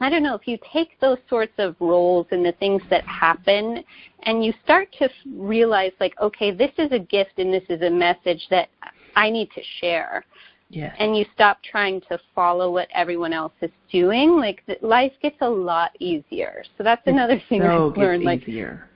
I 0.00 0.10
don't 0.10 0.22
know, 0.22 0.34
if 0.34 0.46
you 0.46 0.58
take 0.72 0.98
those 1.00 1.18
sorts 1.28 1.52
of 1.58 1.74
roles 1.80 2.26
and 2.30 2.44
the 2.44 2.52
things 2.52 2.82
that 2.88 3.04
happen 3.04 3.82
and 4.22 4.44
you 4.44 4.52
start 4.62 4.88
to 4.98 5.08
realize 5.36 5.92
like, 5.98 6.14
okay, 6.20 6.52
this 6.52 6.70
is 6.78 6.92
a 6.92 6.98
gift 6.98 7.32
and 7.38 7.52
this 7.52 7.64
is 7.68 7.82
a 7.82 7.90
message 7.90 8.46
that 8.50 8.68
I 9.16 9.30
need 9.30 9.50
to 9.52 9.62
share. 9.80 10.24
Yes. 10.70 10.94
And 10.98 11.16
you 11.16 11.24
stop 11.34 11.58
trying 11.62 12.00
to 12.02 12.20
follow 12.34 12.70
what 12.70 12.88
everyone 12.94 13.32
else 13.32 13.54
is 13.62 13.70
doing, 13.90 14.36
like 14.36 14.62
life 14.82 15.12
gets 15.20 15.36
a 15.40 15.48
lot 15.48 15.92
easier. 15.98 16.62
So 16.76 16.84
that's 16.84 17.06
another 17.06 17.42
thing 17.48 17.62
so 17.62 17.90
I've 17.90 17.96
learned. 17.96 18.22
Like 18.22 18.42
easier. 18.42 18.88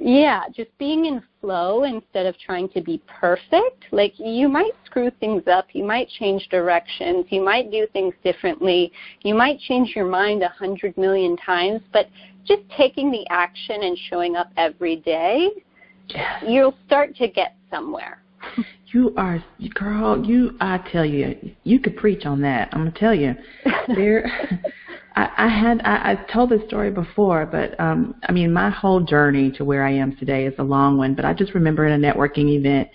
Yeah, 0.00 0.44
just 0.54 0.76
being 0.78 1.06
in 1.06 1.22
flow 1.40 1.84
instead 1.84 2.26
of 2.26 2.36
trying 2.38 2.68
to 2.70 2.80
be 2.80 3.00
perfect. 3.06 3.84
Like 3.90 4.14
you 4.18 4.48
might 4.48 4.72
screw 4.86 5.10
things 5.20 5.42
up, 5.46 5.66
you 5.72 5.84
might 5.84 6.08
change 6.08 6.48
directions, 6.50 7.26
you 7.30 7.42
might 7.44 7.70
do 7.70 7.86
things 7.92 8.14
differently, 8.24 8.92
you 9.22 9.34
might 9.34 9.60
change 9.60 9.92
your 9.94 10.06
mind 10.06 10.42
a 10.42 10.48
hundred 10.48 10.96
million 10.96 11.36
times, 11.36 11.80
but 11.92 12.08
just 12.44 12.62
taking 12.76 13.10
the 13.10 13.26
action 13.30 13.82
and 13.82 13.96
showing 14.10 14.36
up 14.36 14.50
every 14.56 14.96
day, 14.96 15.50
yes. 16.08 16.42
you'll 16.46 16.76
start 16.86 17.14
to 17.16 17.28
get 17.28 17.56
somewhere. 17.70 18.22
You 18.94 19.12
are, 19.16 19.42
girl. 19.74 20.24
You, 20.24 20.56
I 20.60 20.78
tell 20.92 21.04
you, 21.04 21.36
you 21.64 21.80
could 21.80 21.96
preach 21.96 22.26
on 22.26 22.40
that. 22.42 22.68
I'm 22.70 22.78
gonna 22.78 22.92
tell 22.92 23.12
you, 23.12 23.34
there. 23.88 24.30
I, 25.16 25.30
I 25.36 25.48
had 25.48 25.80
I, 25.84 26.12
I 26.12 26.32
told 26.32 26.50
this 26.50 26.62
story 26.66 26.90
before, 26.90 27.46
but 27.46 27.78
um, 27.78 28.16
I 28.28 28.32
mean, 28.32 28.52
my 28.52 28.70
whole 28.70 29.00
journey 29.00 29.50
to 29.52 29.64
where 29.64 29.84
I 29.84 29.92
am 29.92 30.16
today 30.16 30.46
is 30.46 30.54
a 30.58 30.62
long 30.62 30.96
one. 30.98 31.14
But 31.14 31.24
I 31.24 31.32
just 31.32 31.54
remember 31.54 31.86
in 31.86 32.04
a 32.04 32.12
networking 32.12 32.48
event, 32.56 32.88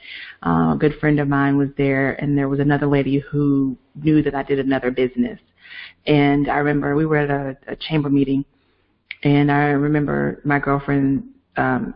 uh, 0.46 0.74
a 0.74 0.78
good 0.78 0.96
friend 1.00 1.20
of 1.20 1.28
mine 1.28 1.58
was 1.58 1.70
there, 1.78 2.14
and 2.22 2.38
there 2.38 2.50
was 2.50 2.60
another 2.60 2.88
lady 2.88 3.20
who 3.20 3.78
knew 3.96 4.22
that 4.24 4.36
I 4.36 4.44
did 4.44 4.60
another 4.60 4.92
business. 4.92 5.40
And 6.08 6.50
I 6.50 6.58
remember 6.58 6.96
we 6.96 7.06
were 7.06 7.18
at 7.18 7.30
a, 7.30 7.58
a 7.72 7.76
chamber 7.76 8.10
meeting, 8.10 8.44
and 9.24 9.52
I 9.52 9.68
remember 9.68 10.42
my 10.44 10.60
girlfriend 10.60 11.24
um, 11.56 11.94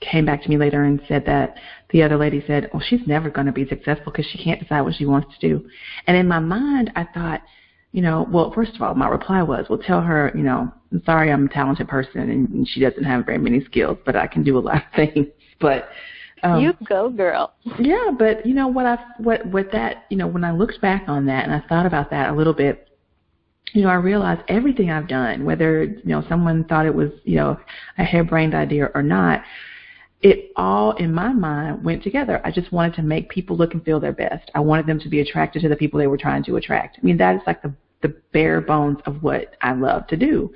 came 0.00 0.24
back 0.24 0.42
to 0.42 0.48
me 0.48 0.56
later 0.56 0.84
and 0.84 1.00
said 1.06 1.24
that 1.26 1.56
the 1.90 2.02
other 2.02 2.16
lady 2.16 2.42
said, 2.46 2.70
"Well, 2.72 2.82
she's 2.84 3.06
never 3.06 3.30
going 3.30 3.46
to 3.46 3.52
be 3.52 3.68
successful 3.68 4.10
because 4.10 4.26
she 4.26 4.42
can't 4.42 4.60
decide 4.60 4.80
what 4.80 4.94
she 4.94 5.06
wants 5.06 5.36
to 5.38 5.48
do." 5.48 5.68
And 6.08 6.16
in 6.16 6.26
my 6.26 6.40
mind, 6.40 6.90
I 6.96 7.04
thought, 7.14 7.42
you 7.92 8.02
know, 8.02 8.26
well, 8.30 8.52
first 8.52 8.74
of 8.74 8.82
all, 8.82 8.94
my 8.94 9.08
reply 9.08 9.42
was, 9.42 9.66
"Well, 9.68 9.78
tell 9.78 10.00
her, 10.00 10.32
you 10.34 10.42
know, 10.42 10.72
I'm 10.92 11.02
sorry, 11.04 11.32
I'm 11.32 11.46
a 11.46 11.48
talented 11.48 11.88
person 11.88 12.20
and 12.30 12.68
she 12.68 12.80
doesn't 12.80 13.04
have 13.04 13.26
very 13.26 13.38
many 13.38 13.64
skills, 13.64 13.98
but 14.04 14.16
I 14.16 14.26
can 14.26 14.42
do 14.42 14.58
a 14.58 14.60
lot 14.60 14.76
of 14.76 14.82
things." 14.96 15.26
But 15.60 15.88
um, 16.42 16.60
you 16.60 16.72
go, 16.88 17.10
girl. 17.10 17.52
Yeah, 17.78 18.10
but 18.18 18.46
you 18.46 18.54
know 18.54 18.68
what 18.68 18.86
I 18.86 18.98
what 19.18 19.44
what 19.46 19.72
that 19.72 20.04
you 20.08 20.16
know 20.16 20.26
when 20.26 20.44
I 20.44 20.52
looked 20.52 20.80
back 20.80 21.04
on 21.08 21.26
that 21.26 21.44
and 21.44 21.52
I 21.52 21.60
thought 21.68 21.86
about 21.86 22.10
that 22.10 22.30
a 22.30 22.34
little 22.34 22.54
bit 22.54 22.86
you 23.72 23.82
know, 23.82 23.88
I 23.88 23.94
realized 23.94 24.42
everything 24.48 24.90
I've 24.90 25.08
done, 25.08 25.44
whether, 25.44 25.84
you 25.84 26.00
know, 26.04 26.24
someone 26.28 26.64
thought 26.64 26.86
it 26.86 26.94
was, 26.94 27.10
you 27.24 27.36
know, 27.36 27.58
a 27.98 28.04
harebrained 28.04 28.54
idea 28.54 28.90
or 28.94 29.02
not, 29.02 29.42
it 30.22 30.52
all 30.56 30.92
in 30.92 31.12
my 31.14 31.32
mind 31.32 31.82
went 31.82 32.02
together. 32.02 32.40
I 32.44 32.50
just 32.50 32.72
wanted 32.72 32.94
to 32.96 33.02
make 33.02 33.30
people 33.30 33.56
look 33.56 33.72
and 33.72 33.84
feel 33.84 34.00
their 34.00 34.12
best. 34.12 34.50
I 34.54 34.60
wanted 34.60 34.86
them 34.86 35.00
to 35.00 35.08
be 35.08 35.20
attracted 35.20 35.62
to 35.62 35.68
the 35.68 35.76
people 35.76 35.98
they 35.98 36.06
were 36.06 36.18
trying 36.18 36.44
to 36.44 36.56
attract. 36.56 36.98
I 37.00 37.04
mean, 37.04 37.16
that 37.18 37.36
is 37.36 37.42
like 37.46 37.62
the 37.62 37.74
the 38.02 38.16
bare 38.32 38.60
bones 38.60 38.98
of 39.06 39.22
what 39.22 39.56
I 39.60 39.72
love 39.72 40.06
to 40.08 40.16
do. 40.16 40.52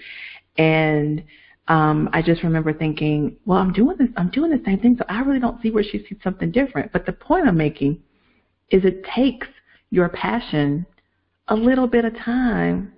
And 0.56 1.22
um, 1.68 2.08
I 2.12 2.22
just 2.22 2.42
remember 2.42 2.72
thinking, 2.72 3.36
well, 3.46 3.58
I'm 3.58 3.72
doing 3.72 3.96
this, 3.98 4.08
I'm 4.16 4.30
doing 4.30 4.50
the 4.50 4.62
same 4.64 4.80
thing, 4.80 4.96
so 4.98 5.04
I 5.08 5.20
really 5.20 5.40
don't 5.40 5.60
see 5.62 5.70
where 5.70 5.82
she 5.82 5.98
sees 6.08 6.18
something 6.22 6.50
different. 6.50 6.92
But 6.92 7.06
the 7.06 7.12
point 7.12 7.46
I'm 7.46 7.56
making 7.56 8.02
is 8.70 8.84
it 8.84 9.04
takes 9.04 9.46
your 9.90 10.08
passion 10.08 10.86
a 11.48 11.54
little 11.54 11.86
bit 11.86 12.04
of 12.04 12.16
time 12.16 12.92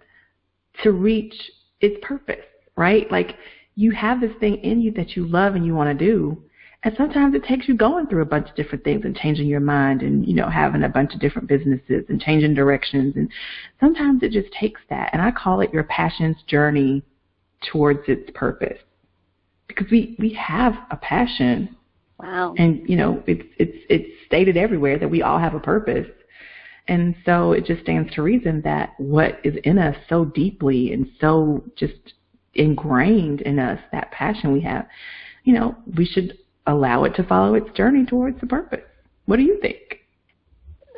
to 0.83 0.93
reach 0.93 1.35
its 1.81 1.97
purpose, 2.03 2.45
right? 2.77 3.11
Like 3.11 3.37
you 3.75 3.91
have 3.93 4.21
this 4.21 4.33
thing 4.41 4.57
in 4.57 4.81
you 4.81 4.91
that 4.93 5.17
you 5.17 5.27
love 5.27 5.55
and 5.55 5.65
you 5.65 5.75
want 5.75 5.97
to 5.97 6.05
do, 6.05 6.43
and 6.83 6.95
sometimes 6.97 7.35
it 7.35 7.45
takes 7.45 7.69
you 7.69 7.77
going 7.77 8.07
through 8.07 8.23
a 8.23 8.27
bunch 8.27 8.49
of 8.49 8.55
different 8.55 8.85
things 8.85 9.05
and 9.05 9.17
changing 9.17 9.47
your 9.47 9.61
mind 9.61 10.03
and, 10.03 10.27
you 10.27 10.35
know, 10.35 10.49
having 10.49 10.85
a 10.85 10.89
bunch 10.89 11.15
of 11.15 11.21
different 11.21 11.49
businesses 11.49 12.05
and 12.09 12.21
changing 12.21 12.55
directions. 12.55 13.17
And 13.17 13.29
sometimes 13.81 14.23
it 14.23 14.31
just 14.31 14.53
takes 14.53 14.81
that. 14.91 15.11
And 15.13 15.23
I 15.23 15.31
call 15.31 15.61
it 15.61 15.73
your 15.73 15.85
passion's 15.85 16.37
journey 16.47 17.03
towards 17.73 18.01
its 18.09 18.31
purpose. 18.35 18.79
Because 19.67 19.87
we, 19.91 20.17
we 20.19 20.33
have 20.35 20.75
a 20.91 20.97
passion. 20.97 21.77
Wow. 22.21 22.55
And, 22.57 22.89
you 22.89 22.97
know, 22.97 23.23
it's, 23.27 23.43
it's, 23.59 23.79
it's 23.89 24.09
stated 24.27 24.57
everywhere 24.57 24.99
that 24.99 25.09
we 25.09 25.23
all 25.23 25.39
have 25.39 25.55
a 25.55 25.61
purpose. 25.61 26.07
And 26.89 27.17
so 27.25 27.53
it 27.53 27.65
just 27.65 27.83
stands 27.83 28.15
to 28.15 28.23
reason 28.23 28.63
that 28.63 28.95
what 28.99 29.41
is 29.43 29.57
in 29.65 29.79
us 29.79 29.97
so 30.09 30.25
deeply 30.25 30.93
and 30.93 31.11
so 31.21 31.65
just 31.75 32.15
ingrained 32.55 33.41
in 33.41 33.59
us, 33.59 33.81
that 33.93 34.13
passion 34.13 34.53
we 34.53 34.61
have, 34.61 34.87
you 35.43 35.53
know, 35.53 35.75
we 35.97 36.07
should 36.07 36.39
allow 36.67 37.05
it 37.05 37.15
to 37.17 37.23
follow 37.25 37.55
its 37.55 37.71
journey 37.73 38.05
towards 38.05 38.41
the 38.41 38.47
purpose. 38.47 38.85
What 39.27 39.37
do 39.37 39.43
you 39.43 39.59
think? 39.61 40.01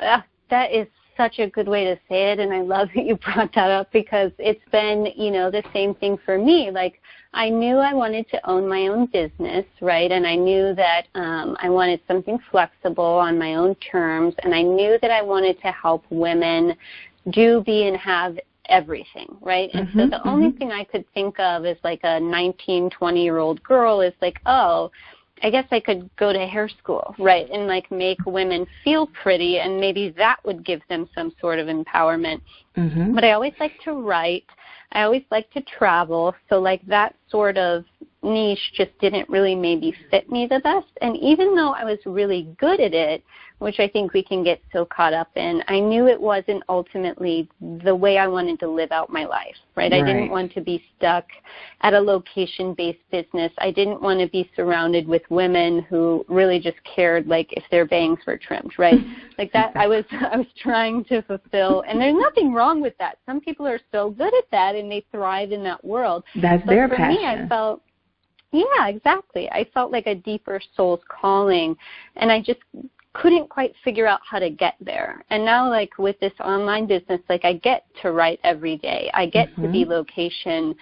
Uh, 0.01 0.21
that 0.49 0.71
is 0.71 0.87
such 1.17 1.39
a 1.39 1.49
good 1.49 1.67
way 1.67 1.83
to 1.83 1.95
say 2.07 2.31
it 2.31 2.39
and 2.39 2.53
I 2.53 2.61
love 2.61 2.87
that 2.95 3.05
you 3.05 3.15
brought 3.33 3.53
that 3.55 3.69
up 3.69 3.91
because 3.91 4.31
it's 4.39 4.63
been, 4.71 5.07
you 5.17 5.31
know, 5.31 5.51
the 5.51 5.63
same 5.73 5.93
thing 5.95 6.17
for 6.25 6.37
me. 6.37 6.71
Like 6.71 7.01
I 7.33 7.49
knew 7.49 7.77
I 7.77 7.93
wanted 7.93 8.29
to 8.29 8.49
own 8.49 8.67
my 8.67 8.87
own 8.87 9.07
business, 9.07 9.65
right? 9.81 10.11
And 10.11 10.25
I 10.25 10.35
knew 10.35 10.73
that 10.75 11.07
um 11.15 11.57
I 11.61 11.69
wanted 11.69 11.99
something 12.07 12.39
flexible 12.49 13.03
on 13.03 13.37
my 13.37 13.55
own 13.55 13.75
terms 13.75 14.33
and 14.43 14.55
I 14.55 14.61
knew 14.61 14.97
that 15.01 15.11
I 15.11 15.21
wanted 15.21 15.59
to 15.61 15.71
help 15.71 16.05
women 16.09 16.75
do 17.31 17.61
be 17.65 17.87
and 17.87 17.97
have 17.97 18.39
everything, 18.69 19.35
right? 19.41 19.69
And 19.73 19.87
mm-hmm, 19.87 19.99
so 19.99 20.05
the 20.07 20.15
mm-hmm. 20.17 20.29
only 20.29 20.51
thing 20.51 20.71
I 20.71 20.85
could 20.85 21.05
think 21.13 21.37
of 21.39 21.65
as 21.65 21.77
like 21.83 21.99
a 22.03 22.19
19, 22.19 22.91
20 22.91 23.23
year 23.23 23.39
old 23.39 23.61
girl 23.63 23.99
is 23.99 24.13
like, 24.21 24.39
oh, 24.45 24.89
I 25.41 25.49
guess 25.49 25.65
I 25.71 25.79
could 25.79 26.09
go 26.17 26.33
to 26.33 26.47
hair 26.47 26.69
school, 26.69 27.15
right, 27.17 27.49
and 27.51 27.67
like 27.67 27.89
make 27.91 28.19
women 28.25 28.65
feel 28.83 29.07
pretty, 29.21 29.59
and 29.59 29.79
maybe 29.79 30.13
that 30.17 30.37
would 30.45 30.65
give 30.65 30.81
them 30.89 31.07
some 31.15 31.33
sort 31.39 31.59
of 31.59 31.67
empowerment. 31.67 32.41
Mm-hmm. 32.77 33.13
But 33.15 33.23
I 33.23 33.31
always 33.31 33.53
like 33.59 33.73
to 33.85 33.93
write. 33.93 34.45
I 34.91 35.03
always 35.03 35.23
like 35.31 35.49
to 35.51 35.61
travel, 35.61 36.35
so 36.49 36.59
like 36.59 36.85
that 36.87 37.15
sort 37.29 37.57
of 37.57 37.85
niche 38.23 38.73
just 38.75 38.91
didn't 38.99 39.29
really 39.29 39.55
maybe 39.55 39.95
fit 40.11 40.29
me 40.31 40.47
the 40.47 40.59
best. 40.59 40.87
And 41.01 41.17
even 41.17 41.55
though 41.55 41.71
I 41.71 41.83
was 41.85 41.99
really 42.05 42.53
good 42.59 42.79
at 42.79 42.93
it, 42.93 43.23
which 43.59 43.79
I 43.79 43.87
think 43.87 44.13
we 44.13 44.23
can 44.23 44.43
get 44.43 44.61
so 44.71 44.85
caught 44.85 45.13
up 45.13 45.29
in. 45.35 45.61
I 45.67 45.79
knew 45.79 46.07
it 46.07 46.19
wasn't 46.19 46.63
ultimately 46.69 47.49
the 47.83 47.93
way 47.93 48.17
I 48.17 48.27
wanted 48.27 48.59
to 48.61 48.69
live 48.69 48.91
out 48.91 49.11
my 49.11 49.25
life, 49.25 49.55
right? 49.75 49.91
right. 49.91 50.01
I 50.01 50.05
didn't 50.05 50.29
want 50.29 50.53
to 50.53 50.61
be 50.61 50.83
stuck 50.97 51.25
at 51.81 51.93
a 51.93 51.99
location 51.99 52.73
based 52.73 52.99
business. 53.11 53.51
I 53.57 53.71
didn't 53.71 54.01
want 54.01 54.21
to 54.21 54.27
be 54.27 54.49
surrounded 54.55 55.07
with 55.07 55.23
women 55.29 55.81
who 55.89 56.25
really 56.29 56.59
just 56.59 56.77
cared 56.83 57.27
like 57.27 57.51
if 57.51 57.63
their 57.69 57.85
bangs 57.85 58.19
were 58.25 58.37
trimmed, 58.37 58.73
right? 58.77 58.99
like 59.37 59.51
that 59.51 59.73
I 59.75 59.87
was 59.87 60.05
I 60.11 60.37
was 60.37 60.47
trying 60.57 61.03
to 61.05 61.21
fulfill 61.23 61.83
and 61.87 61.99
there's 61.99 62.15
nothing 62.17 62.53
wrong 62.53 62.81
with 62.81 62.97
that. 62.99 63.17
Some 63.25 63.41
people 63.41 63.67
are 63.67 63.79
so 63.91 64.11
good 64.11 64.33
at 64.33 64.49
that 64.51 64.75
and 64.75 64.89
they 64.89 65.05
thrive 65.11 65.51
in 65.51 65.63
that 65.63 65.83
world. 65.83 66.23
That's 66.41 66.63
but 66.65 66.71
their 66.71 66.87
for 66.87 66.95
passion. 66.95 67.21
me 67.21 67.27
I 67.27 67.47
felt 67.47 67.81
yeah, 68.51 68.87
exactly. 68.87 69.49
I 69.51 69.65
felt 69.73 69.91
like 69.91 70.07
a 70.07 70.15
deeper 70.15 70.59
soul's 70.75 71.01
calling 71.07 71.75
and 72.15 72.31
I 72.31 72.41
just 72.41 72.59
couldn't 73.13 73.49
quite 73.49 73.73
figure 73.83 74.07
out 74.07 74.19
how 74.23 74.39
to 74.39 74.49
get 74.49 74.75
there. 74.79 75.23
And 75.29 75.43
now 75.43 75.69
like 75.69 75.97
with 75.97 76.19
this 76.19 76.33
online 76.39 76.87
business, 76.87 77.19
like 77.27 77.43
I 77.43 77.53
get 77.53 77.85
to 78.01 78.11
write 78.11 78.39
every 78.43 78.77
day. 78.77 79.09
I 79.13 79.25
get 79.25 79.49
mm-hmm. 79.49 79.63
to 79.63 79.71
be 79.71 79.81
mm-hmm. 79.81 79.91
location 79.91 80.75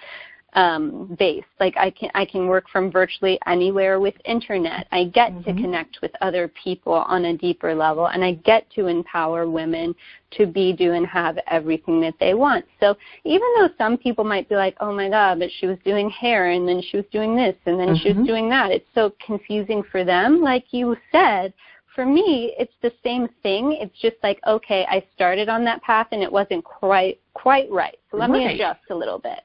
um, 0.54 1.14
based. 1.18 1.46
Like 1.60 1.76
I 1.76 1.90
can 1.90 2.10
I 2.14 2.24
can 2.24 2.48
work 2.48 2.68
from 2.70 2.90
virtually 2.90 3.38
anywhere 3.46 4.00
with 4.00 4.14
internet. 4.24 4.86
I 4.92 5.04
get 5.04 5.32
mm-hmm. 5.32 5.56
to 5.56 5.62
connect 5.62 5.98
with 6.00 6.10
other 6.20 6.50
people 6.62 6.94
on 6.94 7.26
a 7.26 7.36
deeper 7.36 7.74
level, 7.74 8.06
and 8.06 8.24
I 8.24 8.32
get 8.32 8.68
to 8.72 8.86
empower 8.86 9.48
women 9.48 9.94
to 10.32 10.46
be, 10.46 10.72
do, 10.72 10.92
and 10.92 11.06
have 11.06 11.38
everything 11.48 12.00
that 12.02 12.14
they 12.20 12.34
want. 12.34 12.64
So 12.80 12.96
even 13.24 13.48
though 13.56 13.68
some 13.78 13.96
people 13.96 14.24
might 14.24 14.48
be 14.48 14.56
like, 14.56 14.76
"Oh 14.80 14.92
my 14.92 15.08
God," 15.08 15.38
but 15.38 15.50
she 15.58 15.66
was 15.66 15.78
doing 15.84 16.08
hair, 16.10 16.50
and 16.50 16.66
then 16.66 16.82
she 16.82 16.96
was 16.96 17.06
doing 17.12 17.36
this, 17.36 17.56
and 17.66 17.78
then 17.78 17.88
mm-hmm. 17.88 18.02
she 18.02 18.08
was 18.08 18.16
mm-hmm. 18.16 18.26
doing 18.26 18.48
that. 18.50 18.70
It's 18.70 18.88
so 18.94 19.12
confusing 19.24 19.82
for 19.90 20.02
them. 20.04 20.40
Like 20.40 20.64
you 20.70 20.96
said, 21.12 21.52
for 21.94 22.06
me, 22.06 22.54
it's 22.58 22.72
the 22.80 22.92
same 23.02 23.28
thing. 23.42 23.76
It's 23.80 23.98
just 24.00 24.16
like, 24.22 24.38
okay, 24.46 24.86
I 24.88 25.04
started 25.14 25.48
on 25.48 25.64
that 25.64 25.82
path 25.82 26.06
and 26.12 26.22
it 26.22 26.30
wasn't 26.30 26.64
quite 26.64 27.18
quite 27.34 27.68
right. 27.72 27.98
So 28.10 28.16
let 28.16 28.30
right. 28.30 28.38
me 28.38 28.54
adjust 28.54 28.80
a 28.90 28.94
little 28.94 29.18
bit. 29.18 29.40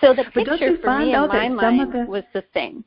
So 0.00 0.14
the 0.14 0.24
picture 0.24 0.76
for 0.82 0.98
me 0.98 1.14
in 1.14 1.28
my 1.28 1.48
mind 1.48 1.92
the, 1.92 2.06
was 2.06 2.24
the 2.32 2.44
same. 2.52 2.84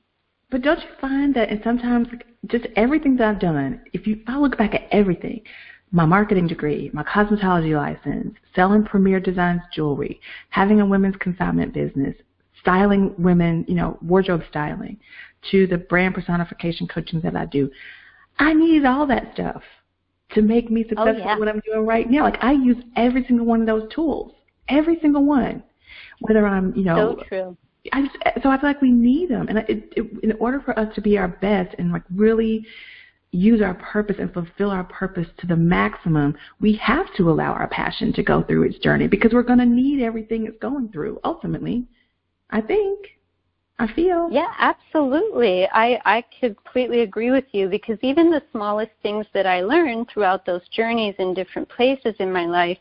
But 0.51 0.61
don't 0.61 0.79
you 0.79 0.89
find 0.99 1.33
that 1.35 1.49
and 1.49 1.61
sometimes 1.63 2.07
just 2.47 2.65
everything 2.75 3.15
that 3.17 3.27
I've 3.27 3.39
done, 3.39 3.81
if 3.93 4.07
you 4.07 4.15
if 4.15 4.27
I 4.27 4.37
look 4.37 4.57
back 4.57 4.73
at 4.73 4.87
everything, 4.91 5.41
my 5.91 6.05
marketing 6.05 6.47
degree, 6.47 6.89
my 6.93 7.03
cosmetology 7.03 7.75
license, 7.75 8.35
selling 8.55 8.83
Premier 8.83 9.19
Designs 9.19 9.61
jewelry, 9.73 10.19
having 10.49 10.81
a 10.81 10.85
women's 10.85 11.15
consignment 11.17 11.73
business, 11.73 12.15
styling 12.61 13.13
women, 13.17 13.65
you 13.67 13.75
know, 13.75 13.97
wardrobe 14.01 14.43
styling, 14.49 14.97
to 15.51 15.67
the 15.67 15.77
brand 15.77 16.15
personification 16.15 16.87
coaching 16.87 17.21
that 17.21 17.35
I 17.35 17.45
do. 17.45 17.69
I 18.37 18.53
needed 18.53 18.85
all 18.85 19.05
that 19.07 19.33
stuff 19.33 19.61
to 20.31 20.41
make 20.41 20.69
me 20.69 20.85
oh, 20.85 20.89
successful 20.89 21.21
oh, 21.23 21.25
yeah. 21.25 21.39
what 21.39 21.47
I'm 21.47 21.61
doing 21.65 21.85
right 21.85 22.09
now. 22.09 22.23
Like 22.23 22.43
I 22.43 22.51
use 22.51 22.77
every 22.95 23.25
single 23.25 23.45
one 23.45 23.61
of 23.61 23.67
those 23.67 23.91
tools, 23.93 24.33
every 24.67 24.99
single 24.99 25.25
one. 25.25 25.63
Whether 26.21 26.45
I'm, 26.47 26.75
you 26.75 26.83
know, 26.83 27.17
so 27.17 27.23
true. 27.27 27.57
I 27.93 28.01
just, 28.01 28.17
so 28.43 28.49
I 28.49 28.59
feel 28.59 28.69
like 28.69 28.81
we 28.81 28.91
need 28.91 29.29
them, 29.29 29.47
and 29.47 29.59
it, 29.59 29.93
it, 29.95 30.23
in 30.23 30.33
order 30.33 30.59
for 30.59 30.77
us 30.77 30.93
to 30.95 31.01
be 31.01 31.17
our 31.17 31.29
best 31.29 31.75
and 31.79 31.91
like 31.91 32.03
really 32.13 32.65
use 33.31 33.61
our 33.61 33.75
purpose 33.75 34.17
and 34.19 34.33
fulfill 34.33 34.71
our 34.71 34.83
purpose 34.83 35.27
to 35.37 35.47
the 35.47 35.55
maximum, 35.55 36.35
we 36.59 36.73
have 36.77 37.05
to 37.15 37.29
allow 37.29 37.53
our 37.53 37.67
passion 37.67 38.11
to 38.13 38.23
go 38.23 38.43
through 38.43 38.63
its 38.63 38.79
journey 38.79 39.07
because 39.07 39.33
we're 39.33 39.43
going 39.43 39.59
to 39.59 39.65
need 39.65 40.01
everything 40.01 40.45
it's 40.45 40.57
going 40.59 40.89
through 40.89 41.19
ultimately. 41.23 41.85
I 42.49 42.61
think. 42.61 42.99
I 43.81 43.87
feel. 43.93 44.27
Yeah, 44.29 44.51
absolutely. 44.59 45.65
I, 45.71 46.01
I 46.03 46.25
completely 46.41 46.99
agree 46.99 47.31
with 47.31 47.45
you 47.53 47.69
because 47.69 47.97
even 48.01 48.29
the 48.29 48.41
smallest 48.51 48.91
things 49.01 49.25
that 49.33 49.45
I 49.45 49.61
learned 49.61 50.09
throughout 50.09 50.45
those 50.45 50.67
journeys 50.67 51.15
in 51.17 51.33
different 51.33 51.69
places 51.69 52.13
in 52.19 52.29
my 52.29 52.45
life, 52.45 52.77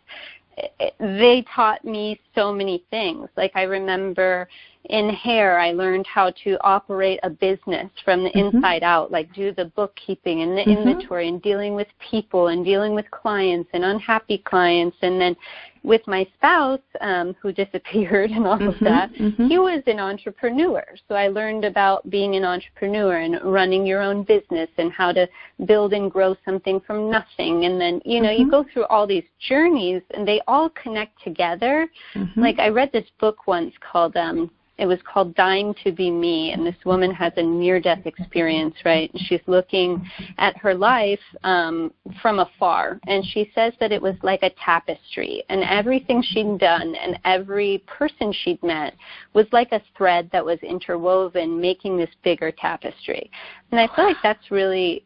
they 0.99 1.45
taught 1.55 1.85
me 1.85 2.21
so 2.35 2.53
many 2.53 2.85
things. 2.91 3.29
Like 3.37 3.53
I 3.55 3.63
remember 3.63 4.49
in 4.85 5.11
hair, 5.11 5.59
I 5.59 5.73
learned 5.73 6.07
how 6.07 6.31
to 6.45 6.57
operate 6.63 7.21
a 7.23 7.31
business 7.31 7.91
from 8.05 8.25
the 8.25 8.31
mm-hmm. 8.31 8.57
inside 8.57 8.83
out, 8.83 9.11
like 9.11 9.33
do 9.35 9.53
the 9.53 9.67
bookkeeping 9.67 10.43
and 10.43 10.53
the 10.57 10.63
mm-hmm. 10.63 10.89
inventory 10.89 11.29
and 11.29 11.43
dealing 11.43 11.75
with 11.75 11.89
people 12.11 12.49
and 12.49 12.65
dealing 12.65 12.95
with 12.95 13.11
clients 13.11 13.69
and 13.75 13.85
unhappy 13.85 14.39
clients. 14.39 14.97
And 15.03 15.21
then 15.21 15.37
with 15.83 16.03
my 16.07 16.27
spouse, 16.37 16.81
um, 17.01 17.35
who 17.41 17.53
disappeared 17.65 18.31
and 18.31 18.47
all 18.47 18.59
mm-hmm. 18.59 18.69
of 18.69 18.81
that, 18.81 19.13
mm-hmm. 19.15 19.47
he 19.47 19.59
was 19.59 19.83
an 19.87 19.99
entrepreneur. 19.99 20.85
So 21.09 21.15
I 21.15 21.29
learned 21.29 21.65
about 21.65 22.09
being 22.11 22.37
an 22.37 22.45
entrepreneur 22.45 23.19
and 23.19 23.41
running 23.45 23.87
your 23.87 24.03
own 24.03 24.23
business 24.23 24.69
and 24.79 24.93
how 24.93 25.13
to 25.13 25.29
build 25.67 25.93
and 25.93 26.11
grow 26.11 26.37
something 26.45 26.81
from 26.81 27.11
nothing. 27.11 27.65
And 27.65 27.81
then, 27.81 28.01
you 28.05 28.21
know, 28.21 28.31
you 28.31 28.41
mm-hmm. 28.41 28.51
go 28.51 28.65
through 28.73 28.87
all 28.87 29.07
these 29.07 29.25
journeys 29.49 30.03
and 30.13 30.27
they 30.27 30.41
all 30.47 30.71
connect 30.71 31.23
together. 31.23 31.89
Mm-hmm. 32.15 32.41
Like 32.41 32.59
I 32.59 32.69
read 32.69 32.93
this 32.93 33.07
book 33.19 33.47
once 33.47 33.75
called 33.81 34.17
um, 34.17 34.51
it 34.79 34.87
was 34.87 35.01
called 35.03 35.35
Dying 35.35 35.75
to 35.83 35.91
Be 35.91 36.09
Me, 36.11 36.53
and 36.53 36.65
this 36.65 36.77
woman 36.85 37.11
has 37.11 37.33
a 37.37 37.43
near-death 37.43 38.07
experience, 38.07 38.77
right? 38.85 39.13
And 39.13 39.21
she's 39.27 39.41
looking 39.47 40.09
at 40.39 40.57
her 40.57 40.73
life 40.73 41.21
um, 41.43 41.93
from 42.23 42.39
afar, 42.39 43.01
and 43.09 43.25
she 43.27 43.51
says 43.57 43.73
that 43.81 43.91
it 43.91 44.01
was 44.01 44.15
like 44.23 44.45
a 44.45 44.51
tapestry, 44.65 45.43
and 45.49 45.65
everything 45.69 46.23
she'd 46.23 46.59
done 46.59 46.95
and 46.95 47.19
every 47.25 47.83
person 47.87 48.33
she'd 48.33 48.63
met 48.63 48.95
was 49.35 49.47
like 49.53 49.73
a 49.73 49.83
thread 49.97 50.29
that 50.33 50.45
was 50.45 50.59
interwoven, 50.61 51.61
making 51.61 51.97
this 51.97 52.11
bigger 52.23 52.51
tapestry. 52.51 53.31
And 53.71 53.81
I 53.81 53.95
feel 53.95 54.05
like 54.05 54.17
that's 54.23 54.51
really 54.51 55.05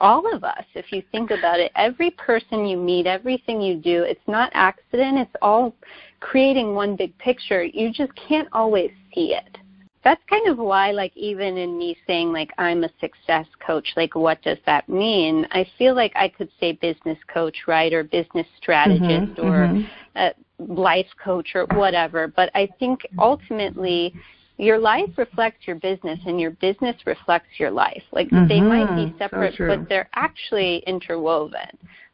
all 0.00 0.34
of 0.34 0.44
us, 0.44 0.64
if 0.74 0.92
you 0.92 1.02
think 1.12 1.30
about 1.30 1.60
it. 1.60 1.70
Every 1.76 2.10
person 2.12 2.66
you 2.66 2.76
meet, 2.76 3.06
everything 3.06 3.60
you 3.60 3.76
do, 3.76 4.02
it's 4.02 4.20
not 4.26 4.50
accident. 4.54 5.18
It's 5.18 5.36
all 5.42 5.74
creating 6.20 6.74
one 6.74 6.96
big 6.96 7.16
picture. 7.18 7.62
You 7.62 7.92
just 7.92 8.12
can't 8.16 8.48
always 8.52 8.90
see 9.14 9.34
it. 9.34 9.58
That's 10.02 10.22
kind 10.30 10.48
of 10.48 10.56
why, 10.56 10.92
like, 10.92 11.14
even 11.14 11.58
in 11.58 11.76
me 11.76 11.96
saying, 12.06 12.32
like, 12.32 12.50
I'm 12.56 12.84
a 12.84 12.90
success 13.00 13.46
coach, 13.64 13.92
like, 13.96 14.14
what 14.14 14.40
does 14.42 14.58
that 14.64 14.88
mean? 14.88 15.46
I 15.50 15.66
feel 15.76 15.94
like 15.94 16.12
I 16.16 16.28
could 16.28 16.48
say 16.58 16.72
business 16.72 17.18
coach, 17.32 17.56
right, 17.66 17.92
or 17.92 18.02
business 18.02 18.46
strategist, 18.56 19.36
mm-hmm, 19.36 19.46
or 19.46 19.68
mm-hmm. 19.68 20.72
life 20.72 21.06
coach, 21.22 21.50
or 21.54 21.66
whatever. 21.74 22.28
But 22.28 22.50
I 22.54 22.66
think 22.78 23.02
ultimately, 23.18 24.14
your 24.60 24.78
life 24.78 25.10
reflects 25.16 25.66
your 25.66 25.76
business 25.76 26.18
and 26.26 26.40
your 26.40 26.50
business 26.52 26.96
reflects 27.06 27.58
your 27.58 27.70
life. 27.70 28.02
Like 28.12 28.28
mm-hmm. 28.28 28.46
they 28.46 28.60
might 28.60 28.94
be 28.94 29.14
separate, 29.18 29.54
so 29.56 29.66
but 29.66 29.88
they're 29.88 30.10
actually 30.14 30.82
interwoven. 30.86 31.68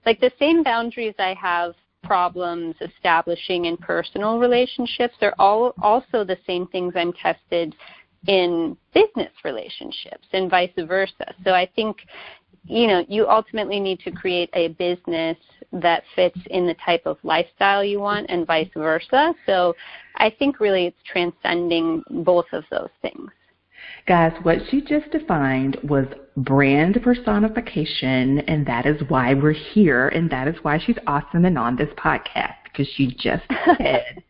Like 0.05 0.21
the 0.21 0.31
same 0.39 0.63
boundaries 0.63 1.15
I 1.19 1.35
have 1.35 1.75
problems 2.07 2.75
establishing 2.81 3.67
in 3.67 3.77
personal 3.77 4.39
relationships 4.39 5.15
are 5.23 5.35
all 5.39 5.75
also 5.83 6.25
the 6.25 6.39
same 6.47 6.67
things 6.69 6.95
I'm 6.97 7.13
tested 7.13 7.75
in 8.27 8.77
business 8.93 9.33
relationships 9.45 10.27
and 10.33 10.51
vice 10.51 10.73
versa. 10.77 11.35
So 11.45 11.53
I 11.53 11.69
think 11.77 11.99
you 12.69 12.87
know, 12.87 13.05
you 13.09 13.29
ultimately 13.29 13.79
need 13.79 14.01
to 14.01 14.11
create 14.11 14.51
a 14.53 14.69
business 14.69 15.37
that 15.73 16.03
fits 16.15 16.39
in 16.51 16.67
the 16.67 16.75
type 16.85 17.03
of 17.07 17.17
lifestyle 17.23 17.85
you 17.85 18.01
want 18.01 18.27
and 18.29 18.47
vice 18.47 18.71
versa. 18.75 19.35
So 19.47 19.75
I 20.17 20.31
think 20.31 20.61
really 20.61 20.87
it's 20.87 21.03
transcending 21.11 22.03
both 22.11 22.47
of 22.53 22.65
those 22.71 22.91
things. 23.03 23.31
Guys, 24.07 24.33
what 24.45 24.59
she 24.71 24.81
just 24.81 25.11
defined 25.11 25.77
was 25.83 26.07
brand 26.37 27.01
personification, 27.03 28.39
and 28.41 28.65
that 28.65 28.87
is 28.87 29.03
why 29.09 29.35
we're 29.35 29.51
here, 29.51 30.09
and 30.09 30.31
that 30.31 30.47
is 30.47 30.55
why 30.63 30.79
she's 30.79 30.99
awesome 31.09 31.45
and 31.45 31.59
on 31.59 31.75
this 31.75 31.89
podcast, 31.99 32.55
because 32.65 32.87
she 32.95 33.09
just 33.19 33.43
said 33.79 34.23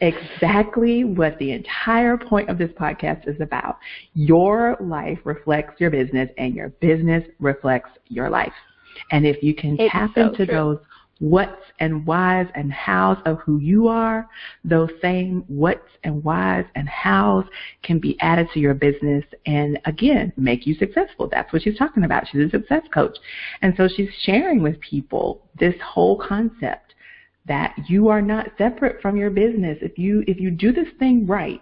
exactly 0.00 1.02
what 1.02 1.36
the 1.40 1.50
entire 1.50 2.16
point 2.16 2.48
of 2.48 2.58
this 2.58 2.70
podcast 2.78 3.26
is 3.26 3.40
about. 3.40 3.78
Your 4.12 4.76
life 4.78 5.18
reflects 5.24 5.80
your 5.80 5.90
business, 5.90 6.30
and 6.38 6.54
your 6.54 6.68
business 6.80 7.24
reflects 7.40 7.90
your 8.06 8.30
life. 8.30 8.52
And 9.10 9.26
if 9.26 9.42
you 9.42 9.52
can 9.52 9.76
it's 9.80 9.90
tap 9.90 10.12
so 10.14 10.28
into 10.28 10.46
true. 10.46 10.54
those 10.54 10.78
what's 11.18 11.62
and 11.80 12.06
whys 12.06 12.46
and 12.54 12.72
hows 12.72 13.18
of 13.24 13.38
who 13.38 13.58
you 13.58 13.88
are, 13.88 14.28
those 14.64 14.90
same 15.00 15.44
what's 15.46 15.88
and 16.02 16.22
whys 16.24 16.64
and 16.74 16.88
hows 16.88 17.44
can 17.82 17.98
be 17.98 18.18
added 18.20 18.48
to 18.52 18.60
your 18.60 18.74
business 18.74 19.24
and 19.46 19.78
again, 19.84 20.32
make 20.36 20.66
you 20.66 20.74
successful. 20.74 21.28
That's 21.28 21.52
what 21.52 21.62
she's 21.62 21.78
talking 21.78 22.04
about. 22.04 22.26
She's 22.28 22.46
a 22.46 22.50
success 22.50 22.82
coach. 22.92 23.16
And 23.62 23.74
so 23.76 23.88
she's 23.88 24.10
sharing 24.22 24.62
with 24.62 24.80
people 24.80 25.42
this 25.58 25.74
whole 25.82 26.18
concept 26.18 26.94
that 27.46 27.74
you 27.88 28.08
are 28.08 28.22
not 28.22 28.50
separate 28.56 29.00
from 29.02 29.16
your 29.16 29.30
business. 29.30 29.78
If 29.82 29.98
you, 29.98 30.24
if 30.26 30.40
you 30.40 30.50
do 30.50 30.72
this 30.72 30.88
thing 30.98 31.26
right, 31.26 31.60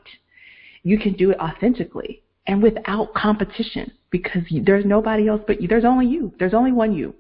you 0.82 0.98
can 0.98 1.12
do 1.14 1.30
it 1.30 1.38
authentically 1.38 2.22
and 2.46 2.62
without 2.62 3.14
competition 3.14 3.92
because 4.10 4.42
there's 4.64 4.84
nobody 4.84 5.28
else 5.28 5.42
but 5.46 5.60
you. 5.60 5.68
There's 5.68 5.84
only 5.84 6.06
you. 6.06 6.32
There's 6.38 6.54
only 6.54 6.72
one 6.72 6.92
you. 6.94 7.14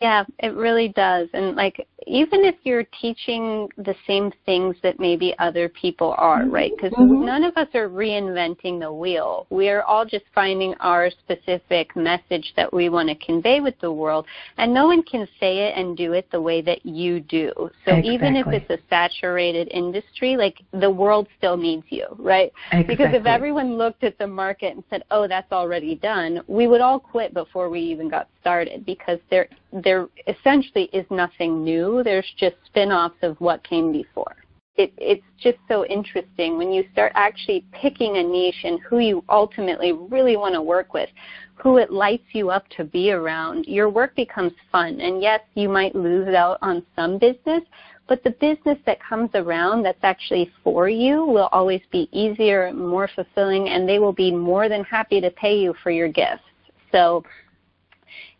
Yeah, 0.00 0.24
it 0.38 0.54
really 0.54 0.88
does. 0.88 1.28
And 1.32 1.56
like 1.56 1.86
even 2.06 2.44
if 2.44 2.54
you're 2.62 2.84
teaching 3.00 3.68
the 3.76 3.94
same 4.06 4.32
things 4.46 4.76
that 4.82 4.98
maybe 4.98 5.34
other 5.38 5.68
people 5.68 6.14
are, 6.16 6.42
mm-hmm. 6.42 6.50
right? 6.50 6.72
Because 6.74 6.92
mm-hmm. 6.92 7.24
none 7.24 7.44
of 7.44 7.56
us 7.56 7.68
are 7.74 7.88
reinventing 7.88 8.80
the 8.80 8.92
wheel. 8.92 9.46
We 9.50 9.68
are 9.68 9.82
all 9.82 10.06
just 10.06 10.24
finding 10.34 10.74
our 10.74 11.10
specific 11.10 11.94
message 11.96 12.52
that 12.56 12.72
we 12.72 12.88
want 12.88 13.08
to 13.08 13.14
convey 13.16 13.60
with 13.60 13.78
the 13.80 13.92
world. 13.92 14.26
And 14.56 14.72
no 14.72 14.86
one 14.86 15.02
can 15.02 15.26
say 15.40 15.68
it 15.68 15.76
and 15.76 15.96
do 15.96 16.12
it 16.12 16.30
the 16.30 16.40
way 16.40 16.62
that 16.62 16.84
you 16.86 17.20
do. 17.20 17.52
So 17.56 17.92
exactly. 17.92 18.14
even 18.14 18.36
if 18.36 18.46
it's 18.48 18.70
a 18.70 18.78
saturated 18.88 19.68
industry, 19.68 20.36
like 20.36 20.62
the 20.72 20.90
world 20.90 21.28
still 21.36 21.56
needs 21.56 21.84
you, 21.90 22.06
right? 22.18 22.52
Exactly. 22.72 22.94
Because 22.94 23.14
if 23.14 23.26
everyone 23.26 23.76
looked 23.76 24.04
at 24.04 24.16
the 24.18 24.26
market 24.26 24.74
and 24.74 24.84
said, 24.88 25.02
oh, 25.10 25.28
that's 25.28 25.52
already 25.52 25.96
done, 25.96 26.40
we 26.46 26.66
would 26.68 26.80
all 26.80 26.98
quit 26.98 27.34
before 27.34 27.68
we 27.68 27.80
even 27.80 28.08
got 28.08 28.28
started 28.40 28.86
because 28.86 29.18
there 29.30 29.48
there 29.88 30.06
essentially 30.26 30.90
is 30.92 31.06
nothing 31.08 31.64
new. 31.64 32.02
There's 32.04 32.30
just 32.36 32.56
spin-offs 32.66 33.16
of 33.22 33.40
what 33.40 33.64
came 33.64 33.90
before. 33.90 34.36
It, 34.76 34.92
it's 34.98 35.24
just 35.42 35.56
so 35.66 35.86
interesting 35.86 36.58
when 36.58 36.70
you 36.70 36.84
start 36.92 37.12
actually 37.14 37.64
picking 37.72 38.18
a 38.18 38.22
niche 38.22 38.64
and 38.64 38.78
who 38.80 38.98
you 38.98 39.24
ultimately 39.30 39.92
really 39.92 40.36
want 40.36 40.54
to 40.54 40.60
work 40.60 40.92
with, 40.92 41.08
who 41.54 41.78
it 41.78 41.90
lights 41.90 42.26
you 42.32 42.50
up 42.50 42.68
to 42.76 42.84
be 42.84 43.12
around. 43.12 43.64
Your 43.64 43.88
work 43.88 44.14
becomes 44.14 44.52
fun. 44.70 45.00
And 45.00 45.22
yes, 45.22 45.40
you 45.54 45.70
might 45.70 45.94
lose 45.94 46.34
out 46.34 46.58
on 46.60 46.84
some 46.94 47.16
business, 47.16 47.62
but 48.08 48.22
the 48.22 48.32
business 48.32 48.76
that 48.84 48.98
comes 49.02 49.30
around 49.32 49.84
that's 49.84 50.04
actually 50.04 50.52
for 50.62 50.90
you 50.90 51.24
will 51.24 51.48
always 51.50 51.82
be 51.90 52.10
easier, 52.12 52.74
more 52.74 53.08
fulfilling, 53.14 53.70
and 53.70 53.88
they 53.88 53.98
will 53.98 54.12
be 54.12 54.30
more 54.30 54.68
than 54.68 54.84
happy 54.84 55.18
to 55.22 55.30
pay 55.30 55.58
you 55.58 55.74
for 55.82 55.90
your 55.90 56.08
gifts. 56.08 56.44
So 56.92 57.24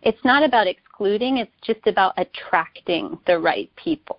it's 0.02 0.24
not 0.24 0.44
about 0.44 0.66
excluding, 0.98 1.38
it's 1.38 1.52
just 1.62 1.86
about 1.86 2.12
attracting 2.16 3.18
the 3.26 3.38
right 3.38 3.70
people. 3.76 4.18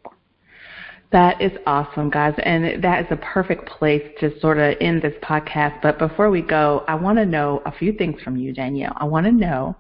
That 1.12 1.42
is 1.42 1.52
awesome, 1.66 2.10
guys. 2.10 2.36
And 2.44 2.82
that 2.84 3.06
is 3.06 3.08
a 3.12 3.18
perfect 3.18 3.68
place 3.68 4.04
to 4.20 4.40
sort 4.40 4.60
of 4.60 4.76
end 4.80 5.02
this 5.02 5.16
podcast. 5.24 5.82
But 5.82 5.98
before 5.98 6.30
we 6.30 6.42
go, 6.42 6.86
I 6.88 6.96
want 6.96 7.18
to 7.18 7.26
know 7.26 7.62
a 7.66 7.72
few 7.72 7.94
things 7.94 8.22
from 8.22 8.38
you, 8.38 8.54
Danielle. 8.54 8.94
I 8.96 9.06
want 9.06 9.26
to 9.26 9.32
know 9.32 9.76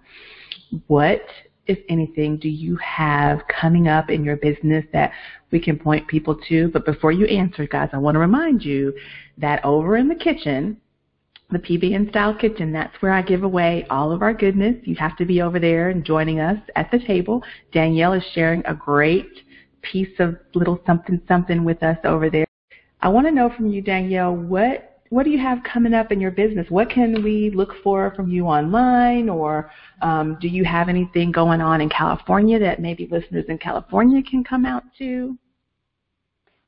what, 0.87 1.21
if 1.67 1.77
anything, 1.87 2.37
do 2.37 2.49
you 2.49 2.75
have 2.77 3.41
coming 3.47 3.87
up 3.87 4.09
in 4.09 4.23
your 4.23 4.37
business 4.37 4.83
that 4.91 5.11
we 5.51 5.59
can 5.59 5.77
point 5.77 6.07
people 6.07 6.35
to? 6.49 6.69
But 6.69 6.83
before 6.83 7.11
you 7.11 7.27
answer, 7.27 7.67
guys, 7.67 7.89
I 7.93 7.99
want 7.99 8.15
to 8.15 8.19
remind 8.19 8.65
you 8.65 8.93
that 9.37 9.63
over 9.63 9.97
in 9.97 10.09
the 10.09 10.15
kitchen, 10.15 10.77
the 11.51 11.59
PB 11.59 11.95
and 11.95 12.09
Style 12.09 12.33
Kitchen. 12.33 12.71
That's 12.71 12.95
where 13.01 13.11
I 13.11 13.21
give 13.21 13.43
away 13.43 13.85
all 13.89 14.11
of 14.11 14.21
our 14.21 14.33
goodness. 14.33 14.75
You 14.83 14.95
have 14.95 15.17
to 15.17 15.25
be 15.25 15.41
over 15.41 15.59
there 15.59 15.89
and 15.89 16.05
joining 16.05 16.39
us 16.39 16.59
at 16.75 16.91
the 16.91 16.99
table. 16.99 17.43
Danielle 17.71 18.13
is 18.13 18.23
sharing 18.33 18.63
a 18.65 18.73
great 18.73 19.29
piece 19.81 20.19
of 20.19 20.37
little 20.53 20.81
something 20.85 21.21
something 21.27 21.63
with 21.63 21.81
us 21.83 21.97
over 22.03 22.29
there. 22.29 22.45
I 23.01 23.09
want 23.09 23.27
to 23.27 23.31
know 23.31 23.51
from 23.55 23.67
you, 23.67 23.81
Danielle, 23.81 24.35
what 24.35 25.01
what 25.09 25.23
do 25.23 25.31
you 25.31 25.39
have 25.39 25.63
coming 25.63 25.93
up 25.95 26.11
in 26.11 26.21
your 26.21 26.29
business? 26.31 26.67
What 26.69 26.89
can 26.89 27.23
we 27.23 27.49
look 27.49 27.73
for 27.83 28.13
from 28.15 28.29
you 28.29 28.45
online, 28.45 29.27
or 29.27 29.71
um, 30.03 30.37
do 30.39 30.47
you 30.47 30.63
have 30.65 30.87
anything 30.87 31.31
going 31.31 31.61
on 31.61 31.81
in 31.81 31.89
California 31.89 32.59
that 32.59 32.79
maybe 32.79 33.07
listeners 33.09 33.45
in 33.49 33.57
California 33.57 34.21
can 34.21 34.43
come 34.43 34.65
out 34.65 34.83
to? 34.99 35.35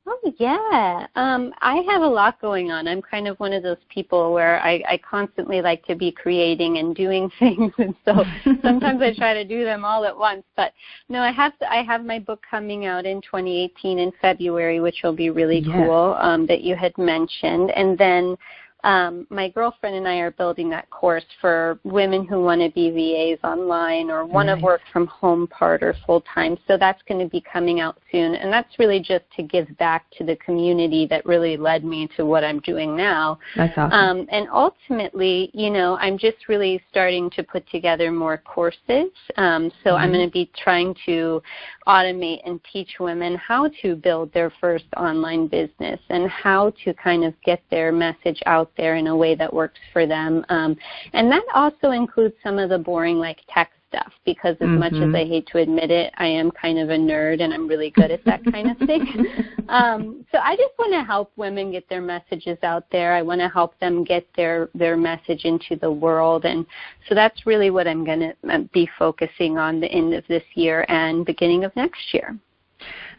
Oh 0.07 0.33
yeah, 0.39 1.05
um, 1.15 1.53
I 1.61 1.75
have 1.87 2.01
a 2.01 2.07
lot 2.07 2.41
going 2.41 2.71
on. 2.71 2.87
I'm 2.87 3.03
kind 3.03 3.27
of 3.27 3.39
one 3.39 3.53
of 3.53 3.61
those 3.61 3.77
people 3.87 4.33
where 4.33 4.59
I, 4.59 4.81
I 4.89 4.99
constantly 5.07 5.61
like 5.61 5.85
to 5.85 5.95
be 5.95 6.11
creating 6.11 6.79
and 6.79 6.95
doing 6.95 7.29
things, 7.39 7.71
and 7.77 7.93
so 8.03 8.23
sometimes 8.63 9.01
I 9.01 9.13
try 9.13 9.35
to 9.35 9.45
do 9.45 9.63
them 9.63 9.85
all 9.85 10.03
at 10.05 10.17
once. 10.17 10.43
But 10.55 10.73
no, 11.07 11.21
I 11.21 11.31
have 11.31 11.57
to, 11.59 11.71
I 11.71 11.83
have 11.83 12.03
my 12.03 12.17
book 12.17 12.41
coming 12.49 12.87
out 12.87 13.05
in 13.05 13.21
2018 13.21 13.99
in 13.99 14.11
February, 14.21 14.79
which 14.79 15.01
will 15.03 15.15
be 15.15 15.29
really 15.29 15.59
yes. 15.59 15.75
cool. 15.75 16.17
Um, 16.19 16.47
that 16.47 16.61
you 16.61 16.75
had 16.75 16.97
mentioned, 16.97 17.69
and 17.71 17.95
then 17.95 18.35
um, 18.83 19.27
my 19.29 19.49
girlfriend 19.49 19.95
and 19.95 20.07
I 20.07 20.17
are 20.17 20.31
building 20.31 20.69
that 20.71 20.89
course 20.89 21.25
for 21.39 21.79
women 21.83 22.25
who 22.25 22.41
want 22.41 22.61
to 22.61 22.69
be 22.71 22.89
VAs 22.89 23.39
online 23.43 24.09
or 24.09 24.25
want 24.25 24.47
nice. 24.47 24.57
to 24.57 24.63
work 24.63 24.81
from 24.91 25.07
home 25.07 25.47
part 25.47 25.83
or 25.83 25.95
full 26.05 26.21
time. 26.33 26.57
So 26.67 26.77
that's 26.77 27.01
going 27.07 27.19
to 27.19 27.29
be 27.29 27.41
coming 27.41 27.79
out 27.79 27.97
soon. 28.11 28.35
And 28.35 28.51
that's 28.51 28.79
really 28.79 28.99
just 28.99 29.25
to 29.35 29.43
give 29.43 29.67
back 29.77 30.05
to 30.17 30.23
the 30.23 30.35
community 30.37 31.05
that 31.07 31.25
really 31.25 31.57
led 31.57 31.83
me 31.83 32.09
to 32.17 32.25
what 32.25 32.43
I'm 32.43 32.59
doing 32.61 32.95
now. 32.95 33.39
That's 33.55 33.77
awesome. 33.77 33.91
Um, 33.91 34.27
and 34.31 34.47
ultimately, 34.51 35.51
you 35.53 35.69
know, 35.69 35.97
I'm 35.97 36.17
just 36.17 36.47
really 36.47 36.81
starting 36.89 37.29
to 37.31 37.43
put 37.43 37.69
together 37.69 38.11
more 38.11 38.37
courses. 38.37 39.11
Um, 39.37 39.71
so 39.83 39.91
mm-hmm. 39.91 40.03
I'm 40.03 40.11
going 40.11 40.27
to 40.27 40.31
be 40.31 40.49
trying 40.57 40.95
to 41.05 41.41
automate 41.87 42.41
and 42.45 42.59
teach 42.71 42.99
women 42.99 43.35
how 43.35 43.69
to 43.81 43.95
build 43.95 44.33
their 44.33 44.51
first 44.61 44.85
online 44.97 45.47
business 45.47 45.99
and 46.09 46.29
how 46.29 46.73
to 46.83 46.93
kind 46.93 47.23
of 47.23 47.33
get 47.43 47.61
their 47.69 47.91
message 47.91 48.41
out 48.45 48.70
there 48.77 48.95
in 48.95 49.07
a 49.07 49.15
way 49.15 49.35
that 49.35 49.53
works 49.53 49.79
for 49.93 50.05
them. 50.05 50.45
Um, 50.49 50.75
and 51.13 51.31
that 51.31 51.43
also 51.53 51.91
includes 51.91 52.35
some 52.43 52.57
of 52.57 52.69
the 52.69 52.77
boring 52.77 53.17
like 53.17 53.39
tech 53.53 53.71
stuff 53.91 54.13
because 54.25 54.55
as 54.61 54.67
mm-hmm. 54.67 54.79
much 54.79 54.93
as 54.93 54.99
mm-hmm. 54.99 55.15
I 55.15 55.25
hate 55.25 55.47
to 55.47 55.57
admit 55.57 55.91
it, 55.91 56.13
I 56.17 56.27
am 56.27 56.49
kind 56.51 56.79
of 56.79 56.89
a 56.89 56.97
nerd 56.97 57.41
and 57.41 57.53
I'm 57.53 57.67
really 57.67 57.89
good 57.89 58.11
at 58.11 58.23
that 58.25 58.41
kind 58.51 58.71
of 58.71 58.77
thing. 58.87 59.25
um, 59.69 60.25
so 60.31 60.37
I 60.37 60.55
just 60.55 60.71
want 60.79 60.93
to 60.93 61.03
help 61.03 61.31
women 61.35 61.71
get 61.71 61.87
their 61.89 62.01
messages 62.01 62.57
out 62.63 62.85
there. 62.91 63.13
I 63.13 63.21
want 63.21 63.41
to 63.41 63.49
help 63.49 63.77
them 63.79 64.03
get 64.03 64.25
their 64.35 64.69
their 64.73 64.95
message 64.95 65.45
into 65.45 65.75
the 65.75 65.91
world, 65.91 66.45
and 66.45 66.65
so 67.09 67.15
that's 67.15 67.45
really 67.45 67.69
what 67.69 67.87
I'm 67.87 68.05
going 68.05 68.19
to 68.19 68.35
uh, 68.49 68.59
be 68.73 68.89
focusing 68.97 69.57
on 69.57 69.79
the 69.79 69.87
end 69.87 70.13
of 70.13 70.25
this 70.27 70.43
year 70.55 70.85
and 70.87 71.25
beginning 71.25 71.63
of 71.63 71.75
next 71.75 72.13
year. 72.13 72.37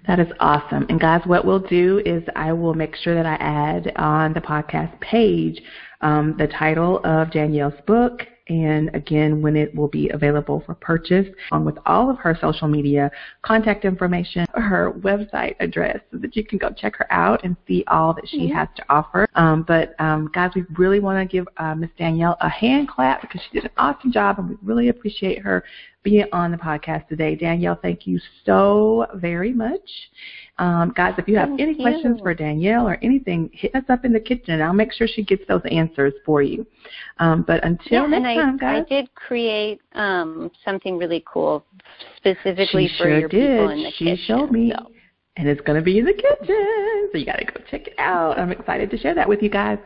That 0.07 0.18
is 0.18 0.28
awesome. 0.40 0.86
And 0.88 1.00
guys, 1.00 1.22
what 1.26 1.44
we'll 1.44 1.61
do 1.61 2.03
is 2.05 2.24
I 2.34 2.53
will 2.53 2.74
make 2.74 2.96
sure 2.96 3.14
that 3.14 3.26
I 3.26 3.34
add 3.34 3.92
on 3.96 4.32
the 4.32 4.40
podcast 4.40 4.98
page 5.00 5.62
um, 6.00 6.34
the 6.36 6.48
title 6.48 7.00
of 7.05 7.30
Danielle's 7.30 7.80
book 7.86 8.26
and 8.48 8.92
again 8.94 9.40
when 9.40 9.57
it 9.57 9.74
will 9.74 9.88
be 9.88 10.09
available 10.11 10.62
for 10.66 10.74
purchase 10.74 11.26
along 11.50 11.64
with 11.64 11.78
all 11.86 12.11
of 12.11 12.18
her 12.18 12.36
social 12.40 12.66
media 12.66 13.11
contact 13.42 13.84
information 13.84 14.44
her 14.55 14.92
website 14.98 15.55
address 15.61 16.00
so 16.11 16.18
that 16.18 16.34
you 16.34 16.44
can 16.44 16.59
go 16.59 16.70
check 16.70 16.96
her 16.96 17.11
out 17.12 17.42
and 17.44 17.57
see 17.68 17.84
all 17.86 18.12
that 18.12 18.28
she 18.28 18.48
has 18.48 18.66
to 18.74 18.84
offer 18.88 19.28
um, 19.36 19.62
but 19.62 19.94
um, 20.00 20.28
guys 20.34 20.50
we 20.57 20.64
really 20.76 20.98
want 20.98 21.18
to 21.18 21.32
give 21.32 21.46
uh, 21.59 21.74
miss 21.74 21.90
danielle 21.96 22.36
a 22.40 22.48
hand 22.48 22.88
clap 22.88 23.20
because 23.20 23.40
she 23.40 23.61
did 23.61 23.64
an 23.64 23.70
awesome 23.76 24.11
job 24.11 24.38
and 24.38 24.48
we 24.48 24.57
really 24.62 24.88
appreciate 24.88 25.38
her 25.38 25.62
being 26.03 26.26
on 26.32 26.50
the 26.50 26.57
podcast 26.57 27.07
today. 27.09 27.34
Danielle, 27.36 27.78
thank 27.80 28.07
you 28.07 28.20
so 28.44 29.07
very 29.14 29.53
much. 29.53 29.88
Um, 30.59 30.92
guys, 30.96 31.14
if 31.18 31.28
you 31.28 31.36
have 31.36 31.48
thank 31.48 31.61
any 31.61 31.72
you. 31.72 31.82
questions 31.82 32.20
for 32.20 32.34
Danielle 32.34 32.88
or 32.88 32.98
anything, 33.03 33.50
hit 33.53 33.74
us 33.74 33.84
up 33.88 34.05
in 34.05 34.12
the 34.12 34.20
kitchen 34.20 34.55
and 34.55 34.62
I'll 34.62 34.72
make 34.72 34.92
sure 34.92 35.07
she 35.07 35.22
gets 35.22 35.42
those 35.48 35.62
answers 35.70 36.12
for 36.24 36.42
you. 36.42 36.66
Um, 37.18 37.42
but 37.46 37.64
until 37.64 38.03
yeah, 38.03 38.18
next 38.18 38.26
I, 38.26 38.34
time, 38.34 38.57
guys. 38.57 38.84
I 38.86 38.88
did 38.88 39.14
create 39.14 39.80
um, 39.92 40.50
something 40.64 40.98
really 40.98 41.24
cool 41.26 41.64
specifically 42.16 42.88
she 42.88 42.98
for 42.98 43.05
sure 43.05 43.18
your 43.18 43.28
did. 43.28 43.50
people 43.50 43.68
in 43.70 43.82
the 43.82 43.90
she 43.96 44.05
kitchen. 44.05 44.16
She 44.16 44.24
showed 44.26 44.50
me. 44.50 44.72
So 44.76 44.92
and 45.36 45.48
it's 45.48 45.61
going 45.62 45.78
to 45.78 45.82
be 45.82 45.98
in 45.98 46.05
the 46.05 46.12
kitchen. 46.12 47.09
So 47.11 47.18
you 47.18 47.24
got 47.24 47.36
to 47.36 47.44
go 47.44 47.55
check 47.70 47.86
it 47.86 47.94
out. 47.98 48.38
I'm 48.38 48.53
excited 48.53 48.90
to 48.90 48.98
share 48.98 49.14
that 49.14 49.28
with 49.28 49.42
you 49.42 49.48
guys. 49.48 49.78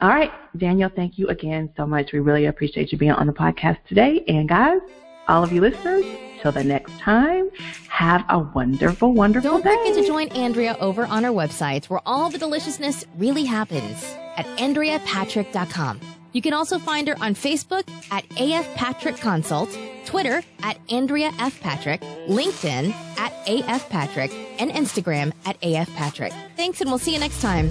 All 0.00 0.08
right, 0.08 0.30
Danielle, 0.56 0.90
thank 0.94 1.18
you 1.18 1.28
again 1.28 1.70
so 1.76 1.86
much. 1.86 2.10
We 2.12 2.20
really 2.20 2.46
appreciate 2.46 2.90
you 2.90 2.96
being 2.96 3.12
on 3.12 3.26
the 3.26 3.32
podcast 3.32 3.78
today. 3.86 4.24
And 4.28 4.48
guys, 4.48 4.80
all 5.28 5.42
of 5.42 5.52
you 5.52 5.60
listeners, 5.60 6.04
till 6.40 6.52
the 6.52 6.64
next 6.64 6.98
time, 6.98 7.50
have 7.88 8.24
a 8.28 8.38
wonderful, 8.38 9.12
wonderful 9.12 9.52
Don't 9.52 9.64
day. 9.64 9.70
Don't 9.70 9.86
forget 9.86 10.02
to 10.02 10.06
join 10.06 10.28
Andrea 10.28 10.76
over 10.80 11.06
on 11.06 11.24
our 11.24 11.32
website 11.32 11.86
where 11.86 12.00
all 12.04 12.30
the 12.30 12.38
deliciousness 12.38 13.04
really 13.16 13.44
happens 13.44 14.04
at 14.36 14.46
AndreaPatrick.com. 14.58 16.00
You 16.32 16.42
can 16.42 16.52
also 16.52 16.78
find 16.80 17.06
her 17.06 17.16
on 17.22 17.34
Facebook 17.34 17.88
at 18.10 18.24
AF 18.38 18.74
Patrick 18.74 19.16
Consult, 19.16 19.78
Twitter 20.04 20.42
at 20.62 20.78
Andrea 20.90 21.32
F. 21.38 21.60
Patrick, 21.60 22.00
LinkedIn 22.28 22.92
at 23.18 23.32
AF 23.46 23.88
Patrick, 23.88 24.34
and 24.58 24.70
Instagram 24.72 25.32
at 25.46 25.56
AF 25.62 25.88
Patrick. 25.94 26.32
Thanks, 26.56 26.80
and 26.80 26.90
we'll 26.90 26.98
see 26.98 27.12
you 27.12 27.20
next 27.20 27.40
time. 27.40 27.70